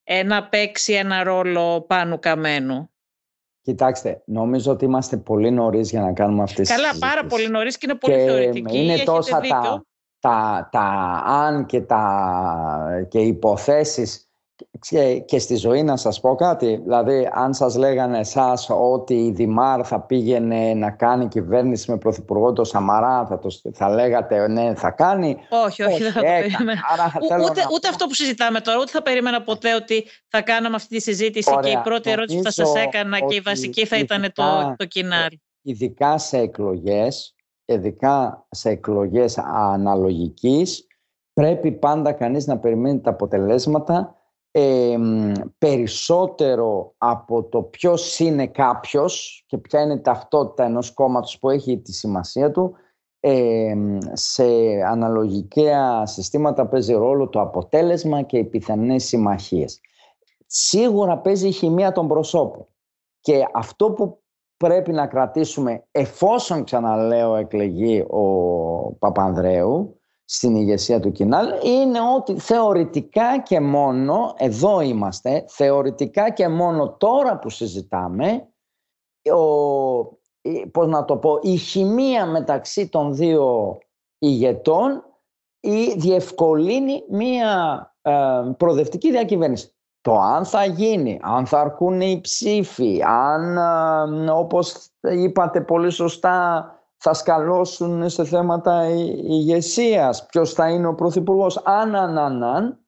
ε, 0.05 0.23
να 0.23 0.49
παίξει 0.49 0.93
ένα 0.93 1.23
ρόλο 1.23 1.81
πάνω 1.81 2.19
καμένου. 2.19 2.89
Κοιτάξτε, 3.63 4.23
νομίζω 4.27 4.73
ότι 4.73 4.85
είμαστε 4.85 5.17
πολύ 5.17 5.51
νωρίς 5.51 5.91
για 5.91 6.01
να 6.01 6.13
κάνουμε 6.13 6.43
αυτέ 6.43 6.63
τι 6.63 6.69
Καλά, 6.69 6.99
πάρα 6.99 7.25
πολύ 7.25 7.49
νωρίς 7.49 7.79
και 7.79 7.87
είναι 7.89 7.99
πολύ 7.99 8.15
και 8.15 8.25
θεωρητική. 8.25 8.79
Είναι 8.79 8.99
τόσα 8.99 9.41
τα, 9.41 9.85
τα, 10.21 10.69
τα 10.73 10.81
αν 11.27 11.67
και, 11.67 11.81
τα, 11.81 13.07
και 13.09 13.19
υποθέσεις 13.19 14.29
και, 15.25 15.39
στη 15.39 15.57
ζωή 15.57 15.83
να 15.83 15.97
σας 15.97 16.21
πω 16.21 16.35
κάτι, 16.35 16.77
δηλαδή 16.77 17.29
αν 17.33 17.55
σας 17.55 17.77
λέγανε 17.77 18.19
εσάς 18.19 18.71
ότι 18.71 19.15
η 19.15 19.31
Δημάρ 19.31 19.87
θα 19.87 20.01
πήγαινε 20.01 20.75
να 20.75 20.91
κάνει 20.91 21.29
κυβέρνηση 21.29 21.91
με 21.91 21.99
πρωθυπουργό 21.99 22.53
το 22.53 22.65
Σαμαρά, 22.65 23.27
θα, 23.27 23.39
το, 23.39 23.49
θα 23.73 23.89
λέγατε 23.89 24.49
ναι 24.49 24.75
θα 24.75 24.91
κάνει. 24.91 25.37
Όχι, 25.67 25.83
όχι, 25.83 26.03
δεν 26.03 26.13
θα 26.13 26.21
το 26.21 26.27
περίμενα. 26.27 26.81
ούτε, 27.45 27.63
ούτε 27.75 27.89
αυτό 27.89 28.07
που 28.07 28.15
συζητάμε 28.15 28.61
τώρα, 28.61 28.79
ούτε 28.79 28.91
θα 28.91 29.03
περίμενα 29.03 29.43
ποτέ 29.43 29.75
ότι 29.75 30.05
θα 30.29 30.43
κάναμε 30.43 30.77
αυτή 30.77 30.97
τη 30.97 31.03
συζήτηση 31.03 31.59
και 31.63 31.71
η 31.71 31.81
πρώτη 31.85 32.11
ερώτηση 32.11 32.37
που 32.37 32.43
θα 32.43 32.51
σας 32.51 32.75
έκανα 32.75 33.21
και 33.21 33.35
η 33.35 33.41
βασική 33.41 33.87
θα 33.87 33.99
ήταν 33.99 34.33
το, 34.35 34.75
το 34.77 34.85
κοινάρι. 34.85 35.43
Ειδικά 35.63 36.19
σε 36.19 36.39
εκλογές, 36.39 37.35
ειδικά 37.65 38.47
σε 38.51 38.71
εκλογές 38.71 39.39
αναλογικής, 39.39 40.87
πρέπει 41.33 41.73
πάντα 41.73 42.13
κανείς 42.13 42.47
να 42.47 42.59
περιμένει 42.59 43.01
τα 43.01 43.11
αποτελέσματα 43.11 44.19
περισσότερο 45.59 46.95
από 46.99 47.45
το 47.45 47.63
ποιος 47.63 48.19
είναι 48.19 48.47
κάποιος 48.47 49.45
και 49.47 49.59
ποια 49.59 49.83
είναι 49.83 49.95
η 49.95 50.01
ταυτότητα 50.01 50.65
ενός 50.65 50.93
κόμματος 50.93 51.39
που 51.39 51.51
έχει 51.51 51.79
τη 51.79 51.93
σημασία 51.93 52.51
του 52.51 52.75
σε 54.13 54.45
αναλογικά 54.87 56.07
συστήματα 56.07 56.67
παίζει 56.67 56.93
ρόλο 56.93 57.29
το 57.29 57.41
αποτέλεσμα 57.41 58.23
και 58.23 58.39
οι 58.39 58.45
πιθανές 58.45 59.05
συμμαχίες. 59.05 59.81
Σίγουρα 60.47 61.19
παίζει 61.19 61.49
η 61.49 61.53
χημεία 61.53 61.93
των 61.93 62.09
προσώπων 62.09 62.67
και 63.21 63.45
αυτό 63.53 63.91
που 63.91 64.23
πρέπει 64.57 64.93
να 64.93 65.07
κρατήσουμε 65.07 65.85
εφόσον 65.91 66.65
ξαναλέω 66.65 67.37
εκλεγεί 67.37 68.01
ο 68.01 68.23
Παπανδρέου 68.99 70.01
στην 70.25 70.57
ηγεσία 70.57 71.01
του 71.01 71.13
Κινάλ 71.13 71.49
είναι 71.63 71.99
ότι 72.17 72.39
θεωρητικά 72.39 73.41
και 73.41 73.61
μόνο, 73.61 74.35
εδώ 74.37 74.81
είμαστε, 74.81 75.45
θεωρητικά 75.49 76.31
και 76.31 76.49
μόνο 76.49 76.97
τώρα 76.97 77.39
που 77.39 77.51
συζητάμε, 77.51 78.49
ο, 79.33 79.45
πώς 80.73 80.87
να 80.87 81.05
το 81.05 81.17
πω, 81.17 81.39
η 81.43 81.57
χημεία 81.57 82.27
μεταξύ 82.27 82.89
των 82.89 83.15
δύο 83.15 83.79
ηγετών 84.19 85.05
η 85.61 85.95
διευκολύνει 85.97 87.05
μία 87.09 87.95
ε, 88.03 88.13
προοδευτική 88.57 89.11
διακυβέρνηση. 89.11 89.69
Το 90.01 90.19
αν 90.19 90.45
θα 90.45 90.65
γίνει, 90.65 91.21
αν 91.23 91.47
θα 91.47 91.61
αρκούν 91.61 92.01
οι 92.01 92.21
ψήφοι, 92.21 93.03
αν 93.07 93.57
ε, 94.27 94.31
όπως 94.31 94.89
είπατε 95.01 95.61
πολύ 95.61 95.91
σωστά 95.91 96.69
θα 96.97 97.15
σκαλώσουν 97.15 98.09
σε 98.09 98.25
θέματα 98.25 98.89
ηγεσίας, 99.29 100.27
ποιος 100.27 100.53
θα 100.53 100.71
είναι 100.71 100.87
ο 100.87 100.95
Πρωθυπουργός. 100.95 101.63
Αν, 101.65 101.95
αν, 101.95 102.19
αν, 102.19 102.43
αν, 102.43 102.79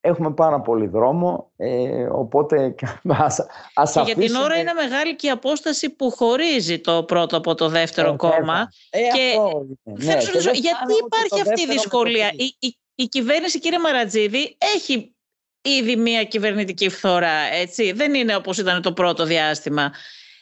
έχουμε 0.00 0.32
πάρα 0.32 0.60
πολύ 0.60 0.86
δρόμο, 0.86 1.52
ε, 1.56 2.04
οπότε 2.04 2.74
ας, 3.26 3.46
ας 3.74 3.92
και 3.92 4.00
για 4.06 4.14
την 4.14 4.34
ώρα 4.34 4.56
είναι 4.56 4.72
μεγάλη 4.72 5.16
και 5.16 5.26
η 5.26 5.30
απόσταση 5.30 5.90
που 5.90 6.10
χωρίζει 6.10 6.80
το 6.80 7.04
πρώτο 7.04 7.36
από 7.36 7.54
το 7.54 7.68
δεύτερο 7.68 8.12
ε, 8.12 8.16
κόμμα. 8.16 8.68
Ε, 8.90 9.00
και 9.00 9.38
ναι, 9.84 10.14
γιατί 10.52 10.94
υπάρχει 11.06 11.48
αυτή 11.48 11.62
η 11.62 11.66
δυσκολία; 11.66 12.30
Η, 12.32 12.56
η, 12.58 12.78
η 12.94 13.04
κυβέρνηση, 13.04 13.58
κύριε 13.58 13.78
Μαρατζίδη, 13.78 14.56
έχει 14.76 15.14
ήδη 15.62 15.96
μια 15.96 16.24
κυβερνητική 16.24 16.88
φθορά, 16.88 17.52
έτσι. 17.52 17.92
Δεν 17.92 18.14
είναι 18.14 18.36
όπως 18.36 18.58
ήταν 18.58 18.82
το 18.82 18.92
πρώτο 18.92 19.24
διάστημα. 19.24 19.92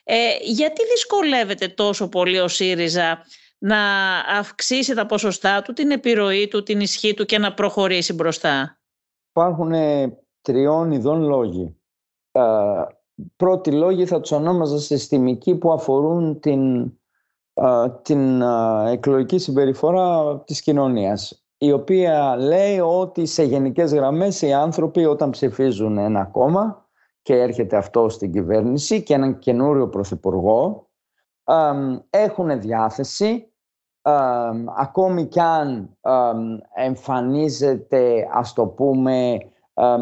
Ε, 0.05 0.37
γιατί 0.43 0.87
δυσκολεύεται 0.87 1.69
τόσο 1.69 2.09
πολύ 2.09 2.41
ο 2.41 2.49
ΣΥΡΙΖΑ 2.49 3.25
να 3.59 3.79
αυξήσει 4.39 4.95
τα 4.95 5.07
ποσοστά 5.07 5.63
του, 5.63 5.73
την 5.73 5.91
επιρροή 5.91 6.49
του, 6.49 6.63
την 6.63 6.81
ισχύ 6.81 7.15
του 7.15 7.25
και 7.25 7.39
να 7.39 7.55
προχωρήσει 7.55 8.13
μπροστά; 8.13 8.79
Υπάρχουν 9.31 9.73
τριών 10.41 10.93
ειδών 10.93 11.23
λόγοι. 11.23 11.77
Πρώτοι 13.37 13.73
λόγοι 13.73 14.07
θα 14.07 14.21
τους 14.21 14.33
ονόμαζα 14.33 14.79
συστημικοί 14.79 15.55
που 15.55 15.73
αφορούν 15.73 16.41
την, 16.41 16.93
την 18.03 18.43
εκλογική 18.87 19.39
συμπεριφορά 19.39 20.39
της 20.47 20.63
κοινωνίας 20.63 21.43
η 21.63 21.73
οποία 21.73 22.37
λέει 22.37 22.79
ότι 22.79 23.27
σε 23.27 23.43
γενικές 23.43 23.93
γραμμές 23.95 24.43
οι 24.43 24.53
άνθρωποι 24.53 25.05
όταν 25.05 25.31
ψηφίζουν 25.31 25.99
ένα 25.99 26.25
κόμμα 26.25 26.82
και 27.23 27.35
έρχεται 27.35 27.77
αυτό 27.77 28.09
στην 28.09 28.33
κυβέρνηση 28.33 29.03
και 29.03 29.15
έναν 29.15 29.39
καινούριο 29.39 29.89
πρωθυπουργό 29.89 30.91
έχουν 32.11 32.61
διάθεση 32.61 33.53
ακόμη 34.77 35.27
κι 35.27 35.41
αν 35.41 35.99
εμφανίζεται 36.75 38.29
ας 38.33 38.53
το 38.53 38.67
πούμε 38.67 39.39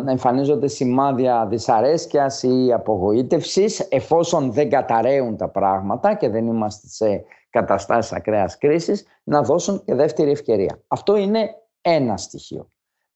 εμφανίζονται 0.06 0.68
σημάδια 0.68 1.46
δυσαρέσκειας 1.46 2.42
ή 2.42 2.72
απογοήτευσης 2.72 3.80
εφόσον 3.80 4.52
δεν 4.52 4.70
καταραίουν 4.70 5.36
τα 5.36 5.48
πράγματα 5.48 6.14
και 6.14 6.28
δεν 6.28 6.46
είμαστε 6.46 6.86
σε 6.88 7.24
καταστάσεις 7.50 8.12
ακραίας 8.12 8.58
κρίσης 8.58 9.06
να 9.24 9.42
δώσουν 9.42 9.84
και 9.84 9.94
δεύτερη 9.94 10.30
ευκαιρία. 10.30 10.82
Αυτό 10.88 11.16
είναι 11.16 11.50
ένα 11.80 12.16
στοιχείο. 12.16 12.70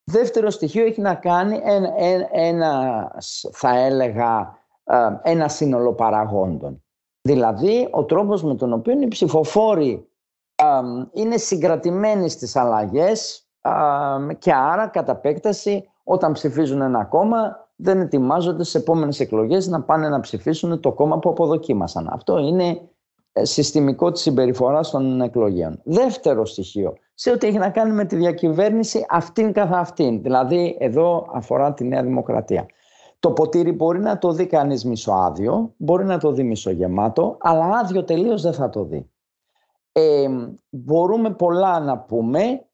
Δεύτερο 0.05 0.51
στοιχείο 0.51 0.85
έχει 0.85 1.01
να 1.01 1.15
κάνει 1.15 1.61
ένα, 1.65 2.29
ένας 2.31 3.49
θα 3.53 3.79
έλεγα 3.79 4.59
ένα 5.23 5.49
σύνολο 5.49 5.93
παραγόντων. 5.93 6.83
Δηλαδή 7.21 7.89
ο 7.91 8.05
τρόπος 8.05 8.43
με 8.43 8.55
τον 8.55 8.73
οποίο 8.73 9.01
οι 9.01 9.09
ψηφοφόροι 9.09 10.09
είναι 11.13 11.37
συγκρατημένοι 11.37 12.29
στις 12.29 12.57
αλλαγές 12.57 13.49
και 14.39 14.53
άρα 14.53 14.87
κατά 14.87 15.13
επέκταση 15.13 15.89
όταν 16.05 16.33
ψηφίζουν 16.33 16.81
ένα 16.81 17.05
κόμμα 17.05 17.69
δεν 17.77 18.01
ετοιμάζονται 18.01 18.65
σε 18.65 18.79
επόμενες 18.79 19.21
εκλογές 19.21 19.67
να 19.67 19.83
πάνε 19.83 20.09
να 20.09 20.21
ψηφίσουν 20.21 20.81
το 20.81 20.93
κόμμα 20.93 21.19
που 21.19 21.29
αποδοκίμασαν. 21.29 22.09
Αυτό 22.13 22.39
είναι 22.39 22.69
ε, 22.69 22.81
συστημικό 23.43 24.13
της 24.13 24.23
συμπεριφοράς 24.23 24.91
των 24.91 25.21
εκλογέων. 25.21 25.81
Δεύτερο 25.85 26.47
στοιχείο, 26.47 26.95
σε 27.15 27.31
ό,τι 27.31 27.47
έχει 27.47 27.59
να 27.59 27.71
κάνει 27.71 27.93
με 27.93 28.05
τη 28.05 28.17
διακυβέρνηση 28.17 29.07
αυτήν 29.09 29.53
καθ' 29.53 29.75
αυτήν. 29.75 30.23
Δηλαδή 30.23 30.77
εδώ 30.81 31.31
αφορά 31.33 31.75
τη 31.75 31.85
Νέα 31.85 32.03
Δημοκρατία. 32.03 32.67
Το 33.19 33.31
ποτήρι 33.31 33.73
μπορεί 33.73 34.01
να 34.01 34.19
το 34.19 34.33
δει 34.33 34.47
κανείς 34.47 34.85
μισοάδιο, 34.85 35.75
μπορεί 35.77 36.05
να 36.05 36.19
το 36.19 36.33
δει 36.33 36.43
μισογεμάτο, 36.43 37.37
αλλά 37.41 37.67
άδειο 37.67 38.05
τελείως 38.05 38.43
δεν 38.43 38.53
θα 38.53 38.69
το 38.69 38.85
δει. 38.85 39.11
Ε, 39.93 40.27
μπορούμε 40.71 41.31
πολλά 41.31 41.81
να 41.81 41.99
πούμε 41.99 42.67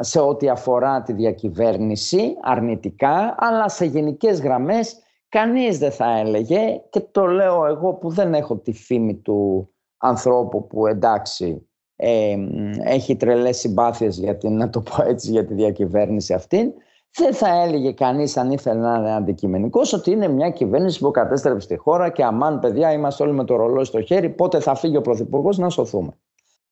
σε 0.00 0.20
ό,τι 0.20 0.48
αφορά 0.48 1.02
τη 1.02 1.12
διακυβέρνηση 1.12 2.36
αρνητικά, 2.42 3.34
αλλά 3.38 3.68
σε 3.68 3.84
γενικές 3.84 4.40
γραμμές 4.40 4.98
κανείς 5.30 5.78
δεν 5.78 5.92
θα 5.92 6.18
έλεγε 6.18 6.80
και 6.90 7.00
το 7.00 7.26
λέω 7.26 7.66
εγώ 7.66 7.94
που 7.94 8.10
δεν 8.10 8.34
έχω 8.34 8.56
τη 8.56 8.72
φήμη 8.72 9.14
του 9.14 9.70
ανθρώπου 9.96 10.66
που 10.66 10.86
εντάξει 10.86 11.68
έχει 12.84 13.16
τρελές 13.16 13.58
συμπάθειες 13.58 14.18
για 14.18 14.36
την, 14.36 14.56
να 14.56 14.70
το 14.70 14.80
πω 14.80 15.02
έτσι, 15.02 15.30
για 15.30 15.44
τη 15.44 15.54
διακυβέρνηση 15.54 16.34
αυτήν 16.34 16.72
δεν 17.16 17.34
θα 17.34 17.62
έλεγε 17.62 17.92
κανείς 17.92 18.36
αν 18.36 18.50
ήθελε 18.50 18.80
να 18.80 18.98
είναι 18.98 19.14
αντικειμενικός 19.14 19.92
ότι 19.92 20.10
είναι 20.10 20.28
μια 20.28 20.50
κυβέρνηση 20.50 20.98
που 20.98 21.10
κατέστρεψε 21.10 21.68
τη 21.68 21.76
χώρα 21.76 22.10
και 22.10 22.24
αμάν 22.24 22.58
παιδιά 22.58 22.92
είμαστε 22.92 23.22
όλοι 23.22 23.32
με 23.32 23.44
το 23.44 23.56
ρολόι 23.56 23.84
στο 23.84 24.02
χέρι 24.02 24.30
πότε 24.30 24.60
θα 24.60 24.74
φύγει 24.74 24.96
ο 24.96 25.00
Πρωθυπουργός 25.00 25.58
να 25.58 25.68
σωθούμε. 25.68 26.12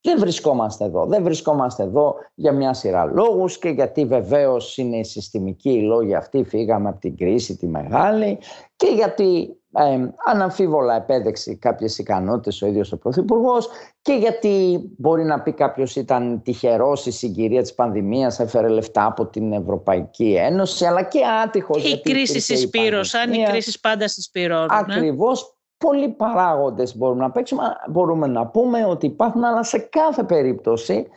Δεν 0.00 0.18
βρισκόμαστε 0.18 0.84
εδώ. 0.84 1.06
Δεν 1.06 1.22
βρισκόμαστε 1.22 1.82
εδώ 1.82 2.14
για 2.34 2.52
μια 2.52 2.72
σειρά 2.72 3.04
λόγους 3.04 3.58
και 3.58 3.68
γιατί 3.68 4.04
βεβαίως 4.04 4.76
είναι 4.76 5.02
συστημικοί 5.02 5.70
οι 5.70 5.82
λόγοι 5.82 6.14
αυτοί, 6.14 6.44
φύγαμε 6.44 6.88
από 6.88 6.98
την 6.98 7.16
κρίση 7.16 7.56
τη 7.56 7.66
μεγάλη 7.66 8.38
και 8.76 8.86
γιατί 8.86 9.58
ε, 9.72 10.08
αναμφίβολα 10.24 10.94
επέδεξε 10.94 11.54
κάποιες 11.54 11.98
ικανότητες 11.98 12.62
ο 12.62 12.66
ίδιος 12.66 12.92
ο 12.92 12.98
Πρωθυπουργός 12.98 13.68
και 14.02 14.12
γιατί 14.12 14.80
μπορεί 14.96 15.24
να 15.24 15.40
πει 15.40 15.52
κάποιος 15.52 15.96
ήταν 15.96 16.42
τυχερός 16.42 17.06
η 17.06 17.10
συγκυρία 17.10 17.62
της 17.62 17.74
πανδημίας, 17.74 18.40
έφερε 18.40 18.68
λεφτά 18.68 19.06
από 19.06 19.26
την 19.26 19.52
Ευρωπαϊκή 19.52 20.34
Ένωση 20.38 20.84
αλλά 20.84 21.02
και 21.02 21.20
άτυχος. 21.44 21.92
Η 21.92 22.00
κρίση 22.00 22.40
συσπήρωσαν, 22.40 23.32
οι 23.32 23.42
κρίσεις 23.42 23.80
πάντα 23.80 24.08
συσπηρώνουν. 24.08 24.66
Ναι. 24.66 24.94
Ακριβώς, 24.94 25.57
πολλοί 25.78 26.08
παράγοντες 26.08 26.96
μπορούμε 26.96 27.20
να 27.20 27.30
παίξουμε. 27.30 27.62
Μπορούμε 27.88 28.26
να 28.26 28.46
πούμε 28.46 28.84
ότι 28.84 29.06
υπάρχουν, 29.06 29.44
αλλά 29.44 29.62
σε 29.62 29.78
κάθε 29.78 30.22
περίπτωση 30.22 31.08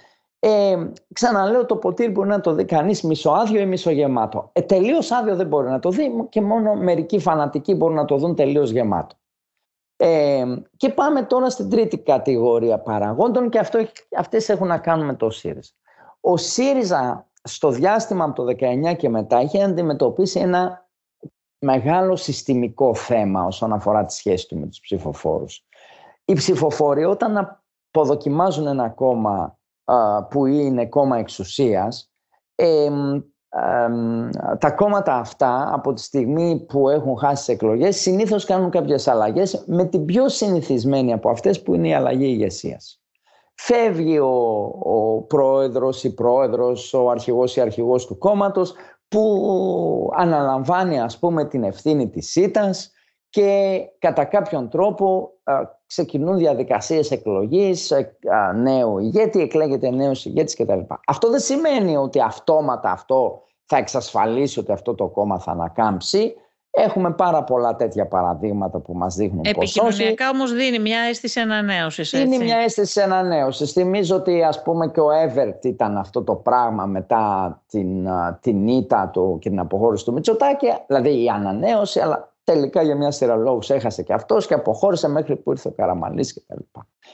ε, 0.43 0.91
ξαναλέω 1.14 1.66
το 1.66 1.76
ποτήρι 1.76 2.12
μπορεί 2.12 2.28
να 2.28 2.39
το 2.39 2.53
δει 2.53 2.66
κανείς 2.66 3.03
μισοάδιο 3.03 3.62
ή 3.62 3.66
μισογεμάτο. 3.66 4.49
Ε, 4.53 4.62
τελείως 4.62 5.12
άδειο 5.12 5.36
δεν 5.36 5.47
μπορεί 5.47 5.68
να 5.70 5.80
το 5.80 5.89
δει 5.89 6.28
και 6.30 6.41
μόνο 6.41 6.76
μερικοί 6.76 7.20
φανατικοί 7.20 7.76
μπορούν 7.76 7.95
να 7.95 8.05
το 8.05 8.18
δουν 8.18 8.36
τελείως 8.36 8.70
γεμάτο. 8.72 9.16
Ε, 9.95 10.43
και 10.78 10.89
πάμε 10.89 11.22
τώρα 11.24 11.49
στην 11.49 11.70
τρίτη 11.70 11.97
κατηγορία 11.97 12.80
παραγόντων 12.80 13.49
και 13.49 13.59
αυτό, 13.59 13.80
αυτές 14.18 14.49
έχουν 14.49 14.68
να 14.68 14.78
κάνουν 14.78 15.05
με 15.05 15.14
το 15.14 15.30
ΣΥΡΙΖΑ. 15.30 15.72
Ο 16.22 16.38
ΣΥΡΙΖΑ 16.38 17.28
στο 17.43 17.70
διάστημα 17.70 18.24
από 18.24 18.43
το 18.43 18.55
19 18.91 18.95
και 18.97 19.09
μετά 19.09 19.38
έχει 19.38 19.62
αντιμετωπίσει 19.64 20.39
ένα 20.39 20.89
μεγάλο 21.62 22.16
συστημικό 22.16 22.95
θέμα 22.95 23.45
όσον 23.45 23.74
αφορά 23.74 24.05
τη 24.05 24.14
σχέση 24.14 24.47
του 24.47 24.59
με 24.59 24.68
τους 24.68 24.80
ψηφοφόρους. 24.80 25.66
Οι 26.26 26.34
ψηφοφόροι 26.34 27.03
όταν 27.03 27.62
αποδοκιμάζουν 27.91 28.68
ένα 28.68 28.89
κόμμα 28.89 29.57
που 30.30 30.45
είναι 30.45 30.86
κόμμα 30.86 31.18
εξουσίας, 31.18 32.12
τα 34.57 34.72
κόμματα 34.76 35.16
αυτά 35.16 35.70
από 35.74 35.93
τη 35.93 36.01
στιγμή 36.01 36.66
που 36.68 36.89
έχουν 36.89 37.18
χάσει 37.18 37.45
τις 37.45 37.55
εκλογές 37.55 37.99
συνήθως 37.99 38.45
κάνουν 38.45 38.70
κάποιες 38.70 39.07
αλλαγές 39.07 39.64
με 39.68 39.86
την 39.86 40.05
πιο 40.05 40.30
συνηθισμένη 40.30 41.14
από 41.14 41.30
αυτές 41.30 41.62
που 41.62 41.74
είναι 41.74 41.88
η 41.88 41.93
αλλαγή 41.93 42.26
ηγεσίας. 42.26 43.01
Φεύγει 43.53 44.20
ο, 44.20 44.62
ο 44.84 45.22
πρόεδρος, 45.22 46.03
η 46.03 46.14
πρόεδρος, 46.14 46.93
ο 46.93 47.09
αρχηγός, 47.09 47.55
η 47.55 47.62
αρχηγός 47.62 48.05
του 48.05 48.18
κόμματος 48.18 48.74
που 49.12 50.09
αναλαμβάνει 50.16 50.99
ας 50.99 51.20
πούμε 51.20 51.45
την 51.45 51.64
ευθύνη 51.64 52.09
της 52.09 52.32
ΣΥΤΑΣ 52.32 52.91
και 53.30 53.80
κατά 53.99 54.26
κάποιον 54.26 54.70
τρόπο 54.70 55.30
ξεκινούν 55.86 56.38
διαδικασίες 56.38 57.12
εκλογής 57.12 57.93
νέου 58.55 58.99
ηγέτη, 58.99 59.41
εκλέγεται 59.41 59.89
νέος 59.89 60.26
ηγέτης 60.26 60.55
κτλ. 60.55 60.80
Αυτό 61.07 61.30
δεν 61.30 61.39
σημαίνει 61.39 61.97
ότι 61.97 62.22
αυτόματα 62.22 62.91
αυτό 62.91 63.43
θα 63.66 63.78
εξασφαλίσει 63.78 64.59
ότι 64.59 64.72
αυτό 64.72 64.95
το 64.95 65.07
κόμμα 65.07 65.39
θα 65.39 65.51
ανακάμψει. 65.51 66.34
Έχουμε 66.74 67.12
πάρα 67.12 67.44
πολλά 67.44 67.76
τέτοια 67.76 68.08
παραδείγματα 68.08 68.80
που 68.80 68.94
μας 68.94 69.16
δείχνουν 69.16 69.42
πως 69.42 69.76
Επικοινωνιακά 69.76 70.30
όμως 70.30 70.54
δίνει 70.54 70.80
μια 70.80 71.00
αίσθηση 71.00 71.40
ανανέωσης. 71.40 72.10
Δίνει 72.10 72.38
μια 72.38 72.58
αίσθηση 72.58 73.02
ανανέωσης. 73.02 73.72
Θυμίζω 73.72 74.16
ότι 74.16 74.44
ας 74.44 74.62
πούμε 74.62 74.88
και 74.88 75.00
ο 75.00 75.12
Εύερτ 75.12 75.66
ήταν 75.66 75.98
αυτό 75.98 76.24
το 76.24 76.36
πράγμα 76.36 76.86
μετά 76.86 77.62
την, 77.68 78.08
την 78.42 78.68
ήττα 78.68 79.10
του 79.14 79.38
και 79.42 79.50
την 79.50 79.60
αποχώρηση 79.60 80.06
του 80.06 80.14
Μητσοτάκη. 80.14 80.68
Δηλαδή 80.88 81.24
η 81.24 81.30
ανανέωση, 81.30 82.00
αλλά 82.00 82.34
τελικά 82.44 82.82
για 82.82 82.96
μια 82.96 83.12
σειρά 83.12 83.36
λόγους 83.36 83.70
έχασε 83.70 84.04
και 84.04 84.14
αυτός 84.14 84.48
και 84.48 84.54
αποχώρησε 84.54 85.08
μέχρι 85.08 85.36
που 85.36 85.52
ήρθε 85.52 85.68
ο 85.68 85.72
Καραμαλής 85.72 86.34
κτλ. 86.34 86.60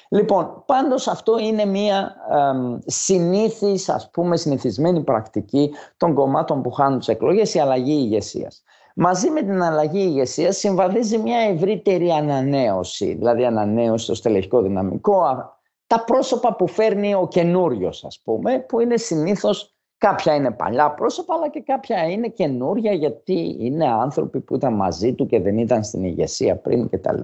Λοιπόν, 0.09 0.63
πάντως 0.65 1.07
αυτό 1.07 1.39
είναι 1.39 1.65
μια 1.65 2.15
ε, 2.31 2.79
συνήθις, 2.85 3.89
ας 3.89 4.09
πούμε, 4.09 4.37
συνηθισμένη 4.37 5.03
πρακτική 5.03 5.71
των 5.97 6.13
κομμάτων 6.13 6.61
που 6.61 6.71
χάνουν 6.71 6.99
τις 6.99 7.07
εκλογές, 7.07 7.53
η 7.53 7.59
αλλαγή 7.59 7.93
ηγεσίας. 7.93 8.63
Μαζί 8.99 9.29
με 9.29 9.41
την 9.41 9.61
αλλαγή 9.61 9.99
ηγεσίας 9.99 10.57
συμβαδίζει 10.57 11.17
μια 11.17 11.39
ευρύτερη 11.39 12.09
ανανέωση, 12.09 13.13
δηλαδή 13.13 13.45
ανανέωση 13.45 14.05
στο 14.05 14.15
στελεχικό 14.15 14.61
δυναμικό, 14.61 15.23
τα 15.87 16.03
πρόσωπα 16.03 16.55
που 16.55 16.67
φέρνει 16.67 17.13
ο 17.13 17.27
καινούριος, 17.27 18.03
ας 18.05 18.21
πούμε, 18.23 18.59
που 18.59 18.79
είναι 18.79 18.97
συνήθως 18.97 19.75
κάποια 19.97 20.35
είναι 20.35 20.51
παλιά 20.51 20.91
πρόσωπα, 20.91 21.35
αλλά 21.35 21.49
και 21.49 21.61
κάποια 21.61 22.09
είναι 22.09 22.27
καινούρια 22.27 22.93
γιατί 22.93 23.57
είναι 23.59 23.87
άνθρωποι 23.87 24.39
που 24.39 24.55
ήταν 24.55 24.73
μαζί 24.73 25.13
του 25.13 25.25
και 25.25 25.39
δεν 25.39 25.57
ήταν 25.57 25.83
στην 25.83 26.03
ηγεσία 26.03 26.55
πριν 26.55 26.89
κτλ. 26.89 27.19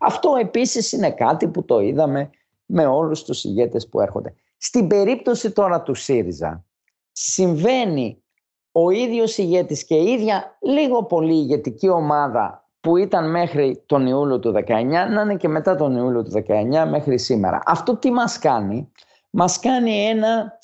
Αυτό 0.00 0.36
επίσης 0.40 0.92
είναι 0.92 1.10
κάτι 1.10 1.48
που 1.48 1.64
το 1.64 1.80
είδαμε 1.80 2.30
με 2.66 2.86
όλους 2.86 3.24
τους 3.24 3.44
ηγέτες 3.44 3.88
που 3.88 4.00
έρχονται. 4.00 4.34
Στην 4.56 4.86
περίπτωση 4.86 5.50
τώρα 5.50 5.82
του 5.82 5.94
ΣΥΡΙΖΑ 5.94 6.64
συμβαίνει 7.12 8.23
ο 8.76 8.90
ίδιος 8.90 9.38
ηγέτης 9.38 9.84
και 9.84 9.94
η 9.94 10.04
ίδια 10.04 10.56
λίγο 10.60 11.04
πολύ 11.04 11.34
ηγετική 11.34 11.88
ομάδα 11.88 12.68
που 12.80 12.96
ήταν 12.96 13.30
μέχρι 13.30 13.82
τον 13.86 14.06
Ιούλιο 14.06 14.38
του 14.38 14.52
19 14.66 14.82
να 14.90 15.20
είναι 15.20 15.36
και 15.36 15.48
μετά 15.48 15.76
τον 15.76 15.96
Ιούλιο 15.96 16.22
του 16.22 16.30
19 16.46 16.86
μέχρι 16.90 17.18
σήμερα. 17.18 17.62
Αυτό 17.66 17.96
τι 17.96 18.10
μας 18.10 18.38
κάνει; 18.38 18.92
Μας 19.30 19.58
κάνει 19.58 20.04
ένα 20.04 20.58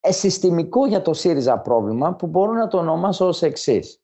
ε, 0.00 0.12
συστημικό 0.12 0.86
για 0.86 1.02
το 1.02 1.14
ΣΥΡΙΖΑ 1.14 1.58
πρόβλημα 1.58 2.14
που 2.14 2.26
μπορώ 2.26 2.52
να 2.52 2.68
το 2.68 2.78
ονομάσω 2.78 3.26
ως 3.26 3.42
εξής. 3.42 4.02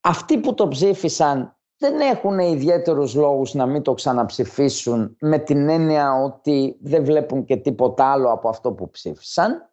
Αυτοί 0.00 0.38
που 0.38 0.54
το 0.54 0.68
ψήφισαν 0.68 1.56
δεν 1.76 2.00
έχουν 2.00 2.38
ιδιαίτερους 2.38 3.14
λόγους 3.14 3.54
να 3.54 3.66
μην 3.66 3.82
το 3.82 3.94
ξαναψηφίσουν 3.94 5.16
με 5.20 5.38
την 5.38 5.68
έννοια 5.68 6.12
ότι 6.12 6.76
δεν 6.80 7.04
βλέπουν 7.04 7.44
και 7.44 7.56
τίποτα 7.56 8.12
άλλο 8.12 8.32
από 8.32 8.48
αυτό 8.48 8.72
που 8.72 8.90
ψήφισαν 8.90 9.70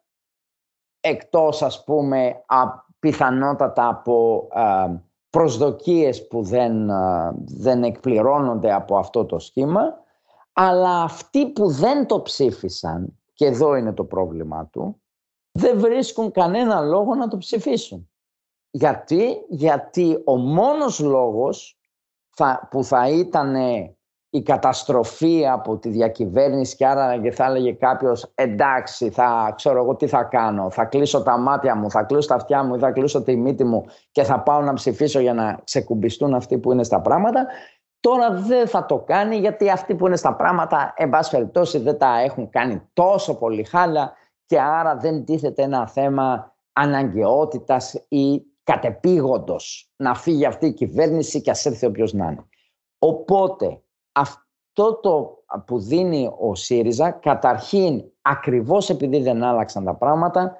εκτός 1.00 1.62
ας 1.62 1.84
πούμε 1.84 2.44
πιθανότατα 2.98 3.88
από 3.88 4.48
προσδοκίες 5.30 6.26
που 6.26 6.42
δεν, 6.42 6.90
δεν 7.44 7.82
εκπληρώνονται 7.82 8.72
από 8.72 8.98
αυτό 8.98 9.24
το 9.24 9.38
σχήμα 9.38 9.82
αλλά 10.52 11.02
αυτοί 11.02 11.52
που 11.52 11.70
δεν 11.70 12.06
το 12.06 12.22
ψήφισαν 12.22 13.18
και 13.32 13.46
εδώ 13.46 13.74
είναι 13.74 13.92
το 13.92 14.04
πρόβλημά 14.04 14.66
του 14.66 15.00
δεν 15.58 15.78
βρίσκουν 15.78 16.30
κανένα 16.30 16.80
λόγο 16.80 17.14
να 17.14 17.28
το 17.28 17.36
ψηφίσουν. 17.36 18.10
Γιατί, 18.70 19.44
γιατί 19.48 20.22
ο 20.24 20.36
μόνος 20.36 20.98
λόγος 21.00 21.78
θα, 22.28 22.68
που 22.70 22.84
θα 22.84 23.08
ήταν 23.08 23.54
η 24.30 24.42
καταστροφή 24.42 25.46
από 25.48 25.78
τη 25.78 25.88
διακυβέρνηση 25.88 26.76
και 26.76 26.86
άρα 26.86 27.20
και 27.20 27.30
θα 27.30 27.44
έλεγε 27.44 27.72
κάποιος 27.72 28.32
εντάξει 28.34 29.10
θα 29.10 29.52
ξέρω 29.56 29.82
εγώ 29.82 29.96
τι 29.96 30.06
θα 30.06 30.22
κάνω 30.22 30.70
θα 30.70 30.84
κλείσω 30.84 31.22
τα 31.22 31.38
μάτια 31.38 31.76
μου, 31.76 31.90
θα 31.90 32.02
κλείσω 32.02 32.28
τα 32.28 32.34
αυτιά 32.34 32.62
μου 32.62 32.74
ή 32.74 32.78
θα 32.78 32.90
κλείσω 32.90 33.22
τη 33.22 33.36
μύτη 33.36 33.64
μου 33.64 33.84
και 34.10 34.22
θα 34.22 34.40
πάω 34.40 34.60
να 34.60 34.72
ψηφίσω 34.72 35.20
για 35.20 35.34
να 35.34 35.60
ξεκουμπιστούν 35.64 36.34
αυτοί 36.34 36.58
που 36.58 36.72
είναι 36.72 36.82
στα 36.82 37.00
πράγματα 37.00 37.46
τώρα 38.00 38.30
δεν 38.34 38.68
θα 38.68 38.86
το 38.86 38.98
κάνει 38.98 39.36
γιατί 39.36 39.70
αυτοί 39.70 39.94
που 39.94 40.06
είναι 40.06 40.16
στα 40.16 40.36
πράγματα 40.36 40.92
εν 40.96 41.10
πάση 41.10 41.30
περιπτώσει 41.30 41.78
δεν 41.78 41.98
τα 41.98 42.20
έχουν 42.20 42.50
κάνει 42.50 42.82
τόσο 42.92 43.38
πολύ 43.38 43.64
χάλια 43.64 44.12
και 44.46 44.60
άρα 44.60 44.96
δεν 44.96 45.24
τίθεται 45.24 45.62
ένα 45.62 45.88
θέμα 45.88 46.54
αναγκαιότητας 46.72 48.04
ή 48.08 48.42
κατεπήγοντος 48.64 49.92
να 49.96 50.14
φύγει 50.14 50.46
αυτή 50.46 50.66
η 50.66 50.72
κυβέρνηση 50.72 51.40
και 51.40 51.50
ας 51.50 51.66
έρθει 51.66 51.86
όποιος 51.86 52.12
να 52.12 52.26
είναι. 52.26 52.44
Οπότε 52.98 53.82
αυτό 54.18 54.94
το 54.94 55.42
που 55.66 55.78
δίνει 55.80 56.30
ο 56.38 56.54
ΣΥΡΙΖΑ 56.54 57.10
καταρχήν 57.10 58.04
ακριβώς 58.22 58.90
επειδή 58.90 59.18
δεν 59.18 59.44
άλλαξαν 59.44 59.84
τα 59.84 59.94
πράγματα 59.94 60.56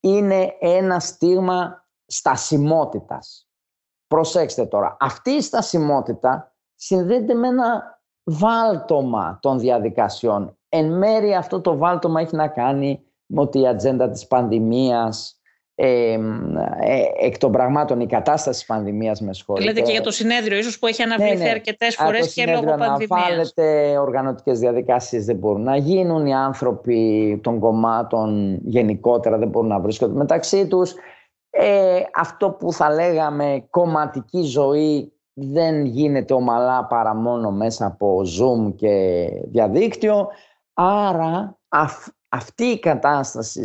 είναι 0.00 0.56
ένα 0.60 1.00
στίγμα 1.00 1.88
στασιμότητας. 2.06 3.48
Προσέξτε 4.06 4.66
τώρα, 4.66 4.96
αυτή 5.00 5.30
η 5.30 5.40
στασιμότητα 5.40 6.54
συνδέεται 6.74 7.34
με 7.34 7.48
ένα 7.48 8.00
βάλτομα 8.24 9.38
των 9.42 9.58
διαδικασιών. 9.58 10.58
Εν 10.68 10.98
μέρει 10.98 11.34
αυτό 11.34 11.60
το 11.60 11.76
βάλτομα 11.76 12.20
έχει 12.20 12.36
να 12.36 12.48
κάνει 12.48 13.04
με 13.26 13.40
ότι 13.40 13.60
η 13.60 13.68
ατζέντα 13.68 14.10
της 14.10 14.26
πανδημίας 14.26 15.39
ε, 15.82 16.18
εκ 17.20 17.38
των 17.38 17.52
πραγμάτων 17.52 18.00
η 18.00 18.06
κατάσταση 18.06 18.58
της 18.58 18.66
πανδημίας 18.68 19.20
με 19.20 19.34
σχόλια. 19.34 19.64
Λέτε 19.64 19.80
και 19.80 19.90
για 19.90 20.00
το 20.00 20.10
συνέδριο 20.10 20.58
ίσως 20.58 20.78
που 20.78 20.86
έχει 20.86 21.02
αναβληθεί 21.02 21.36
ναι, 21.36 21.44
ναι. 21.44 21.50
αρκετές 21.50 21.96
φορές 21.96 22.34
και 22.34 22.46
λόγω 22.46 22.64
πανδημίας. 22.64 23.10
Αναβάλλεται, 23.10 23.98
οργανωτικές 23.98 24.58
διαδικασίες 24.58 25.24
δεν 25.24 25.36
μπορούν 25.36 25.62
να 25.62 25.76
γίνουν, 25.76 26.26
οι 26.26 26.34
άνθρωποι 26.34 27.40
των 27.42 27.58
κομμάτων 27.58 28.58
γενικότερα 28.62 29.38
δεν 29.38 29.48
μπορούν 29.48 29.68
να 29.68 29.80
βρίσκονται 29.80 30.14
μεταξύ 30.14 30.66
τους. 30.66 30.94
Ε, 31.50 32.00
αυτό 32.14 32.50
που 32.50 32.72
θα 32.72 32.94
λέγαμε 32.94 33.66
κομματική 33.70 34.42
ζωή 34.42 35.12
δεν 35.32 35.84
γίνεται 35.84 36.34
ομαλά 36.34 36.86
παρά 36.86 37.14
μόνο 37.14 37.50
μέσα 37.50 37.86
από 37.86 38.20
Zoom 38.20 38.74
και 38.76 39.26
διαδίκτυο. 39.44 40.28
Άρα 40.72 41.58
αυτή 42.32 42.64
η 42.64 42.78
κατάσταση 42.78 43.64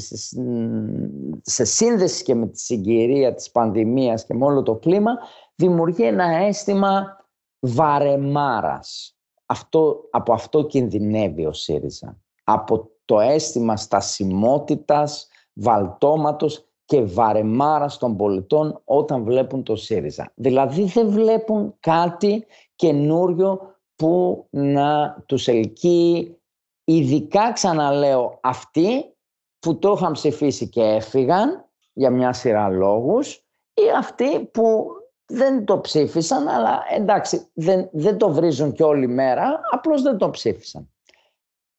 σε 1.41 1.63
σύνδεση 1.63 2.23
και 2.23 2.35
με 2.35 2.47
τη 2.47 2.59
συγκυρία 2.59 3.33
της 3.33 3.51
πανδημίας 3.51 4.25
και 4.25 4.33
με 4.33 4.45
όλο 4.45 4.63
το 4.63 4.75
κλίμα 4.75 5.17
δημιουργεί 5.55 6.03
ένα 6.03 6.23
αίσθημα 6.23 7.25
βαρεμάρας. 7.59 9.17
Αυτό, 9.45 10.07
από 10.11 10.33
αυτό 10.33 10.63
κινδυνεύει 10.63 11.45
ο 11.45 11.53
ΣΥΡΙΖΑ. 11.53 12.17
Από 12.43 12.89
το 13.05 13.19
αίσθημα 13.19 13.77
στασιμότητας, 13.77 15.27
βαλτώματος 15.53 16.67
και 16.85 17.01
βαρεμάρας 17.01 17.97
των 17.97 18.15
πολιτών 18.15 18.81
όταν 18.85 19.23
βλέπουν 19.23 19.63
το 19.63 19.75
ΣΥΡΙΖΑ. 19.75 20.31
Δηλαδή 20.35 20.83
δεν 20.83 21.09
βλέπουν 21.09 21.75
κάτι 21.79 22.45
καινούριο 22.75 23.75
που 23.95 24.45
να 24.49 25.23
τους 25.25 25.47
ελκύει 25.47 26.39
Ειδικά 26.85 27.51
ξαναλέω 27.51 28.39
αυτοί 28.41 29.15
που 29.59 29.79
το 29.79 29.91
είχαν 29.91 30.11
ψηφίσει 30.11 30.69
και 30.69 30.81
έφυγαν 30.81 31.69
για 31.93 32.09
μια 32.09 32.33
σειρά 32.33 32.69
λόγους 32.69 33.33
ή 33.73 33.81
αυτοί 33.97 34.45
που 34.45 34.87
δεν 35.25 35.65
το 35.65 35.79
ψήφισαν 35.79 36.47
αλλά 36.47 36.83
εντάξει 36.95 37.47
δεν, 37.53 37.89
δεν 37.91 38.17
το 38.17 38.29
βρίζουν 38.29 38.71
και 38.71 38.83
όλη 38.83 39.07
μέρα 39.07 39.59
απλώς 39.71 40.01
δεν 40.01 40.17
το 40.17 40.29
ψήφισαν. 40.29 40.89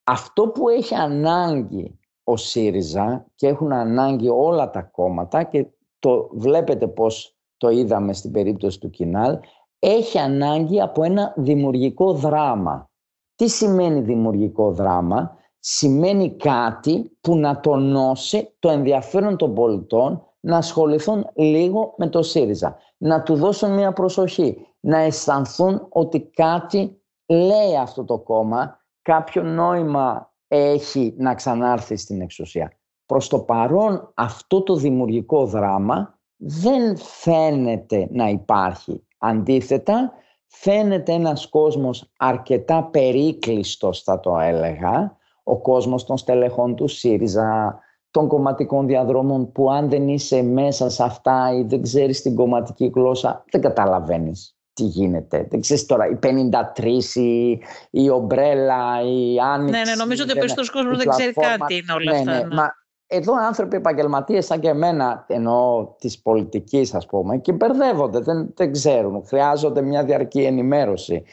Αυτό 0.04 0.48
που 0.48 0.68
έχει 0.68 0.94
ανάγκη 0.94 1.98
ο 2.24 2.36
ΣΥΡΙΖΑ 2.36 3.26
και 3.34 3.46
έχουν 3.46 3.72
ανάγκη 3.72 4.28
όλα 4.28 4.70
τα 4.70 4.82
κόμματα 4.82 5.42
και 5.42 5.66
το 5.98 6.28
βλέπετε 6.32 6.86
πως 6.88 7.36
το 7.56 7.68
είδαμε 7.68 8.12
στην 8.12 8.30
περίπτωση 8.32 8.80
του 8.80 8.90
Κινάλ 8.90 9.38
έχει 9.78 10.18
ανάγκη 10.18 10.80
από 10.80 11.02
ένα 11.02 11.34
δημιουργικό 11.36 12.12
δράμα 12.12 12.90
τι 13.36 13.48
σημαίνει 13.48 14.00
δημιουργικό 14.00 14.72
δράμα; 14.72 15.36
Σημαίνει 15.68 16.36
κάτι 16.36 17.16
που 17.20 17.36
να 17.36 17.60
τονώσει 17.60 18.54
το 18.58 18.70
ενδιαφέρον 18.70 19.36
των 19.36 19.54
πολιτών 19.54 20.22
να 20.40 20.56
ασχοληθούν 20.56 21.26
λίγο 21.34 21.94
με 21.96 22.08
το 22.08 22.22
ΣΥΡΙΖΑ, 22.22 22.76
να 22.96 23.22
του 23.22 23.34
δώσουν 23.34 23.74
μια 23.74 23.92
προσοχή, 23.92 24.66
να 24.80 24.98
αισθανθούν 24.98 25.86
ότι 25.88 26.20
κάτι 26.20 27.02
λέει 27.26 27.76
αυτό 27.80 28.04
το 28.04 28.18
κόμμα, 28.18 28.80
κάποιο 29.02 29.42
νόημα 29.42 30.32
έχει 30.48 31.14
να 31.18 31.34
ξανάρθει 31.34 31.96
στην 31.96 32.20
εξουσία. 32.20 32.72
Προς 33.06 33.28
το 33.28 33.38
παρόν 33.38 34.12
αυτό 34.14 34.62
το 34.62 34.74
δημιουργικό 34.74 35.46
δράμα 35.46 36.18
δεν 36.36 36.96
φαίνεται 36.96 38.08
να 38.10 38.28
υπάρχει. 38.28 39.06
Αντίθετα, 39.18 40.12
φαίνεται 40.60 41.12
ένας 41.12 41.48
κόσμος 41.48 42.10
αρκετά 42.16 42.84
περίκλειστος 42.84 44.02
θα 44.02 44.20
το 44.20 44.38
έλεγα, 44.38 45.16
ο 45.42 45.58
κόσμος 45.58 46.04
των 46.04 46.16
στελεχών 46.16 46.74
του 46.74 46.88
ΣΥΡΙΖΑ, 46.88 47.78
των 48.10 48.28
κομματικών 48.28 48.86
διαδρόμων 48.86 49.52
που 49.52 49.70
αν 49.70 49.88
δεν 49.88 50.08
είσαι 50.08 50.42
μέσα 50.42 50.90
σε 50.90 51.02
αυτά 51.02 51.52
ή 51.54 51.62
δεν 51.62 51.82
ξέρεις 51.82 52.22
την 52.22 52.34
κομματική 52.34 52.90
γλώσσα 52.94 53.44
δεν 53.50 53.60
καταλαβαίνεις 53.60 54.56
τι 54.72 54.82
γίνεται. 54.82 55.46
Δεν 55.50 55.60
ξέρεις 55.60 55.86
τώρα, 55.86 56.08
οι 56.08 56.18
53, 56.22 57.14
η, 57.14 57.58
η 57.90 58.10
ομπρέλα, 58.10 59.00
η 59.02 59.38
άνοιξη... 59.38 59.80
Ναι, 59.80 59.90
ναι, 59.90 59.94
νομίζω 59.94 60.22
ότι 60.22 60.32
ο 60.32 60.34
περισσότερος 60.34 60.70
κόσμος 60.70 60.96
δεν 60.96 61.08
ξέρει 61.08 61.32
κάτι 61.32 61.74
είναι 61.74 61.92
όλα 61.92 62.12
ναι, 62.12 62.18
αυτά. 62.18 62.32
Ναι, 62.32 62.38
ναι. 62.38 62.54
Μα 62.54 62.74
εδώ 63.06 63.34
άνθρωποι 63.34 63.76
επαγγελματίες 63.76 64.46
σαν 64.46 64.60
και 64.60 64.68
εμένα, 64.68 65.24
εννοώ 65.28 65.86
της 65.98 66.22
πολιτικής, 66.22 66.94
ας 66.94 67.06
πούμε, 67.06 67.38
και 67.38 67.52
μπερδεύονται, 67.52 68.18
δεν, 68.18 68.52
δεν 68.56 68.72
ξέρουν. 68.72 69.26
Χρειάζονται 69.26 69.82
μια 69.82 70.04
διαρκή 70.04 70.42
ενημέρωση. 70.42 71.24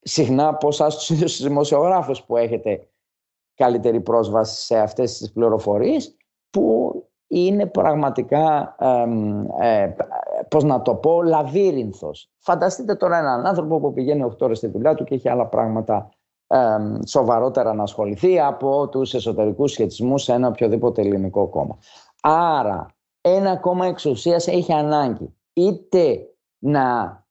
Συχνά 0.00 0.48
από 0.48 0.68
εσάς 0.68 0.96
τους 0.96 1.10
ίδιους 1.10 1.36
τους 1.36 1.46
δημοσιογράφους 1.46 2.22
που 2.22 2.36
έχετε 2.36 2.88
καλύτερη 3.54 4.00
πρόσβαση 4.00 4.64
σε 4.64 4.78
αυτές 4.78 5.18
τις 5.18 5.32
πληροφορίες, 5.32 6.16
που 6.50 6.92
είναι 7.26 7.66
πραγματικά, 7.66 8.76
ε, 9.60 9.94
πώς 10.48 10.64
να 10.64 10.82
το 10.82 10.94
πω, 10.94 11.22
λαβύρινθος. 11.22 12.30
Φανταστείτε 12.38 12.94
τώρα 12.94 13.18
έναν 13.18 13.46
άνθρωπο 13.46 13.80
που 13.80 13.92
πηγαίνει 13.92 14.22
8 14.22 14.44
ώρες 14.44 14.58
στη 14.58 14.66
δουλειά 14.66 14.94
του 14.94 15.04
και 15.04 15.14
έχει 15.14 15.28
άλλα 15.28 15.46
πράγματα 15.46 16.08
σοβαρότερα 17.06 17.74
να 17.74 17.82
ασχοληθεί 17.82 18.40
από 18.40 18.88
τους 18.88 19.14
εσωτερικούς 19.14 19.72
σχετισμούς 19.72 20.22
σε 20.22 20.32
ένα 20.32 20.48
οποιοδήποτε 20.48 21.00
ελληνικό 21.00 21.48
κόμμα. 21.48 21.78
Άρα 22.22 22.86
ένα 23.20 23.56
κόμμα 23.56 23.86
εξουσίας 23.86 24.46
έχει 24.46 24.72
ανάγκη 24.72 25.34
είτε 25.52 26.18
να 26.58 27.24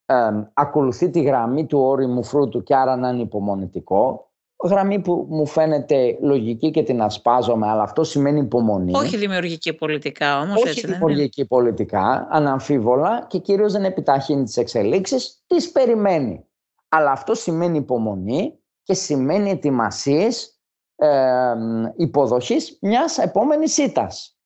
ακολουθεί 0.53 1.09
τη 1.09 1.21
γραμμή 1.21 1.65
του 1.65 1.79
όριμου 1.79 2.23
φρούτου 2.23 2.63
και 2.63 2.75
άρα 2.75 2.95
να 2.95 3.09
είναι 3.09 3.21
υπομονητικό, 3.21 4.29
γραμμή 4.63 4.99
που 4.99 5.25
μου 5.29 5.45
φαίνεται 5.45 6.17
λογική 6.21 6.71
και 6.71 6.83
την 6.83 7.01
ασπάζομαι, 7.01 7.67
αλλά 7.67 7.83
αυτό 7.83 8.03
σημαίνει 8.03 8.39
υπομονή. 8.39 8.91
Όχι 8.95 9.17
δημιουργική 9.17 9.73
πολιτικά 9.73 10.39
όμως, 10.39 10.55
Όχι 10.55 10.67
έτσι 10.67 10.87
δημιουργική 10.87 11.45
πολιτικά, 11.45 12.27
αναμφίβολα 12.31 13.25
και 13.27 13.37
κυρίως 13.37 13.73
δεν 13.73 13.83
επιταχύνει 13.83 14.43
τις 14.43 14.57
εξελίξεις, 14.57 15.43
τις 15.47 15.71
περιμένει. 15.71 16.45
Αλλά 16.89 17.11
αυτό 17.11 17.33
σημαίνει 17.33 17.77
υπομονή 17.77 18.59
και 18.85 18.93
σημαίνει 18.93 19.49
ετοιμασίες 19.49 20.59
ε, 20.95 21.53
υποδοχής 21.95 22.77
μιας 22.81 23.17
επόμενης 23.17 23.77
ήττας. 23.77 24.37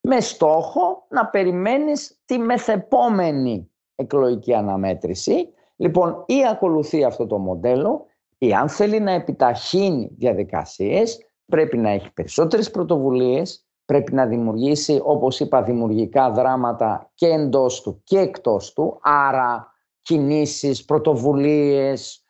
Με 0.00 0.20
στόχο 0.20 1.06
να 1.08 1.26
περιμένεις 1.26 2.20
τη 2.24 2.38
μεθεπόμενη 2.38 3.70
εκλογική 3.94 4.54
αναμέτρηση. 4.54 5.48
Λοιπόν, 5.76 6.24
ή 6.26 6.46
ακολουθεί 6.50 7.04
αυτό 7.04 7.26
το 7.26 7.38
μοντέλο, 7.38 8.06
ή 8.38 8.52
αν 8.52 8.68
θέλει 8.68 9.00
να 9.00 9.12
επιταχύνει 9.12 10.10
διαδικασίες, 10.18 11.18
πρέπει 11.46 11.78
να 11.78 11.90
έχει 11.90 12.12
περισσότερες 12.12 12.70
πρωτοβουλίες, 12.70 13.66
πρέπει 13.84 14.12
να 14.12 14.26
δημιουργήσει, 14.26 15.00
όπως 15.04 15.40
είπα, 15.40 15.62
δημιουργικά 15.62 16.30
δράματα 16.30 17.10
και 17.14 17.26
εντός 17.26 17.80
του 17.80 18.00
και 18.04 18.18
εκτός 18.18 18.72
του, 18.72 18.98
άρα 19.02 19.72
κινήσεις, 20.02 20.84
πρωτοβουλίες, 20.84 22.21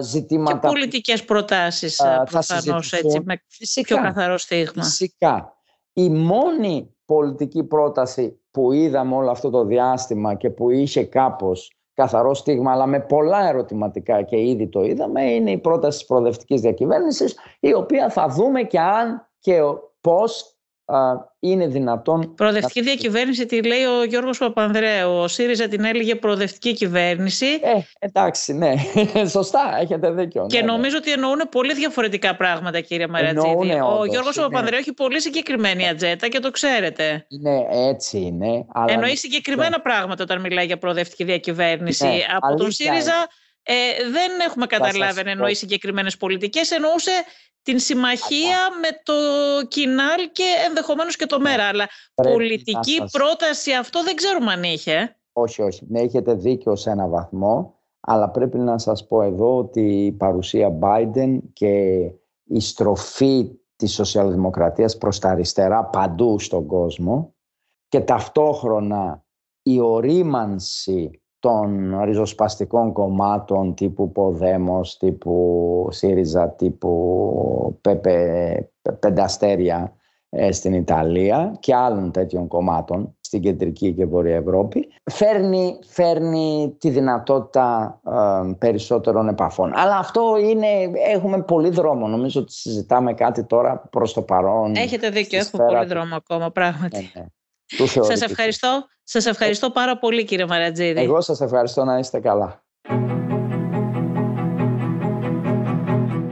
ζητήματα... 0.00 0.58
Και 0.58 0.66
πολιτικές 0.66 1.24
προτάσεις 1.24 2.02
προφανώς, 2.30 2.92
έτσι, 2.92 3.20
με 3.24 3.42
φυσικά, 3.48 3.94
πιο 3.94 4.04
καθαρό 4.04 4.38
στίγμα. 4.38 4.82
Φυσικά. 4.82 5.56
Η 5.92 6.08
μόνη 6.08 6.96
πολιτική 7.04 7.64
πρόταση 7.64 8.40
που 8.50 8.72
είδαμε 8.72 9.14
όλο 9.14 9.30
αυτό 9.30 9.50
το 9.50 9.64
διάστημα 9.64 10.34
και 10.34 10.50
που 10.50 10.70
είχε 10.70 11.04
κάπως 11.04 11.72
καθαρό 11.94 12.34
στίγμα 12.34 12.72
αλλά 12.72 12.86
με 12.86 13.00
πολλά 13.00 13.48
ερωτηματικά 13.48 14.22
και 14.22 14.40
ήδη 14.40 14.68
το 14.68 14.82
είδαμε 14.82 15.24
είναι 15.24 15.50
η 15.50 15.58
πρόταση 15.58 15.98
της 15.98 16.06
προοδευτικής 16.06 16.60
διακυβέρνησης 16.60 17.36
η 17.60 17.74
οποία 17.74 18.10
θα 18.10 18.28
δούμε 18.28 18.62
και 18.62 18.80
αν 18.80 19.30
και 19.38 19.60
πώς 20.00 20.53
είναι 21.40 21.66
δυνατόν... 21.66 22.34
Προοδευτική 22.34 22.80
να... 22.80 22.86
διακυβέρνηση 22.86 23.46
τη 23.46 23.62
λέει 23.62 23.84
ο 23.84 24.04
Γιώργος 24.04 24.38
Παπανδρέου. 24.38 25.10
Ο 25.10 25.28
ΣΥΡΙΖΑ 25.28 25.68
την 25.68 25.84
έλεγε 25.84 26.14
προοδευτική 26.14 26.72
κυβέρνηση. 26.72 27.46
Ε, 27.46 27.80
εντάξει, 27.98 28.52
ναι. 28.52 28.74
Σωστά, 29.36 29.78
έχετε 29.80 30.10
δίκιο. 30.10 30.46
Και 30.46 30.60
ναι, 30.60 30.64
ναι. 30.64 30.72
νομίζω 30.72 30.96
ότι 30.96 31.12
εννοούν 31.12 31.40
πολύ 31.50 31.74
διαφορετικά 31.74 32.36
πράγματα, 32.36 32.80
κύριε 32.80 33.06
Μαρατζίδη. 33.06 33.80
Ο 33.98 34.04
Γιώργος 34.04 34.36
είναι... 34.36 34.46
Παπανδρέου 34.46 34.78
έχει 34.78 34.92
πολύ 34.92 35.20
συγκεκριμένη 35.20 35.88
ατζέτα 35.88 36.28
και 36.28 36.38
το 36.38 36.50
ξέρετε. 36.50 37.26
Ναι, 37.40 37.88
έτσι 37.88 38.18
είναι. 38.18 38.66
Αλλά... 38.72 38.92
Εννοεί 38.92 39.16
συγκεκριμένα 39.16 39.70
ναι. 39.70 39.82
πράγματα 39.82 40.22
όταν 40.22 40.40
μιλάει 40.40 40.66
για 40.66 40.78
προοδευτική 40.78 41.24
διακυβέρνηση. 41.24 42.06
Ναι, 42.06 42.18
Από 42.40 42.54
τον 42.54 42.70
ΣΥΡΙΖΑ 42.70 43.26
ε, 43.66 44.10
δεν 44.10 44.40
έχουμε 44.46 44.66
καταλάβει 44.66 45.20
αν 45.20 45.26
εννοεί 45.26 45.54
συγκεκριμένες 45.54 46.16
πολιτικές. 46.16 46.70
Εννοούσε 46.70 47.10
την 47.62 47.78
συμμαχία 47.78 48.58
με 48.80 48.88
το 49.02 49.12
Κινάλ 49.68 50.30
και 50.32 50.44
ενδεχομένως 50.68 51.16
και 51.16 51.26
το 51.26 51.38
ναι. 51.38 51.50
ΜΕΡΑ. 51.50 51.64
Αλλά 51.64 51.88
πολιτική 52.14 53.04
πρόταση 53.12 53.72
αυτό 53.72 54.02
δεν 54.02 54.14
ξέρουμε 54.14 54.52
αν 54.52 54.62
είχε. 54.62 55.16
Όχι, 55.32 55.62
όχι. 55.62 55.86
Ναι, 55.88 56.00
έχετε 56.00 56.34
δίκιο 56.34 56.76
σε 56.76 56.90
ένα 56.90 57.08
βαθμό. 57.08 57.78
Αλλά 58.00 58.30
πρέπει 58.30 58.58
να 58.58 58.78
σας 58.78 59.06
πω 59.06 59.22
εδώ 59.22 59.56
ότι 59.56 60.04
η 60.06 60.12
παρουσία 60.12 60.78
Biden 60.82 61.38
και 61.52 62.00
η 62.44 62.60
στροφή 62.60 63.50
της 63.76 63.92
σοσιαλδημοκρατίας 63.92 64.98
προς 64.98 65.18
τα 65.18 65.28
αριστερά 65.28 65.84
παντού 65.84 66.38
στον 66.38 66.66
κόσμο 66.66 67.34
και 67.88 68.00
ταυτόχρονα 68.00 69.24
η 69.62 69.80
ορίμανση 69.80 71.22
των 71.44 72.00
ριζοσπαστικών 72.04 72.92
κομμάτων 72.92 73.74
τύπου 73.74 74.12
Ποδέμος, 74.12 74.96
τύπου 74.96 75.88
ΣΥΡΙΖΑ, 75.90 76.50
τύπου 76.50 77.78
Πεπε, 77.80 78.70
Πενταστέρια 78.98 79.92
ε, 80.28 80.52
στην 80.52 80.74
Ιταλία 80.74 81.56
και 81.60 81.74
άλλων 81.74 82.10
τέτοιων 82.10 82.48
κομμάτων 82.48 83.16
στην 83.20 83.40
κεντρική 83.40 83.92
και 83.92 84.06
βορεια 84.06 84.36
Ευρώπη 84.36 84.88
φέρνει, 85.10 85.78
φέρνει 85.86 86.76
τη 86.78 86.90
δυνατότητα 86.90 88.00
ε, 88.06 88.52
περισσότερων 88.58 89.28
επαφών. 89.28 89.72
Αλλά 89.74 89.96
αυτό 89.96 90.36
είναι, 90.40 90.66
έχουμε 91.12 91.42
πολύ 91.42 91.70
δρόμο. 91.70 92.06
Νομίζω 92.08 92.40
ότι 92.40 92.52
συζητάμε 92.52 93.14
κάτι 93.14 93.44
τώρα 93.44 93.88
προς 93.90 94.12
το 94.12 94.22
παρόν. 94.22 94.74
Έχετε 94.74 95.08
δίκιο, 95.10 95.38
έχουμε 95.38 95.64
πολύ 95.64 95.86
δρόμο 95.86 96.16
ακόμα 96.16 96.50
πράγματι. 96.50 97.10
Ναι, 97.14 97.20
ναι. 97.20 97.26
Σας 98.00 98.20
ευχαριστώ. 98.20 98.86
Σας 99.02 99.26
ευχαριστώ 99.26 99.70
πάρα 99.70 99.98
πολύ 99.98 100.24
κύριε 100.24 100.46
Μαρατζίδη. 100.46 101.00
Εγώ 101.00 101.20
σας 101.20 101.40
ευχαριστώ 101.40 101.84
να 101.84 101.98
είστε 101.98 102.20
καλά. 102.20 102.62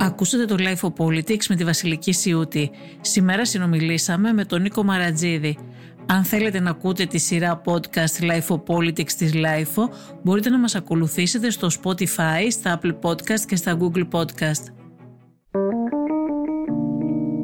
Ακούσατε 0.00 0.44
το 0.44 0.56
Life 0.58 0.88
of 0.88 1.06
Politics 1.06 1.46
με 1.48 1.56
τη 1.56 1.64
Βασιλική 1.64 2.12
Σιούτη. 2.12 2.70
Σήμερα 3.00 3.44
συνομιλήσαμε 3.44 4.32
με 4.32 4.44
τον 4.44 4.62
Νίκο 4.62 4.82
Μαρατζίδη. 4.82 5.58
Αν 6.06 6.24
θέλετε 6.24 6.60
να 6.60 6.70
ακούτε 6.70 7.06
τη 7.06 7.18
σειρά 7.18 7.60
podcast 7.64 8.22
Life 8.22 8.56
of 8.56 8.62
Politics 8.66 9.12
της 9.12 9.32
Life, 9.34 9.88
μπορείτε 10.22 10.50
να 10.50 10.58
μας 10.58 10.74
ακολουθήσετε 10.74 11.50
στο 11.50 11.68
Spotify, 11.82 12.46
στα 12.50 12.80
Apple 12.80 12.98
Podcast 13.02 13.40
και 13.46 13.56
στα 13.56 13.78
Google 13.80 14.08
Podcast. 14.12 14.64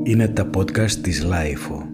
Είναι 0.03 0.29
τα 0.29 0.51
podcast 0.57 0.91
της 0.91 1.27
Life. 1.31 1.88